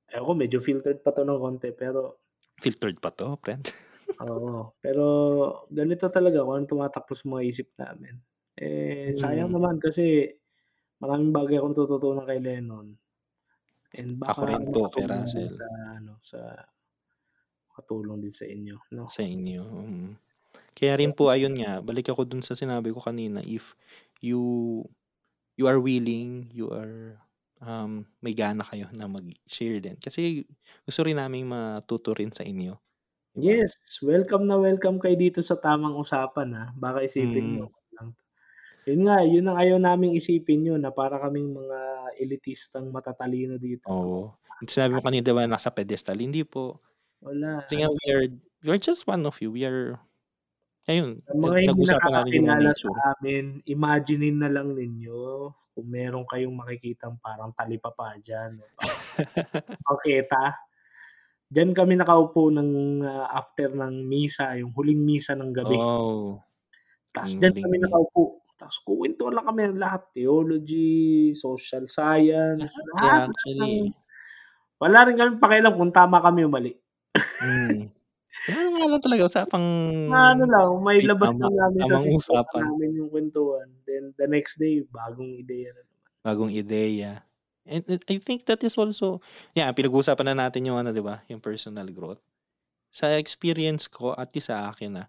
ewan 0.08 0.26
ko 0.28 0.32
medyo 0.36 0.58
filtered 0.64 1.00
pa 1.04 1.12
'to 1.12 1.22
ng 1.28 1.40
konti 1.42 1.70
pero 1.76 2.23
Filtered 2.62 3.00
pa 3.02 3.10
'to, 3.10 3.34
friend? 3.42 3.66
oo, 4.22 4.70
pero 4.78 5.04
ganito 5.74 6.06
talaga 6.06 6.42
kung 6.46 6.54
anong 6.62 6.70
tumatakbo 6.70 7.12
sa 7.18 7.26
mga 7.26 7.42
isip 7.50 7.68
namin. 7.74 8.14
Eh, 8.54 9.10
sayang 9.10 9.50
Mm. 9.50 9.54
naman 9.54 9.82
kasi 9.82 10.30
maraming 11.02 11.32
bagay 11.34 11.56
akong 11.60 11.74
natututunan 11.76 12.26
kay 12.28 12.40
Lennon. 12.42 12.88
And 13.96 14.18
Ako 14.30 14.40
baka 14.40 14.50
rin 14.50 14.64
po 14.72 14.88
kay 14.92 15.04
makatulong 15.04 15.30
din 15.34 15.48
Russell. 15.48 15.58
sa 15.58 15.66
ano, 15.98 16.18
sa 16.22 16.40
makatulong 17.70 18.18
din 18.24 18.34
sa 18.38 18.44
inyo 18.48 18.76
'no. 18.94 19.06
Sa 19.08 19.20
inyo, 19.20 19.62
mm. 19.68 20.10
Kaya 20.76 20.94
rin 21.00 21.12
po 21.16 21.30
ayun 21.32 21.58
nga, 21.60 21.80
balik 21.84 22.10
ako 22.12 22.24
dun 22.28 22.42
sa 22.44 22.54
sinabi 22.58 22.92
ko 22.94 23.00
kanina, 23.02 23.42
if 23.44 23.74
you 24.22 24.40
you 25.58 25.66
are 25.70 25.80
willing, 25.82 26.48
you 26.54 26.70
are, 26.72 27.23
um, 27.64 28.04
may 28.22 28.36
gana 28.36 28.62
kayo 28.64 28.86
na 28.94 29.08
mag-share 29.10 29.80
din. 29.82 29.96
Kasi 29.98 30.44
gusto 30.86 31.00
rin 31.04 31.16
naming 31.18 31.48
matuto 31.48 32.12
rin 32.14 32.30
sa 32.32 32.44
inyo, 32.44 32.76
'di 33.40 33.52
ba? 33.52 33.64
Yes, 33.64 33.98
welcome 33.98 34.46
na 34.46 34.54
welcome 34.54 35.02
kayo 35.02 35.18
dito 35.18 35.42
sa 35.42 35.58
tamang 35.58 35.98
usapan, 35.98 36.54
ah. 36.54 36.68
Baka 36.78 37.02
isipin 37.02 37.58
Mm. 37.58 37.66
'to. 37.66 37.66
Yun 38.84 39.00
nga, 39.08 39.16
yun 39.24 39.48
ang 39.48 39.56
ayaw 39.58 39.78
naming 39.80 40.12
isipin 40.12 40.68
yun 40.68 40.80
na 40.84 40.92
para 40.92 41.16
kaming 41.16 41.56
mga 41.56 41.78
elitistang 42.20 42.92
matatalino 42.92 43.56
dito. 43.56 43.88
Oo. 43.88 44.36
Sinabi 44.68 44.92
mo 44.96 45.02
kanina 45.04 45.32
ba 45.34 45.44
nasa 45.48 45.72
pedestal, 45.72 46.20
hindi 46.20 46.44
po. 46.44 46.80
Wala. 47.22 47.62
Kasi 47.64 47.80
nga 47.80 47.88
we 47.90 48.04
are 48.12 48.24
we 48.64 48.68
are 48.72 48.80
just 48.80 49.04
one 49.08 49.24
of 49.28 49.36
you. 49.40 49.52
We 49.52 49.64
are 49.68 50.00
ayun, 50.88 51.24
mga 51.32 51.56
hindi 51.64 51.82
nakakakilala 51.88 52.70
sa 52.76 52.88
amin, 53.16 53.64
imaginin 53.64 54.36
na 54.40 54.48
lang 54.52 54.76
ninyo 54.76 55.52
kung 55.74 55.90
meron 55.90 56.22
kayong 56.30 56.54
makikitang 56.54 57.18
parang 57.18 57.50
talipapa 57.50 58.14
diyan 58.22 58.62
o 58.62 58.64
parang 58.78 59.02
prangketa. 59.82 60.44
Diyan 61.50 61.70
kami 61.74 61.94
nakaupo 61.98 62.48
ng, 62.54 63.02
ah, 63.04 63.28
after 63.34 63.74
ng 63.74 64.06
misa, 64.06 64.54
yung 64.58 64.70
huling 64.72 65.02
misa 65.02 65.34
ng 65.34 65.50
gabi. 65.50 65.76
Oh. 65.76 66.40
Tas 67.10 67.34
Yung 67.34 67.42
diyan 67.42 67.54
kami 67.58 67.76
mi 67.78 67.78
nakaupo, 67.82 68.42
tas 68.54 68.74
kukuwentuhan 68.86 69.34
lang 69.34 69.46
kami 69.50 69.60
ng 69.70 69.82
lahat, 69.82 70.02
theology, 70.14 71.34
social 71.34 71.90
science, 71.90 72.70
Lahat, 72.94 72.94
lahat, 72.94 73.02
lahat 73.02 73.28
ng 73.28 73.32
actually. 73.34 73.94
wala 74.78 74.98
rin 75.06 75.16
kaming 75.18 75.42
pakialam 75.42 75.74
kung 75.74 75.92
tama 75.94 76.18
kami 76.22 76.40
o 76.46 76.50
mali. 76.50 76.72
Mm. 77.42 77.90
Ano 78.42 78.68
nga 78.76 78.90
lang 78.90 79.00
talaga, 79.00 79.22
usapang 79.30 79.66
Na 80.10 80.36
ano 80.36 80.44
lang, 80.44 80.68
may 80.84 81.00
tama 81.00 81.32
lang 81.40 81.54
namin 81.56 81.82
sa 81.88 81.96
usapan. 81.96 82.66
namin 82.66 82.90
yung 83.00 83.08
kwentuhan, 83.08 83.68
then 83.88 84.12
the 84.20 84.26
next 84.28 84.60
day 84.60 84.84
bagong 84.92 85.32
ideya 85.40 85.70
na 85.72 85.80
naman. 85.80 86.04
Bagong 86.24 86.48
ideya. 86.56 87.20
And 87.68 87.84
and 87.84 88.00
I 88.08 88.16
think 88.16 88.48
that 88.48 88.64
is 88.64 88.80
also 88.80 89.20
yeah, 89.52 89.68
pinag-uusapan 89.76 90.32
na 90.32 90.48
natin 90.48 90.64
yung 90.64 90.80
ano 90.80 90.88
'di 90.88 91.04
ba, 91.04 91.20
yung 91.28 91.40
personal 91.44 91.84
growth. 91.92 92.20
Sa 92.94 93.12
experience 93.18 93.88
ko 93.88 94.12
at 94.16 94.32
sa 94.40 94.70
akin, 94.72 95.04
ah, 95.04 95.08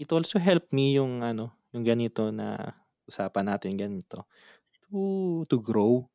it 0.00 0.08
also 0.12 0.38
helped 0.40 0.72
me 0.74 0.96
yung 0.98 1.22
ano, 1.24 1.52
yung 1.74 1.84
ganito 1.86 2.28
na 2.34 2.76
usapan 3.08 3.52
natin 3.52 3.76
ganito, 3.78 4.26
to 4.90 5.44
to 5.50 5.58
grow, 5.60 6.08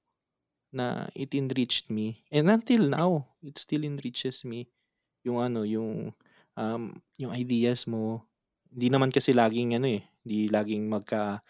na 0.73 1.07
it 1.15 1.33
enriched 1.37 1.89
me. 1.93 2.25
And 2.33 2.49
until 2.51 2.87
now, 2.89 3.35
it 3.45 3.57
still 3.59 3.83
enriches 3.85 4.43
me. 4.47 4.69
Yung 5.27 5.39
ano, 5.43 5.63
yung, 5.67 6.13
um, 6.59 6.95
yung 7.21 7.33
ideas 7.35 7.85
mo. 7.87 8.25
Hindi 8.71 8.87
naman 8.91 9.09
kasi 9.13 9.31
laging 9.35 9.77
ano, 9.79 9.87
eh, 9.89 10.03
hindi 10.25 10.47
laging 10.51 10.87
magka 10.91 11.41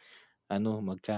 ano, 0.51 0.79
magka 0.83 1.17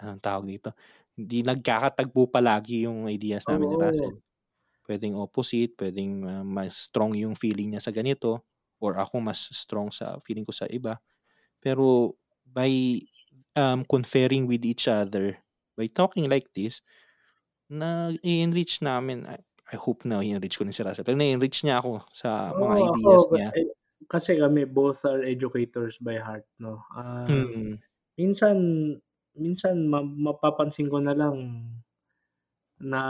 anong 0.00 0.22
tawag 0.22 0.46
dito, 0.48 0.70
hindi 1.18 1.42
nagkakatagpo 1.46 2.30
palagi 2.30 2.86
yung 2.88 3.06
ideas 3.10 3.46
namin 3.50 3.74
ni 3.74 3.76
Oo. 3.76 3.80
Russell. 3.80 4.20
Puwedeng 4.86 5.16
opposite, 5.18 5.74
puwedeng, 5.78 6.24
ah, 6.28 6.44
mas 6.46 6.88
strong 6.90 7.14
yung 7.18 7.36
feeling 7.38 7.74
niya 7.76 7.82
sa 7.84 7.92
ganito 7.94 8.44
or 8.82 8.96
ako 9.00 9.20
mas 9.22 9.48
strong 9.54 9.90
sa 9.94 10.18
feeling 10.26 10.44
ko 10.46 10.52
sa 10.54 10.66
iba. 10.70 10.98
Pero 11.62 12.16
by, 12.46 13.02
um, 13.58 13.84
conferring 13.88 14.46
with 14.50 14.64
each 14.66 14.88
other, 14.88 15.38
by 15.78 15.88
talking 15.90 16.26
like 16.30 16.48
this, 16.54 16.82
na-e-enrich 17.70 18.80
namin 18.84 19.26
I 19.72 19.76
hope 19.76 20.04
na-e-enrich 20.08 20.56
ko 20.58 20.64
rin 20.64 20.72
si 20.76 20.82
Russell, 20.84 21.04
pero 21.06 21.16
na-e-enrich 21.18 21.60
niya 21.64 21.80
ako 21.84 22.04
sa 22.12 22.52
mga 22.56 22.74
Oo, 22.74 22.84
ideas 22.88 23.24
ako 23.28 23.34
niya. 23.34 23.52
eh, 23.52 23.68
kasi 24.08 24.40
kami 24.40 24.64
both 24.64 25.04
are 25.04 25.20
educators 25.20 26.00
by 26.00 26.16
heart 26.16 26.48
'no. 26.56 26.80
Ah, 26.96 27.28
Mm. 27.28 27.78
minsan 28.18 28.56
minsan 29.36 29.76
ma 29.92 30.00
mapapansin 30.04 30.88
ko 30.92 30.98
na 31.02 31.14
lang 31.16 31.36
na 32.78 33.00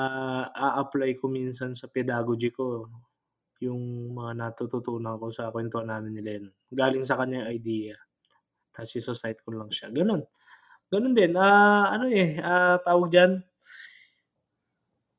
a-apply 0.52 1.20
ko 1.20 1.28
minsan 1.28 1.76
sa 1.76 1.86
pedagogy 1.90 2.51
ko. 2.52 2.89
yung 3.64 4.12
mga 4.14 4.36
natututunan 4.39 5.16
ko 5.18 5.32
sa 5.32 5.48
kuwentuhan 5.51 5.89
namin 5.89 6.12
ni 6.14 6.22
Lennon. 6.22 6.55
Galing 6.70 7.02
sa 7.09 7.16
kanya 7.16 7.48
yung 7.48 7.51
idea, 7.59 7.97
ta's 8.74 8.93
iso-cite 8.94 9.43
ko 9.43 9.51
lang 9.56 9.72
siya, 9.72 9.89
gano'n. 9.93 10.22
Gano'n 10.93 11.14
din, 11.16 11.35
ah, 11.39 11.90
ano, 11.94 12.06
eh, 12.12 12.39
ah, 12.43 12.78
tawag 12.82 13.10
diyan 13.12 13.32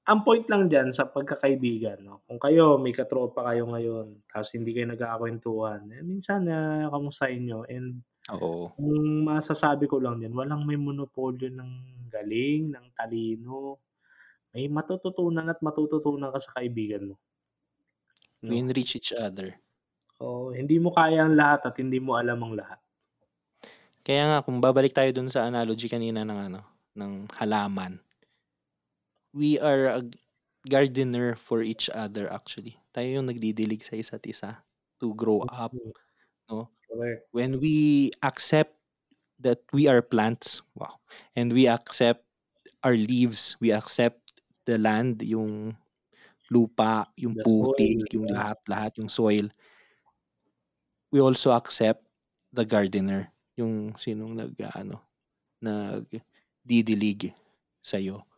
ang 0.09 0.25
point 0.25 0.45
lang 0.49 0.65
diyan 0.71 0.89
sa 0.97 1.05
pagkakaibigan 1.09 2.01
'no, 2.01 2.25
kung 2.27 2.41
kayo 2.41 2.81
may 2.81 2.93
katropa 2.97 3.45
kayo 3.53 3.69
ngayon 3.69 4.07
tapos 4.31 4.49
hindi 4.57 4.73
kayo 4.75 4.87
nagkakakuwentuhan, 4.89 5.81
eh, 5.93 6.01
minsan, 6.01 6.49
ah, 6.49 6.89
kamustahin 6.93 7.43
niyo 7.45 7.59
and 7.69 8.01
Oo. 8.27 8.79
ang 8.79 8.89
masasabi 9.27 9.85
ko 9.91 10.01
lang 10.03 10.19
diyan, 10.21 10.33
walang 10.35 10.63
may 10.67 10.77
monopolyo 10.79 11.49
ng 11.53 11.71
galing, 12.11 12.73
ng 12.73 12.85
talino. 12.97 13.79
May 14.55 14.67
matututunan 14.71 15.47
at 15.51 15.59
matututunan 15.63 16.31
ka 16.33 16.39
sa 16.41 16.53
kaibigan 16.59 17.13
mo. 17.13 17.17
We 18.47 18.57
'No? 18.57 18.57
enrich 18.57 18.95
each 18.95 19.11
other. 19.13 19.59
Oo, 20.19 20.51
hindi 20.51 20.75
mo 20.83 20.91
kaya 20.91 21.23
ang 21.23 21.39
lahat 21.39 21.71
at 21.71 21.75
hindi 21.79 21.95
mo 22.03 22.19
alam 22.19 22.43
ang 22.43 22.53
lahat. 22.59 22.79
Kaya 24.05 24.23
nga 24.31 24.43
kung 24.45 24.63
babalik 24.63 24.95
tayo 24.95 25.11
dun 25.11 25.27
sa 25.27 25.43
analogy 25.47 25.91
kanina 25.91 26.23
ng 26.23 26.39
ano, 26.51 26.61
ng 26.95 27.27
halaman. 27.35 27.99
We 29.33 29.59
are 29.59 29.85
a 29.87 30.01
gardener 30.69 31.35
for 31.35 31.61
each 31.61 31.89
other 31.93 32.31
actually. 32.31 32.77
Tayo 32.93 33.21
yung 33.21 33.29
nagdidilig 33.29 33.85
sa 33.85 33.95
isa't 33.97 34.25
isa 34.25 34.65
to 34.99 35.13
grow 35.15 35.45
up. 35.49 35.73
'no? 36.49 36.69
Correct. 36.89 37.23
When 37.31 37.59
we 37.61 38.11
accept 38.23 38.77
that 39.39 39.61
we 39.73 39.87
are 39.87 40.01
plants, 40.01 40.61
wow, 40.75 40.99
and 41.35 41.53
we 41.53 41.67
accept 41.67 42.25
our 42.83 42.95
leaves, 42.97 43.57
we 43.61 43.71
accept 43.73 44.41
the 44.65 44.77
land, 44.77 45.23
yung 45.23 45.77
lupa, 46.51 47.07
yung 47.17 47.35
The 47.35 47.43
putik, 47.45 48.05
soil, 48.05 48.05
yung 48.13 48.27
yeah. 48.29 48.35
lahat-lahat, 48.35 48.97
yung 48.99 49.09
soil. 49.09 49.49
We 51.11 51.19
also 51.21 51.51
accept 51.57 52.05
the 52.53 52.65
gardener, 52.65 53.33
yung 53.57 53.97
sinong 53.97 54.37
nag-aano, 54.37 55.01
nagdidilig 55.61 57.33
sa'yo, 57.81 58.21
Hindi 58.21 58.28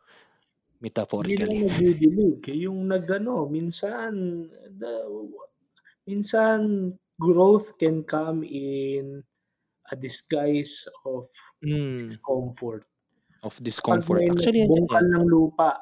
metaphorically. 0.82 1.48
lang 1.48 1.68
nagdidilig, 1.70 2.42
yung 2.66 2.90
nag-ano, 2.90 3.46
minsan 3.50 4.48
the 4.82 4.94
minsan 6.10 6.94
growth 7.22 7.78
can 7.82 8.04
come 8.04 8.42
in 8.46 9.24
a 9.92 9.96
disguise 9.98 10.88
of 11.06 11.30
Hmm. 11.64 12.22
discomfort. 12.26 12.86
Of 13.44 13.58
discomfort. 13.64 14.30
may 14.30 14.30
Actually, 14.30 14.70
yan. 14.92 15.12
ng 15.14 15.26
lupa, 15.30 15.82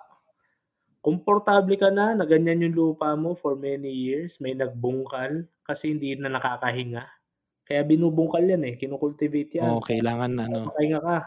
komportable 1.06 1.76
ka 1.80 1.90
na 1.94 2.14
na 2.18 2.26
ganyan 2.30 2.64
yung 2.70 2.76
lupa 2.78 3.14
mo 3.20 3.36
for 3.38 3.56
many 3.60 3.92
years, 3.92 4.40
may 4.44 4.54
nagbungkal 4.58 5.48
kasi 5.66 5.94
hindi 5.96 6.16
na 6.20 6.30
nakakahinga. 6.34 7.06
Kaya 7.68 7.82
binubungkal 7.88 8.44
yan, 8.48 8.64
eh, 8.68 8.76
kino-cultivate 8.82 9.54
yan 9.62 9.74
Oo, 9.74 9.84
kailangan 9.88 10.34
para 10.40 10.48
ano 10.48 10.72
makahinga 10.72 11.00
ka, 11.04 11.18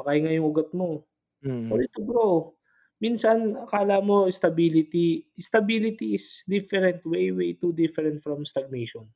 makahinga 0.00 0.30
yung 0.38 0.48
ugat 0.52 0.70
mo, 0.76 1.06
for 1.66 1.78
Mm. 1.78 1.84
it 1.84 1.90
to 1.96 2.02
grow. 2.06 2.54
Minsan 3.02 3.58
akala 3.58 3.98
mo 3.98 4.30
stability 4.30 5.26
stability 5.34 6.14
is 6.14 6.46
different, 6.46 7.02
way, 7.02 7.34
way 7.34 7.50
too 7.58 7.74
different 7.74 8.22
from 8.22 8.46
stagnation. 8.46 9.10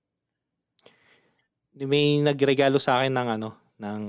May 1.77 2.19
nagregalo 2.25 2.81
sa'kin 2.81 3.13
ng 3.13 3.29
ano, 3.39 3.51
ng 3.77 4.03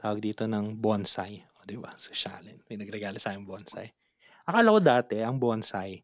tawag 0.00 0.20
dito, 0.22 0.44
ng 0.50 0.76
bonsai, 0.78 1.42
oh, 1.60 1.64
'di 1.66 1.76
ba, 1.80 1.94
sosyalin. 1.98 2.58
May 2.68 2.76
nagregalo 2.82 3.18
sa'king 3.22 3.46
bonsai. 3.46 3.88
Akala 4.48 4.74
ko 4.74 4.80
dati 4.82 5.16
ang 5.22 5.38
bonsai, 5.40 6.02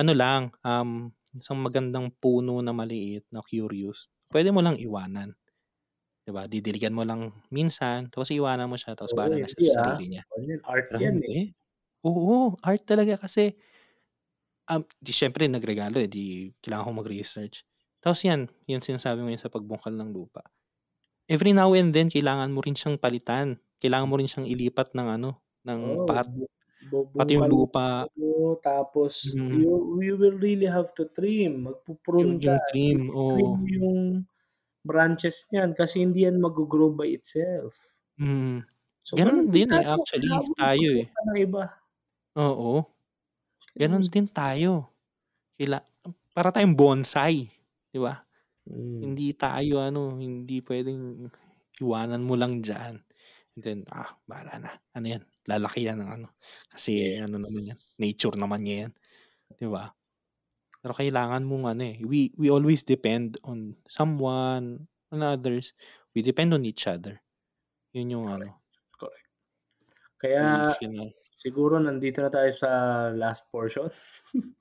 ano 0.00 0.12
lang, 0.16 0.42
um, 0.64 1.10
isang 1.38 1.60
magandang 1.62 2.10
puno 2.18 2.60
na 2.64 2.72
maliit 2.74 3.24
na 3.34 3.42
curious, 3.44 4.08
puwede 4.32 4.50
mo 4.54 4.60
lang 4.64 4.76
iwanan. 4.80 5.34
'Di 6.24 6.30
ba, 6.34 6.44
didiligan 6.50 6.94
mo 6.96 7.04
lang 7.06 7.32
minsan 7.54 8.08
tapos 8.12 8.30
iiwanan 8.34 8.68
mo 8.70 8.76
siya 8.80 8.94
tapos 8.98 9.12
Oo, 9.12 9.18
bahala 9.18 9.38
na 9.40 9.48
siya 9.50 9.60
hindi, 9.60 9.66
sa 9.66 9.72
ah. 9.78 9.96
sarili 9.96 10.04
niya. 10.12 10.24
Ano 10.36 10.54
art 10.68 10.88
Pero 10.90 11.00
yan, 11.00 11.16
eh. 11.24 11.54
Oo, 12.06 12.56
art 12.64 12.82
talaga 12.88 13.18
kasi 13.20 13.56
um, 14.70 14.82
'di 15.00 15.12
siyempre 15.14 15.48
nagregalo, 15.48 15.96
eh, 16.00 16.08
'di 16.10 16.52
kailangan 16.62 16.84
kong 16.92 16.98
mag-research. 17.04 17.64
Tapos 18.04 18.20
yan, 18.22 18.46
yung 18.70 18.84
sinasabi 18.84 19.20
mo 19.24 19.28
yun 19.32 19.40
sa 19.42 19.50
pagbungkal 19.50 19.90
ng 19.96 20.10
lupa. 20.14 20.44
Every 21.30 21.52
now 21.56 21.72
and 21.76 21.92
then 21.94 22.08
kailangan 22.12 22.52
mo 22.54 22.60
rin 22.64 22.74
siyang 22.78 22.98
palitan, 23.00 23.58
kailangan 23.82 24.08
mo 24.10 24.16
rin 24.20 24.28
siyang 24.30 24.48
ilipat 24.48 24.94
ng 24.96 25.08
ano, 25.20 25.30
ng 25.66 26.02
pot. 26.06 26.28
bu 26.90 26.98
Pati 27.18 27.36
yung 27.38 27.48
lupa 27.50 28.06
mo 28.18 28.32
tapos 28.68 29.12
Mm. 29.24 29.60
you 29.60 29.72
you 30.06 30.14
will 30.22 30.36
really 30.46 30.68
have 30.76 30.90
to 30.98 31.04
trim, 31.16 31.52
Yun 32.20 32.32
magpu-prune 32.32 32.34
ka, 32.44 32.56
yung 32.56 32.60
trim, 32.68 33.00
oo. 33.14 33.58
mo 33.58 33.64
yung 33.76 33.90
branches 34.90 35.36
niyan 35.52 35.70
kasi 35.80 35.96
hindi 36.04 36.20
yan 36.26 36.38
maggo-grow 36.44 36.90
by 37.00 37.08
itself. 37.18 37.74
Mm. 38.18 38.66
So, 39.06 39.14
ganun 39.14 39.46
din 39.54 39.70
eh, 39.78 39.86
actually, 39.86 40.42
tayo, 40.58 40.88
eh. 41.02 41.08
iba. 41.44 41.64
Oo. 42.36 42.84
Gano'n 43.78 44.04
din 44.10 44.28
tayo. 44.28 44.92
Kaila 45.58 45.80
para 46.34 46.50
tayong 46.54 46.76
bonsai, 46.78 47.48
'di 47.92 47.98
ba? 48.02 48.22
Hmm. 48.66 49.12
Hindi 49.12 49.34
tayo 49.36 49.82
ano, 49.84 50.16
hindi 50.18 50.60
puwedeng 50.64 51.28
iwanan 51.82 52.22
mo 52.26 52.34
lang 52.38 52.60
diyan 52.64 52.96
and 53.58 53.62
then, 53.64 53.80
ah, 53.92 54.14
bahala 54.28 54.56
na, 54.62 54.72
ano 54.96 55.06
yan, 55.18 55.22
lalaki 55.50 55.84
yan 55.88 55.98
ng 56.02 56.10
ano, 56.22 56.28
kasi 56.72 57.18
ano 57.20 57.36
naman 57.42 57.74
yan, 57.74 57.78
nature 58.00 58.36
naman 58.38 58.62
niya 58.64 58.76
yan, 58.88 58.92
'di 59.60 59.68
ba? 59.72 59.92
Pero 60.82 60.94
kailangan 60.96 61.44
mong 61.46 61.64
ano, 61.76 61.82
eh, 61.88 61.98
we 62.06 62.30
we 62.38 62.48
always 62.52 62.82
depend 62.86 63.38
on 63.46 63.76
someone, 63.90 64.88
on 65.14 65.20
others. 65.24 65.72
We 66.16 66.22
depend 66.26 66.52
on 66.56 66.64
each 66.68 66.86
other. 66.90 67.20
Yun 67.96 68.14
yung 68.18 68.26
ano, 68.30 68.57
Kaya 70.18 70.74
siguro 71.38 71.78
nandito 71.78 72.18
na 72.22 72.30
tayo 72.30 72.50
sa 72.50 72.70
last 73.14 73.46
portion. 73.50 73.88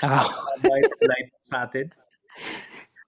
Ah. 0.00 0.24
At 0.64 0.88
light 1.04 1.28
sa'tin. 1.44 1.92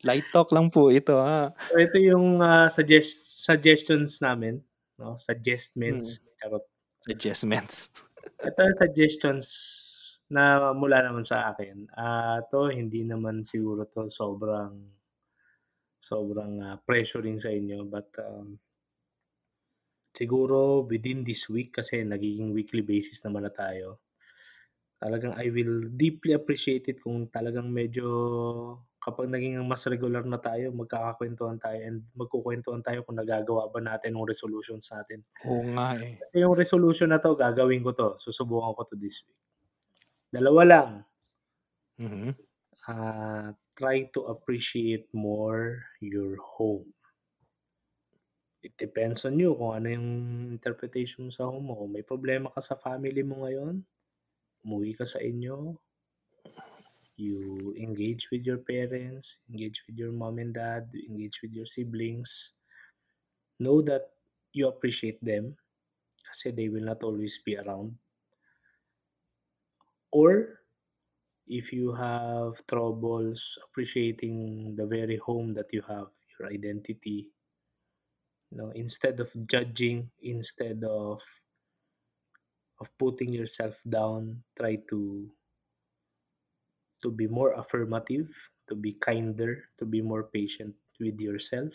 Light 0.04 0.28
talk 0.36 0.52
lang 0.52 0.68
po 0.68 0.92
ito, 0.92 1.16
ah. 1.16 1.48
So, 1.72 1.80
ito 1.80 1.96
yung, 1.96 2.44
ah, 2.44 2.68
suggest 2.68 3.40
suggestions 3.40 4.20
namin, 4.20 4.60
'no, 5.00 5.16
suggestments, 5.16 6.20
charot. 6.36 6.68
Adjustments. 7.08 7.88
Ito 8.44 8.58
yung 8.68 8.78
suggestions 8.84 9.44
na 10.28 10.76
mula 10.76 11.00
naman 11.08 11.24
sa 11.24 11.56
akin. 11.56 11.88
Ah, 11.96 12.44
'to 12.52 12.68
hindi 12.68 13.00
naman 13.00 13.48
siguro 13.48 13.88
'to 13.88 14.12
sobrang 14.12 14.76
sobrang, 16.02 16.52
ah, 16.62 16.76
pressuring 16.84 17.42
sa 17.42 17.50
inyo 17.50 17.82
but, 17.88 18.06
um 18.22 18.58
siguro 20.18 20.58
within 20.92 21.20
this 21.28 21.42
week 21.54 21.70
kasi 21.78 21.94
nagiging 22.02 22.50
weekly 22.56 22.82
basis 22.92 23.18
naman 23.26 23.42
na 23.46 23.52
tayo. 23.62 23.88
Talagang 25.02 25.34
I 25.38 25.46
will 25.54 25.86
deeply 25.94 26.34
appreciate 26.34 26.90
it 26.90 26.98
kung 26.98 27.30
talagang 27.30 27.70
medyo 27.70 28.06
kapag 28.98 29.30
naging 29.30 29.62
mas 29.70 29.86
regular 29.86 30.26
na 30.26 30.42
tayo, 30.42 30.74
magkakakuwentuhan 30.74 31.58
tayo 31.62 31.78
and 31.86 32.02
magkukuwentuhan 32.18 32.82
tayo 32.82 33.06
kung 33.06 33.14
nagagawa 33.14 33.70
ba 33.70 33.78
natin 33.78 34.18
yung 34.18 34.26
resolutions 34.26 34.90
natin. 34.90 35.22
Oo 35.48 35.62
nga, 35.74 35.86
eh. 36.06 36.14
Kasi 36.20 36.42
yung 36.44 36.54
resolution 36.58 37.10
na 37.10 37.18
'to 37.22 37.34
gagawin 37.38 37.82
ko 37.86 37.90
'to, 37.94 38.08
susubukan 38.22 38.74
ko 38.78 38.82
'to 38.86 38.96
this 38.98 39.22
week. 39.26 39.38
Dalawa 40.32 40.62
lang. 40.64 40.90
Mhm. 41.98 42.38
Ah, 42.88 43.54
try 43.76 44.10
to 44.14 44.26
appreciate 44.26 45.06
more 45.14 45.84
your 46.00 46.36
home. 46.42 46.92
It 48.58 48.74
depends 48.74 49.22
on 49.22 49.38
you 49.38 49.54
kung 49.54 49.78
ano 49.78 49.86
yung 49.86 50.08
interpretation 50.50 51.26
mo 51.26 51.30
sa 51.30 51.46
home 51.46 51.70
mo. 51.70 51.78
Kung 51.78 51.94
may 51.94 52.02
problema 52.02 52.50
ka 52.50 52.58
sa 52.58 52.74
family 52.74 53.22
mo 53.22 53.46
ngayon, 53.46 53.86
umuwi 54.66 54.98
ka 54.98 55.06
sa 55.06 55.22
inyo, 55.22 55.78
you 57.18 57.74
engage 57.78 58.30
with 58.30 58.42
your 58.46 58.58
parents, 58.58 59.38
engage 59.50 59.82
with 59.86 59.98
your 59.98 60.10
mom 60.10 60.42
and 60.42 60.54
dad, 60.54 60.90
engage 60.94 61.38
with 61.42 61.54
your 61.54 61.66
siblings. 61.66 62.58
Know 63.58 63.82
that 63.86 64.10
you 64.54 64.66
appreciate 64.66 65.22
them 65.22 65.54
kasi 66.30 66.50
they 66.50 66.70
will 66.70 66.86
not 66.86 67.02
always 67.06 67.38
be 67.42 67.58
around. 67.58 67.94
Or 70.10 70.62
if 71.46 71.72
you 71.72 71.94
have 71.94 72.58
troubles 72.66 73.58
appreciating 73.70 74.74
the 74.74 74.86
very 74.86 75.16
home 75.16 75.54
that 75.54 75.70
you 75.70 75.82
have, 75.86 76.10
your 76.38 76.50
identity, 76.50 77.30
you 78.50 78.58
know, 78.58 78.70
instead 78.74 79.20
of 79.20 79.32
judging, 79.46 80.10
instead 80.22 80.84
of 80.84 81.22
of 82.80 82.88
putting 82.98 83.32
yourself 83.32 83.80
down, 83.88 84.42
try 84.56 84.76
to 84.88 85.28
to 87.02 87.10
be 87.10 87.26
more 87.26 87.52
affirmative, 87.54 88.30
to 88.68 88.74
be 88.74 88.92
kinder, 88.98 89.70
to 89.78 89.84
be 89.86 90.02
more 90.02 90.24
patient 90.24 90.74
with 90.98 91.20
yourself. 91.20 91.74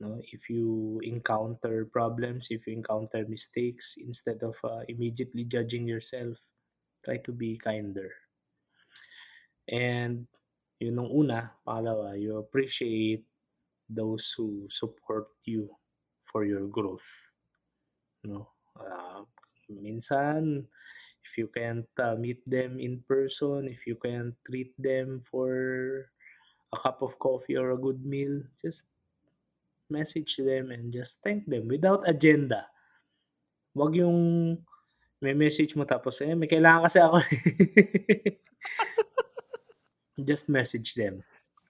No, 0.00 0.16
if 0.32 0.48
you 0.48 1.00
encounter 1.04 1.84
problems, 1.84 2.48
if 2.48 2.66
you 2.66 2.72
encounter 2.72 3.28
mistakes, 3.28 4.00
instead 4.00 4.40
of, 4.42 4.56
uh, 4.64 4.80
immediately 4.88 5.44
judging 5.44 5.84
yourself, 5.86 6.40
try 7.04 7.20
to 7.20 7.32
be 7.32 7.60
kinder. 7.60 8.08
And 9.68 10.24
yun 10.80 11.04
ang 11.04 11.12
una. 11.12 11.52
Pangalawa, 11.68 12.16
you 12.16 12.40
appreciate 12.40 13.28
those 13.90 14.32
who 14.38 14.70
support 14.70 15.28
you 15.44 15.68
for 16.22 16.46
your 16.46 16.70
growth. 16.70 17.06
No? 18.22 18.48
Uh, 18.78 19.26
minsan, 19.66 20.64
if 21.24 21.36
you 21.36 21.50
can't 21.50 21.88
uh, 21.98 22.14
meet 22.14 22.40
them 22.46 22.78
in 22.78 23.02
person, 23.06 23.68
if 23.68 23.86
you 23.86 23.98
can 23.98 24.34
treat 24.46 24.72
them 24.78 25.20
for 25.26 26.06
a 26.72 26.78
cup 26.78 27.02
of 27.02 27.18
coffee 27.18 27.56
or 27.56 27.72
a 27.72 27.80
good 27.80 28.06
meal, 28.06 28.40
just 28.62 28.86
message 29.90 30.38
them 30.38 30.70
and 30.70 30.94
just 30.94 31.18
thank 31.26 31.44
them 31.50 31.66
without 31.66 32.06
agenda. 32.06 32.70
Wag 33.74 33.98
yung 33.98 34.56
may 35.20 35.34
message 35.34 35.76
mo 35.76 35.84
tapos, 35.84 36.22
eh, 36.24 36.32
may 36.32 36.48
kailangan 36.48 36.88
kasi 36.88 36.98
ako. 37.02 37.18
just 40.30 40.48
message 40.48 40.96
them 40.96 41.20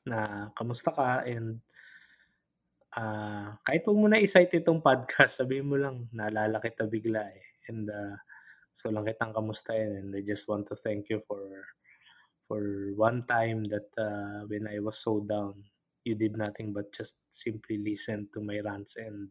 na 0.07 0.49
kamusta 0.55 0.95
ka 0.95 1.27
and 1.27 1.59
uh, 2.97 3.55
kahit 3.63 3.83
huwag 3.87 3.99
mo 3.99 4.07
na 4.11 4.23
i-cite 4.23 4.63
itong 4.63 4.83
podcast, 4.83 5.39
sabihin 5.43 5.69
mo 5.71 5.77
lang, 5.79 6.11
naalala 6.15 6.59
kita 6.59 6.87
bigla 6.91 7.23
eh. 7.31 7.47
And 7.71 7.87
uh, 7.91 8.17
gusto 8.75 8.91
lang 8.91 9.07
kitang 9.07 9.35
kamustahin 9.35 9.99
and 9.99 10.11
I 10.15 10.23
just 10.23 10.47
want 10.49 10.67
to 10.71 10.77
thank 10.79 11.11
you 11.11 11.21
for 11.27 11.43
for 12.51 12.91
one 12.99 13.23
time 13.31 13.63
that 13.71 13.87
uh, 13.95 14.43
when 14.51 14.67
I 14.67 14.83
was 14.83 14.99
so 14.99 15.23
down, 15.23 15.63
you 16.03 16.19
did 16.19 16.35
nothing 16.35 16.75
but 16.75 16.91
just 16.91 17.23
simply 17.31 17.79
listen 17.79 18.27
to 18.35 18.43
my 18.43 18.59
rants 18.59 18.99
and 18.99 19.31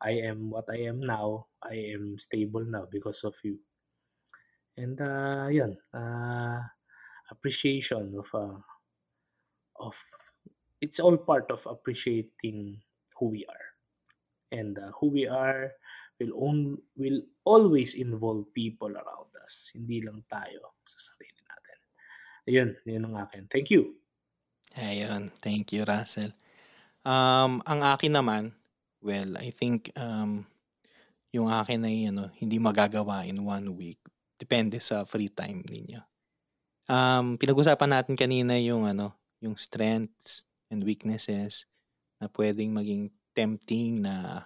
I 0.00 0.24
am 0.24 0.48
what 0.48 0.64
I 0.72 0.88
am 0.88 1.04
now. 1.04 1.48
I 1.60 1.92
am 1.92 2.16
stable 2.16 2.64
now 2.64 2.88
because 2.88 3.24
of 3.24 3.36
you. 3.44 3.60
And 4.76 5.00
uh, 5.00 5.48
yun, 5.52 5.76
uh, 5.92 6.60
appreciation 7.30 8.16
of 8.18 8.28
uh, 8.34 8.58
of 9.80 9.96
it's 10.84 11.00
all 11.00 11.16
part 11.16 11.48
of 11.48 11.64
appreciating 11.64 12.76
who 13.16 13.32
we 13.32 13.48
are. 13.48 13.66
And 14.52 14.76
uh, 14.76 14.92
who 15.00 15.08
we 15.08 15.24
are 15.24 15.72
will 16.20 16.36
on, 16.36 16.76
will 17.00 17.24
always 17.48 17.96
involve 17.96 18.52
people 18.52 18.92
around 18.92 19.32
us. 19.40 19.72
Hindi 19.72 20.04
lang 20.04 20.20
tayo 20.28 20.76
sa 20.84 20.98
sarili 21.00 21.40
natin. 21.48 21.78
Ayun, 22.44 22.68
yun 22.84 23.04
ang 23.08 23.16
akin. 23.24 23.48
Thank 23.48 23.72
you. 23.72 23.96
Ayun, 24.76 25.32
thank 25.40 25.72
you 25.72 25.88
Russell. 25.88 26.36
Um, 27.00 27.64
ang 27.64 27.80
akin 27.80 28.12
naman, 28.12 28.52
well, 29.00 29.40
I 29.40 29.50
think 29.50 29.88
um, 29.96 30.44
yung 31.32 31.48
akin 31.48 31.82
ay 31.88 32.12
ano, 32.12 32.28
hindi 32.36 32.60
magagawa 32.60 33.24
in 33.24 33.40
one 33.40 33.72
week. 33.74 33.98
Depende 34.36 34.78
sa 34.78 35.08
free 35.08 35.32
time 35.32 35.64
ninyo. 35.64 36.02
Um, 36.84 37.40
pinag-usapan 37.40 37.90
natin 37.90 38.14
kanina 38.14 38.60
yung 38.60 38.84
ano, 38.84 39.16
yung 39.40 39.56
strengths 39.56 40.44
and 40.74 40.82
weaknesses 40.82 41.70
na 42.18 42.26
pwedeng 42.34 42.74
maging 42.74 43.14
tempting 43.30 44.02
na 44.02 44.42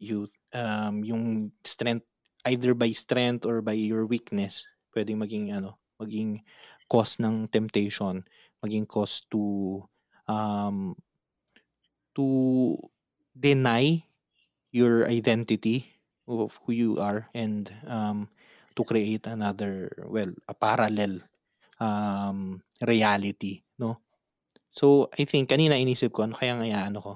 you 0.00 0.24
um, 0.56 1.04
yung 1.04 1.52
strength 1.60 2.08
either 2.48 2.72
by 2.72 2.88
strength 2.96 3.44
or 3.44 3.60
by 3.60 3.76
your 3.76 4.08
weakness 4.08 4.64
pwedeng 4.96 5.20
maging 5.20 5.52
ano 5.52 5.76
maging 6.00 6.40
cause 6.88 7.20
ng 7.20 7.52
temptation 7.52 8.24
maging 8.64 8.88
cause 8.88 9.24
to 9.28 9.84
um 10.24 10.96
to 12.16 12.24
deny 13.36 14.00
your 14.72 15.04
identity 15.04 15.84
of 16.24 16.56
who 16.64 16.72
you 16.72 16.90
are 16.96 17.28
and 17.36 17.68
um 17.84 18.28
to 18.72 18.84
create 18.84 19.28
another 19.28 19.92
well 20.08 20.32
a 20.48 20.54
parallel 20.56 21.20
um 21.80 22.60
reality 22.80 23.65
so 24.76 25.08
i 25.16 25.24
think 25.24 25.48
kanina 25.48 25.80
inisip 25.80 26.12
ko 26.12 26.28
ano 26.28 26.36
kaya 26.36 26.52
nga 26.60 26.92
ano 26.92 27.00
ko 27.00 27.12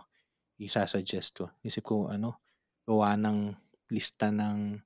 isa-suggest 0.56 1.36
ko 1.36 1.44
isip 1.60 1.84
ko 1.84 2.08
ano 2.08 2.40
gawa 2.88 3.20
ng 3.20 3.52
lista 3.92 4.32
ng 4.32 4.80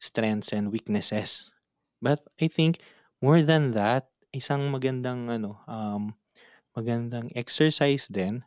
strengths 0.00 0.50
and 0.56 0.72
weaknesses. 0.72 1.52
But 2.00 2.24
I 2.40 2.48
think 2.48 2.80
more 3.20 3.44
than 3.44 3.76
that, 3.76 4.08
isang 4.32 4.72
magandang 4.72 5.28
ano, 5.28 5.60
um, 5.68 6.16
magandang 6.72 7.28
exercise 7.36 8.08
din 8.08 8.40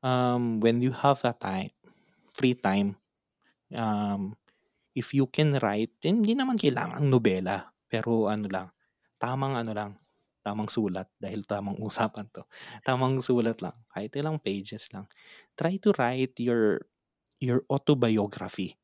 um, 0.00 0.58
when 0.64 0.80
you 0.80 0.96
have 0.96 1.20
a 1.28 1.36
time, 1.36 1.70
free 2.32 2.56
time, 2.56 2.96
um, 3.76 4.34
if 4.96 5.12
you 5.12 5.28
can 5.28 5.60
write, 5.60 5.92
hindi 6.00 6.32
naman 6.32 6.56
kailangan 6.56 7.04
nobela, 7.04 7.76
pero 7.84 8.32
ano 8.32 8.48
lang, 8.48 8.66
tamang 9.20 9.60
ano 9.60 9.72
lang, 9.76 9.92
tamang 10.40 10.68
sulat 10.68 11.08
dahil 11.20 11.44
tamang 11.44 11.76
usapan 11.88 12.26
to. 12.32 12.44
Tamang 12.84 13.20
sulat 13.24 13.60
lang, 13.64 13.76
kahit 13.92 14.12
ilang 14.16 14.40
pages 14.40 14.88
lang. 14.92 15.06
Try 15.56 15.78
to 15.82 15.92
write 15.96 16.36
your 16.40 16.84
your 17.40 17.64
autobiography, 17.72 18.76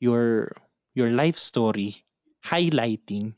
your 0.00 0.48
your 0.96 1.12
life 1.12 1.36
story, 1.36 2.04
highlighting 2.44 3.36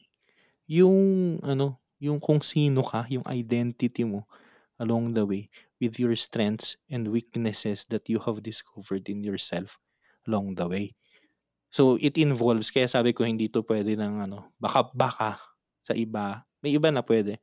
yung 0.70 1.38
ano, 1.42 1.82
yung 2.02 2.18
kung 2.22 2.40
sino 2.42 2.82
ka, 2.82 3.06
yung 3.10 3.26
identity 3.28 4.02
mo 4.06 4.26
along 4.82 5.14
the 5.14 5.22
way 5.22 5.46
with 5.78 5.98
your 5.98 6.14
strengths 6.18 6.78
and 6.90 7.10
weaknesses 7.10 7.86
that 7.90 8.06
you 8.10 8.18
have 8.22 8.42
discovered 8.42 9.06
in 9.10 9.22
yourself 9.22 9.78
along 10.26 10.54
the 10.54 10.66
way. 10.66 10.94
So 11.72 11.96
it 11.98 12.18
involves 12.20 12.68
kaya 12.70 12.86
sabi 12.86 13.16
ko 13.16 13.24
hindi 13.24 13.48
to 13.48 13.64
pwede 13.64 13.96
ng 13.96 14.28
ano, 14.28 14.52
baka 14.60 14.92
baka 14.92 15.30
sa 15.82 15.96
iba, 15.96 16.44
may 16.62 16.78
iba 16.78 16.88
na 16.94 17.02
pwede. 17.02 17.42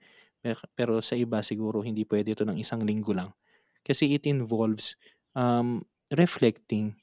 Pero 0.74 1.04
sa 1.04 1.20
iba 1.20 1.44
siguro 1.44 1.84
hindi 1.84 2.08
pwede 2.08 2.34
ito 2.34 2.48
ng 2.48 2.58
isang 2.58 2.88
linggo 2.88 3.12
lang. 3.12 3.36
Kasi 3.84 4.16
it 4.16 4.24
involves 4.26 4.96
um, 5.36 5.84
reflecting, 6.10 6.96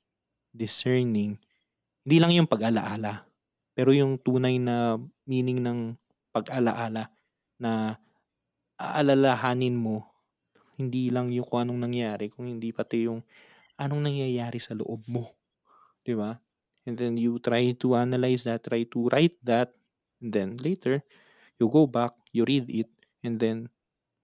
discerning, 0.51 1.38
hindi 2.06 2.16
lang 2.22 2.32
yung 2.32 2.48
pag-alaala, 2.48 3.26
pero 3.76 3.90
yung 3.93 4.16
tunay 4.16 4.56
na 4.62 4.97
meaning 5.28 5.60
ng 5.60 5.98
pag-alaala 6.30 7.10
na 7.59 7.98
aalalahanin 8.78 9.74
mo, 9.74 10.06
hindi 10.76 11.09
lang 11.09 11.32
yung 11.32 11.44
kung 11.48 11.66
anong 11.66 11.88
nangyari, 11.88 12.28
kung 12.28 12.47
hindi 12.47 12.70
pati 12.70 13.09
yung 13.09 13.24
anong 13.80 14.12
nangyayari 14.12 14.60
sa 14.60 14.76
loob 14.76 15.05
mo. 15.09 15.32
Di 16.05 16.12
ba? 16.12 16.36
And 16.86 16.94
then 16.94 17.18
you 17.18 17.43
try 17.43 17.74
to 17.82 17.98
analyze 17.98 18.47
that, 18.47 18.62
try 18.62 18.86
to 18.86 19.10
write 19.10 19.34
that, 19.43 19.74
and 20.22 20.30
then 20.30 20.48
later, 20.62 21.02
you 21.57 21.69
go 21.69 21.89
back, 21.89 22.12
you 22.33 22.45
read 22.45 22.69
it, 22.69 22.91
and 23.24 23.41
then 23.41 23.69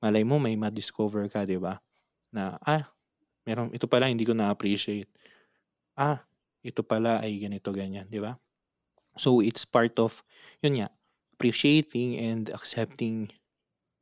malay 0.02 0.26
mo 0.26 0.36
may 0.36 0.58
ma-discover 0.58 1.26
ka, 1.30 1.46
di 1.46 1.56
ba? 1.56 1.78
Na, 2.34 2.58
ah, 2.64 2.90
meron, 3.46 3.70
ito 3.70 3.86
pala 3.86 4.10
hindi 4.10 4.26
ko 4.26 4.34
na-appreciate. 4.34 5.08
Ah, 5.94 6.24
ito 6.62 6.82
pala 6.82 7.22
ay 7.22 7.38
ganito, 7.42 7.70
ganyan, 7.70 8.08
di 8.08 8.18
ba? 8.18 8.36
So, 9.16 9.44
it's 9.44 9.68
part 9.68 9.94
of, 10.00 10.24
yun 10.64 10.82
nga, 10.82 10.88
appreciating 11.36 12.16
and 12.16 12.48
accepting 12.54 13.28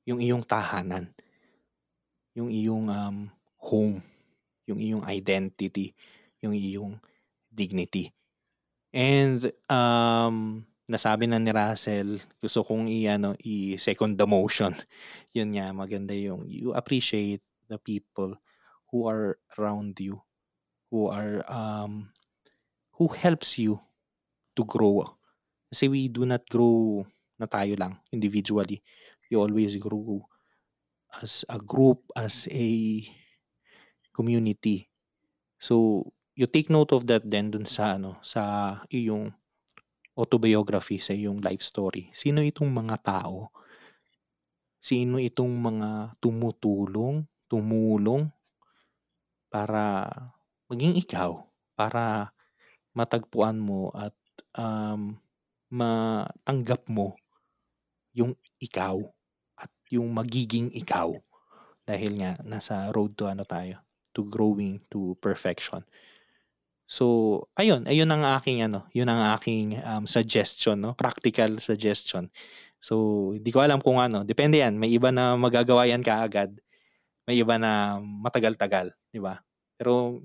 yung 0.07 0.20
iyong 0.20 0.44
tahanan. 0.44 1.11
Yung 2.36 2.52
iyong 2.52 2.86
um, 2.93 3.19
home. 3.59 4.05
Yung 4.69 4.78
iyong 4.78 5.05
identity. 5.09 5.97
Yung 6.44 6.55
iyong 6.55 7.01
dignity. 7.51 8.15
And 8.94 9.51
um, 9.66 10.66
nasabi 10.90 11.30
na 11.30 11.38
ni 11.38 11.54
Russell, 11.54 12.18
gusto 12.42 12.66
kong 12.66 12.90
i-ano, 12.90 13.38
i-second 13.38 14.18
the 14.18 14.26
motion. 14.26 14.74
Yun 15.36 15.54
nga, 15.54 15.70
maganda 15.70 16.10
yung 16.10 16.50
you 16.50 16.74
appreciate 16.74 17.46
the 17.70 17.78
people 17.78 18.34
who 18.90 19.06
are 19.06 19.38
around 19.54 19.94
you 20.02 20.18
who 20.90 21.06
are 21.06 21.46
um 21.46 22.10
who 22.98 23.06
helps 23.08 23.56
you 23.56 23.78
to 24.58 24.66
grow. 24.66 25.06
Kasi 25.70 25.86
we 25.86 26.10
do 26.10 26.26
not 26.26 26.42
grow 26.50 27.06
na 27.38 27.46
tayo 27.46 27.78
lang 27.78 27.96
individually. 28.10 28.82
We 29.30 29.38
always 29.38 29.78
grow 29.78 30.26
as 31.22 31.46
a 31.46 31.62
group 31.62 32.10
as 32.18 32.50
a 32.50 33.06
community. 34.10 34.90
So 35.62 36.04
you 36.34 36.50
take 36.50 36.68
note 36.68 36.90
of 36.90 37.06
that 37.06 37.22
then 37.24 37.54
dun 37.54 37.64
sa 37.64 37.94
ano 37.96 38.18
sa 38.26 38.82
iyong 38.90 39.30
autobiography 40.20 41.01
sa 41.01 41.16
iyong 41.16 41.40
life 41.40 41.64
story 41.64 42.12
sino 42.12 42.44
itong 42.44 42.68
mga 42.68 42.97
tao 43.01 43.48
sino 44.76 45.16
itong 45.16 45.52
mga 45.56 45.88
tumutulong 46.20 47.24
tumulong 47.51 48.28
para 49.51 50.06
maging 50.70 50.94
ikaw, 51.02 51.42
para 51.74 52.30
matagpuan 52.94 53.59
mo 53.59 53.90
at 53.90 54.14
um, 54.55 55.18
matanggap 55.66 56.86
mo 56.86 57.18
yung 58.14 58.38
ikaw 58.62 59.02
at 59.59 59.70
yung 59.90 60.14
magiging 60.14 60.70
ikaw. 60.70 61.10
Dahil 61.82 62.22
nga, 62.22 62.38
nasa 62.47 62.86
road 62.94 63.18
to 63.18 63.26
ano 63.26 63.42
tayo, 63.42 63.82
to 64.14 64.22
growing 64.30 64.78
to 64.86 65.18
perfection. 65.18 65.82
So, 66.90 67.46
ayun, 67.54 67.86
ayun 67.86 68.10
ang 68.10 68.26
aking 68.34 68.66
ano, 68.66 68.90
yun 68.90 69.06
ang 69.06 69.22
aking 69.38 69.78
um, 69.86 70.04
suggestion, 70.10 70.82
no? 70.82 70.92
Practical 70.98 71.62
suggestion 71.62 72.26
So, 72.80 72.96
hindi 73.36 73.52
ko 73.52 73.60
alam 73.60 73.84
kung 73.84 74.00
ano, 74.00 74.24
depende 74.24 74.56
yan. 74.64 74.80
May 74.80 74.96
iba 74.96 75.12
na 75.12 75.36
magagawa 75.36 75.84
yan 75.84 76.00
kaagad. 76.00 76.56
May 77.28 77.38
iba 77.40 77.60
na 77.60 78.00
matagal-tagal, 78.00 78.90
'di 79.12 79.20
ba? 79.20 79.44
Pero 79.76 80.24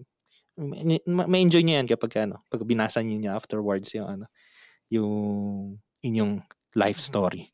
ma 0.57 1.27
ma-enjoy 1.27 1.61
niyo 1.67 1.75
yan 1.83 1.89
kapag 1.91 2.25
ano, 2.25 2.41
'pag 2.47 2.63
binasa 2.63 3.03
niyo 3.03 3.35
afterwards 3.35 3.91
yung 3.91 4.07
ano, 4.07 4.25
yung 4.87 5.13
inyong 6.01 6.41
life 6.79 6.99
story. 7.03 7.51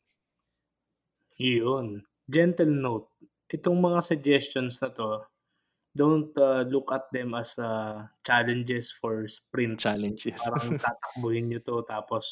Iyon. 1.42 2.06
Gentle 2.30 2.70
note, 2.70 3.10
itong 3.50 3.82
mga 3.82 4.00
suggestions 4.06 4.78
na 4.78 4.88
'to, 4.94 5.26
don't, 5.96 6.32
uh, 6.38 6.62
look 6.68 6.92
at 6.92 7.08
them 7.12 7.34
as, 7.36 7.58
uh, 7.58 8.06
challenges 8.26 8.92
for 8.92 9.26
sprint. 9.28 9.78
Challenges. 9.78 10.50
Parang 10.50 10.74
tatakbuhin 10.82 11.50
niyo 11.52 11.60
'to 11.64 11.84
tapos 11.88 12.24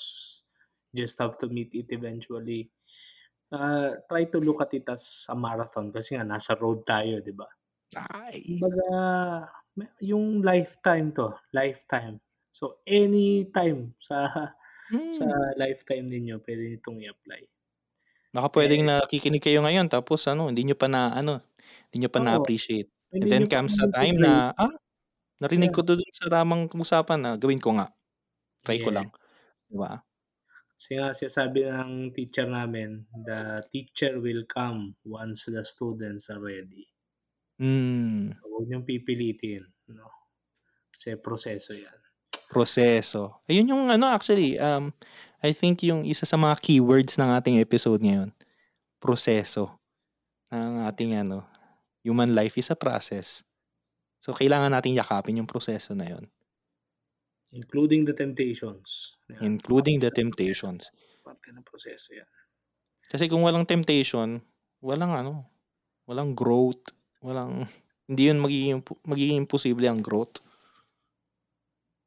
just 0.94 1.18
have 1.22 1.36
to 1.40 1.48
meet 1.52 1.70
it 1.76 1.88
eventually. 1.94 2.70
Uh, 3.52 3.98
try 4.10 4.24
to 4.28 4.38
look 4.42 4.60
at 4.62 4.72
it 4.74 4.86
as 4.90 5.26
a 5.30 5.36
marathon 5.38 5.90
kasi 5.94 6.16
nga 6.18 6.26
nasa 6.26 6.54
road 6.58 6.82
tayo, 6.88 7.20
'di 7.22 7.34
ba? 7.36 7.48
Ay. 7.96 8.70
Me 9.78 9.86
yung 10.02 10.42
lifetime 10.42 11.14
'to, 11.14 11.30
lifetime. 11.54 12.18
So, 12.50 12.82
anytime 12.86 13.94
sa 14.02 14.26
sa 15.10 15.24
Hmm. 15.24 15.50
lifetime 15.58 16.06
ninyo 16.10 16.40
puwede 16.42 16.62
niyo 16.70 16.80
'tong 16.84 17.00
i-apply. 17.02 17.42
Baka 18.34 18.46
puwedeng 18.54 18.86
Eh 18.86 18.86
nakikinig 18.86 19.42
kayo 19.42 19.58
ngayon 19.66 19.90
tapos 19.90 20.22
ano, 20.30 20.46
hindi 20.54 20.62
niyo 20.62 20.78
pa 20.78 20.86
na 20.86 21.10
ano, 21.10 21.42
hindi 21.90 22.06
niyo 22.06 22.10
pa 22.14 22.18
Oo. 22.18 22.20
na-appreciate. 22.22 22.86
And 23.12 23.26
then 23.26 23.46
comes 23.50 23.74
a 23.82 23.90
time 23.90 24.22
na, 24.22 24.54
"Ah, 24.54 24.70
narinig 25.42 25.70
Yeah. 25.70 25.76
ko 25.76 25.82
'to 25.86 25.98
dun 26.00 26.12
sa 26.14 26.28
tamang 26.32 26.70
usapan, 26.74 27.20
ah, 27.26 27.36
gawin 27.40 27.60
ko 27.62 27.74
nga. 27.78 27.90
Try 28.66 28.78
ko 28.82 28.90
Yes. 28.90 28.94
lang." 28.94 29.10
'Di 29.70 29.76
ba? 29.78 30.04
Kasi 30.78 30.90
nga 30.96 31.08
sinasabi 31.20 31.60
ng 31.68 31.92
teacher 32.16 32.46
namin, 32.48 32.90
"The 33.26 33.40
teacher 33.72 34.12
will 34.24 34.44
come 34.48 34.80
once 35.04 35.40
the 35.50 35.64
students 35.72 36.30
are 36.32 36.40
ready." 36.40 36.86
Hmm. 37.58 38.32
So, 38.36 38.42
huwag 38.50 38.64
niyong 38.68 38.86
pipilitin 38.90 39.64
'no, 39.90 40.06
kasi 40.92 41.10
proseso 41.26 41.72
'yan. 41.84 42.00
Proseso. 42.50 43.38
Ayun 43.46 43.70
yung 43.70 43.84
ano 43.94 44.10
actually, 44.10 44.58
um, 44.58 44.90
I 45.38 45.54
think 45.54 45.86
yung 45.86 46.02
isa 46.02 46.26
sa 46.26 46.34
mga 46.34 46.58
keywords 46.58 47.14
ng 47.14 47.30
ating 47.38 47.62
episode 47.62 48.02
ngayon, 48.02 48.34
proseso. 49.02 49.78
Ng 50.54 50.86
ating 50.86 51.18
ano, 51.18 51.49
human 52.04 52.34
life 52.34 52.56
is 52.60 52.70
a 52.72 52.78
process. 52.78 53.42
So, 54.24 54.32
kailangan 54.36 54.72
nating 54.74 54.96
yakapin 54.98 55.38
yung 55.40 55.50
proseso 55.50 55.94
na 55.96 56.08
yun. 56.10 56.26
Including 57.52 58.04
the 58.04 58.12
temptations. 58.12 59.16
'Yan. 59.28 59.48
Including 59.48 60.00
the 60.00 60.10
temptations. 60.10 60.90
Parte 61.24 61.52
ng 61.52 61.64
proseso 61.64 62.12
'yan. 62.16 62.30
Kasi 63.10 63.26
kung 63.30 63.42
walang 63.42 63.66
temptation, 63.66 64.38
walang 64.84 65.12
ano, 65.16 65.48
walang 66.08 66.34
growth, 66.36 66.92
walang 67.24 67.66
hindi 68.10 68.22
yun 68.30 68.38
magiging 68.42 68.78
magiging 69.06 69.38
imposible 69.46 69.86
ang 69.88 70.00
growth. 70.04 70.42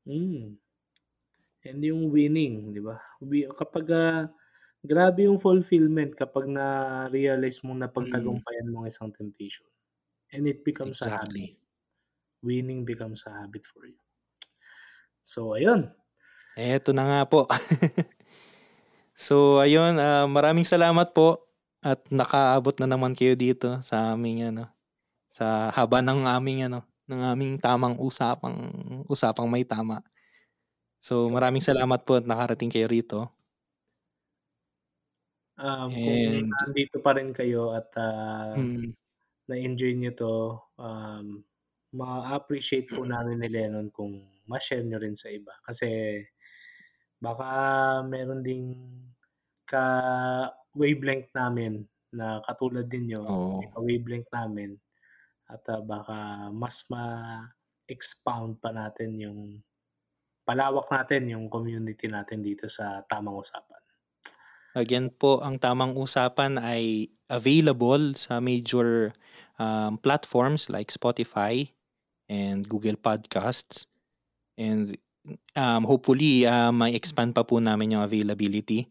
Hmm. 0.06 0.56
And 1.64 1.80
yung 1.84 2.11
winning, 2.11 2.76
'di 2.76 2.82
ba? 2.84 2.99
Kapag, 3.60 3.86
ah, 3.95 4.22
grabe 4.84 5.28
yung 5.28 5.40
fulfillment 5.40 6.11
kapag 6.15 6.45
na-realize 6.52 7.60
mong 7.65 7.82
Mm. 7.99 8.44
napagtagumpayan 8.45 8.70
mo 8.72 8.84
ang 8.84 8.90
isang 8.91 9.11
temptation. 9.15 9.68
And 10.34 10.49
it 10.49 10.65
becomes 10.65 11.01
a 11.01 11.07
habit. 11.07 11.45
Exactly. 11.45 11.57
Winning 12.43 12.85
becomes 12.85 13.26
a 13.27 13.31
habit 13.31 13.65
for 13.65 13.85
you. 13.88 13.97
So, 15.23 15.53
ayun. 15.55 15.95
Eto 16.57 16.89
na 16.93 17.03
nga 17.10 17.19
po. 17.31 17.39
So, 19.14 19.61
ayun, 19.61 20.01
ah, 20.01 20.26
maraming 20.26 20.65
salamat 20.65 21.14
po 21.14 21.45
at 21.85 22.01
nakaabot 22.10 22.73
na 22.81 22.88
naman 22.89 23.14
kayo 23.14 23.38
dito 23.38 23.80
sa 23.85 24.15
aming 24.18 24.49
ano, 24.53 24.69
sa 25.34 25.69
haba 25.73 26.01
ng 26.03 26.26
aming 26.27 26.69
ano, 26.72 26.85
ng 27.10 27.22
aming 27.35 27.53
tamang 27.61 27.97
usapang 28.01 28.55
usapang 29.10 29.47
may 29.51 29.64
tama. 29.68 30.03
So, 31.03 31.30
maraming 31.30 31.61
salamat 31.65 32.01
po 32.07 32.18
at 32.19 32.26
nakarating 32.27 32.72
kayo 32.73 32.88
rito. 32.89 33.19
Um, 35.57 36.01
kung 36.01 36.18
And 36.22 36.49
nandito 36.49 36.97
pa 37.05 37.14
rin 37.18 37.30
kayo 37.38 37.69
at, 37.77 37.89
ah, 38.01 38.55
Mm. 38.55 38.93
Na-enjoy 39.49 39.94
niyo 39.98 40.11
'to, 40.15 40.34
um, 40.80 41.44
maa-appreciate 41.94 42.90
po 42.90 43.03
namin 43.06 43.40
ni 43.41 43.49
Lennon 43.52 43.90
kung 43.94 44.14
ma-share 44.49 44.84
niyo 44.86 44.99
rin 45.03 45.15
sa 45.20 45.30
iba. 45.32 45.53
Kasi 45.65 46.20
baka 47.22 47.49
meron 48.07 48.41
ding 48.45 48.65
ka-wavelength 49.70 51.32
namin 51.36 51.86
na 52.14 52.41
katulad 52.45 52.88
ninyo, 52.90 53.24
Oo. 53.28 53.60
may 53.60 53.68
ka-wavelength 53.74 54.32
namin 54.34 54.78
at, 55.49 55.64
ah, 55.72 55.82
baka 55.84 56.49
mas 56.53 56.84
ma-expound 56.91 58.60
pa 58.64 58.72
natin 58.76 59.11
yung 59.22 59.41
palawak 60.48 60.88
natin 60.91 61.32
yung 61.34 61.48
community 61.52 62.07
natin 62.11 62.41
dito 62.44 62.68
sa 62.72 63.02
Tamang 63.07 63.40
Usapan. 63.44 63.82
Again 64.76 65.14
po, 65.14 65.38
ang 65.45 65.61
Tamang 65.61 65.94
Usapan 65.94 66.57
ay 66.57 67.14
available 67.30 68.18
sa 68.18 68.41
major, 68.41 69.14
um, 69.59 69.97
platforms 69.99 70.69
like 70.69 70.89
Spotify 70.93 71.69
and 72.30 72.67
Google 72.67 72.97
Podcasts. 72.97 73.85
And, 74.57 74.97
um, 75.55 75.84
hopefully, 75.85 76.45
ah, 76.45 76.71
ma-expand 76.71 77.34
pa 77.35 77.43
po 77.43 77.59
namin 77.59 77.97
yung 77.97 78.03
availability. 78.05 78.88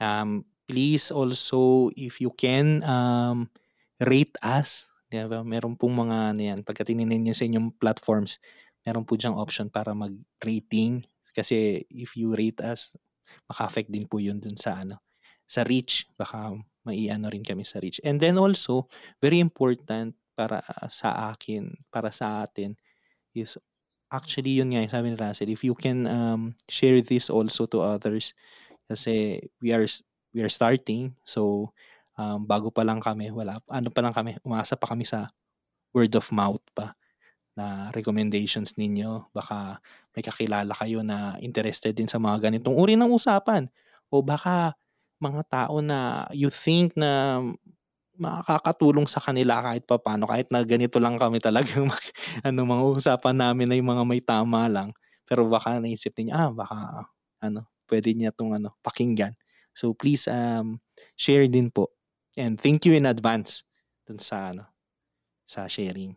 Um, 0.00 0.44
please 0.68 1.10
also 1.14 1.90
if 1.94 2.20
you 2.20 2.30
can, 2.34 2.82
um, 2.84 3.48
rate 4.02 4.36
us, 4.44 4.86
'di 5.08 5.24
ba? 5.30 5.40
Meron 5.46 5.78
pong 5.78 5.94
mga 6.06 6.16
ano 6.34 6.42
'yan, 6.42 6.60
pagka 6.66 6.84
tiningnan 6.84 7.22
niyo 7.24 7.34
sa 7.36 7.46
inyong 7.48 7.72
platforms, 7.78 8.38
meron 8.84 9.06
po 9.06 9.16
diyang 9.16 9.38
option 9.38 9.70
para 9.72 9.94
mag-rating. 9.96 11.04
Kasi 11.32 11.84
if 11.92 12.16
you 12.18 12.32
rate 12.36 12.60
us, 12.64 12.92
maka-affect 13.48 13.90
din 13.92 14.06
po 14.08 14.18
yun 14.20 14.40
dun 14.40 14.56
sa 14.58 14.82
ano, 14.84 15.00
sa 15.48 15.62
reach. 15.64 16.08
Baka 16.18 16.56
mai-ano 16.86 17.26
rin 17.28 17.42
kami 17.42 17.66
sa 17.66 17.82
reach. 17.82 17.98
And 18.06 18.22
then 18.22 18.38
also, 18.38 18.86
very 19.18 19.42
important 19.42 20.14
para 20.38 20.62
sa 20.88 21.34
akin, 21.34 21.74
para 21.90 22.14
sa 22.14 22.46
atin 22.46 22.78
is 23.34 23.58
actually 24.12 24.62
yun 24.62 24.70
nga, 24.70 24.86
sabi 24.86 25.12
ni 25.12 25.18
Russell, 25.18 25.50
if 25.50 25.66
you 25.66 25.74
can, 25.74 26.06
um, 26.06 26.54
share 26.70 27.02
this 27.02 27.26
also 27.26 27.66
to 27.66 27.82
others. 27.82 28.32
Kasi 28.86 29.42
we 29.58 29.74
are 29.74 29.82
we 30.30 30.46
are 30.46 30.52
starting. 30.52 31.18
So, 31.26 31.72
um, 32.14 32.46
bago 32.46 32.70
pa 32.70 32.86
lang 32.86 33.02
kami, 33.02 33.34
wala 33.34 33.58
ano 33.66 33.88
pa 33.90 34.00
lang 34.04 34.14
kami, 34.14 34.38
umaasa 34.46 34.78
pa 34.78 34.94
kami 34.94 35.02
sa 35.02 35.32
word 35.90 36.12
of 36.14 36.28
mouth 36.30 36.62
pa 36.76 36.94
na 37.56 37.88
recommendations 37.96 38.76
ninyo. 38.76 39.32
Baka 39.32 39.80
may 40.12 40.22
kakilala 40.22 40.70
kayo 40.76 41.00
na 41.00 41.40
interested 41.40 41.96
din 41.96 42.06
sa 42.06 42.20
mga 42.20 42.52
ganitong 42.52 42.76
uri 42.76 42.94
ng 42.94 43.10
usapan. 43.10 43.66
O 44.12 44.20
baka 44.20 44.76
mga 45.22 45.42
tao 45.48 45.80
na 45.84 46.28
you 46.34 46.48
think 46.52 46.94
na 46.98 47.40
makakatulong 48.16 49.04
sa 49.08 49.20
kanila 49.20 49.60
kahit 49.64 49.84
papaano, 49.88 50.24
kahit 50.28 50.48
na 50.52 50.64
ganito 50.64 50.96
lang 51.02 51.20
kami 51.20 51.38
talagang 51.42 51.88
mag 51.92 52.04
ano, 52.44 52.60
mga 52.64 52.84
usapan 52.96 53.36
namin 53.36 53.72
ay 53.76 53.80
mga 53.84 54.02
may 54.08 54.20
tama 54.24 54.66
lang. 54.70 54.92
Pero 55.28 55.46
baka 55.50 55.78
naisip 55.82 56.16
ninyo, 56.16 56.32
ah, 56.34 56.50
baka 56.54 56.76
ano, 57.44 57.68
puwede 57.88 58.12
niya 58.16 58.32
'tong 58.34 58.56
ano, 58.56 58.74
pakinggan. 58.84 59.34
So, 59.76 59.92
please, 59.92 60.24
um, 60.32 60.80
share 61.20 61.46
din 61.50 61.68
po. 61.70 61.92
And 62.36 62.56
thank 62.60 62.84
you 62.88 62.96
in 62.96 63.04
advance 63.08 63.64
dun 64.08 64.18
sa 64.20 64.52
ano, 64.56 64.68
sa 65.48 65.66
sharing. 65.70 66.16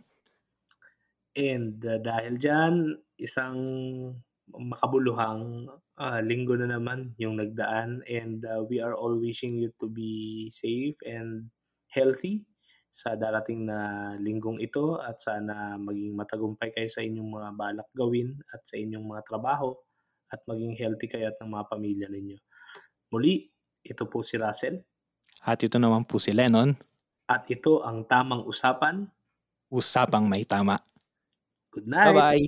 And, 1.39 1.79
ah, 1.87 2.01
dahil 2.03 2.35
diyan, 2.37 2.75
isang 3.17 3.57
makabuluhang, 4.53 5.69
ah, 6.01 6.21
linggo 6.21 6.57
na 6.57 6.77
naman 6.77 7.15
yung 7.17 7.41
nagdaan 7.41 8.05
and, 8.09 8.45
ah, 8.45 8.61
we 8.65 8.81
are 8.81 8.93
all 8.93 9.17
wishing 9.17 9.57
you 9.57 9.73
to 9.81 9.89
be 9.89 10.49
safe 10.53 10.97
and 11.09 11.49
healthy. 11.89 12.45
sa 12.89 13.21
darating 13.21 13.69
na 13.69 14.17
linggong 14.17 14.65
ito 14.65 14.97
at 14.97 15.21
sana 15.21 15.77
maging 15.77 16.17
matagumpay 16.17 16.73
kayo 16.73 16.89
sa 16.89 17.05
inyong 17.05 17.37
mga 17.37 17.51
balak 17.53 17.85
gawin 17.93 18.33
at 18.57 18.65
sa 18.65 18.81
inyong 18.81 19.05
mga 19.05 19.29
trabaho 19.29 19.77
at 20.33 20.41
maging 20.49 20.73
healthy 20.73 21.05
kayo 21.05 21.29
at 21.29 21.37
ng 21.37 21.53
mga 21.53 21.69
pamilya 21.69 22.09
ninyo. 22.09 22.41
Muli, 23.13 23.45
ito 23.85 24.09
po 24.09 24.25
si 24.25 24.41
Russell. 24.41 24.81
At 25.43 25.63
ito 25.63 25.79
naman 25.79 26.03
po 26.05 26.19
si 26.19 26.35
Lennon. 26.35 26.75
At 27.29 27.45
ito 27.53 27.85
ang 27.85 28.03
Tamang 28.09 28.43
Usapan. 28.49 29.07
Usapang 29.69 30.25
may 30.25 30.49
tama. 30.49 30.81
Good 31.71 31.87
night. 31.87 32.17
Bye-bye. 32.17 32.45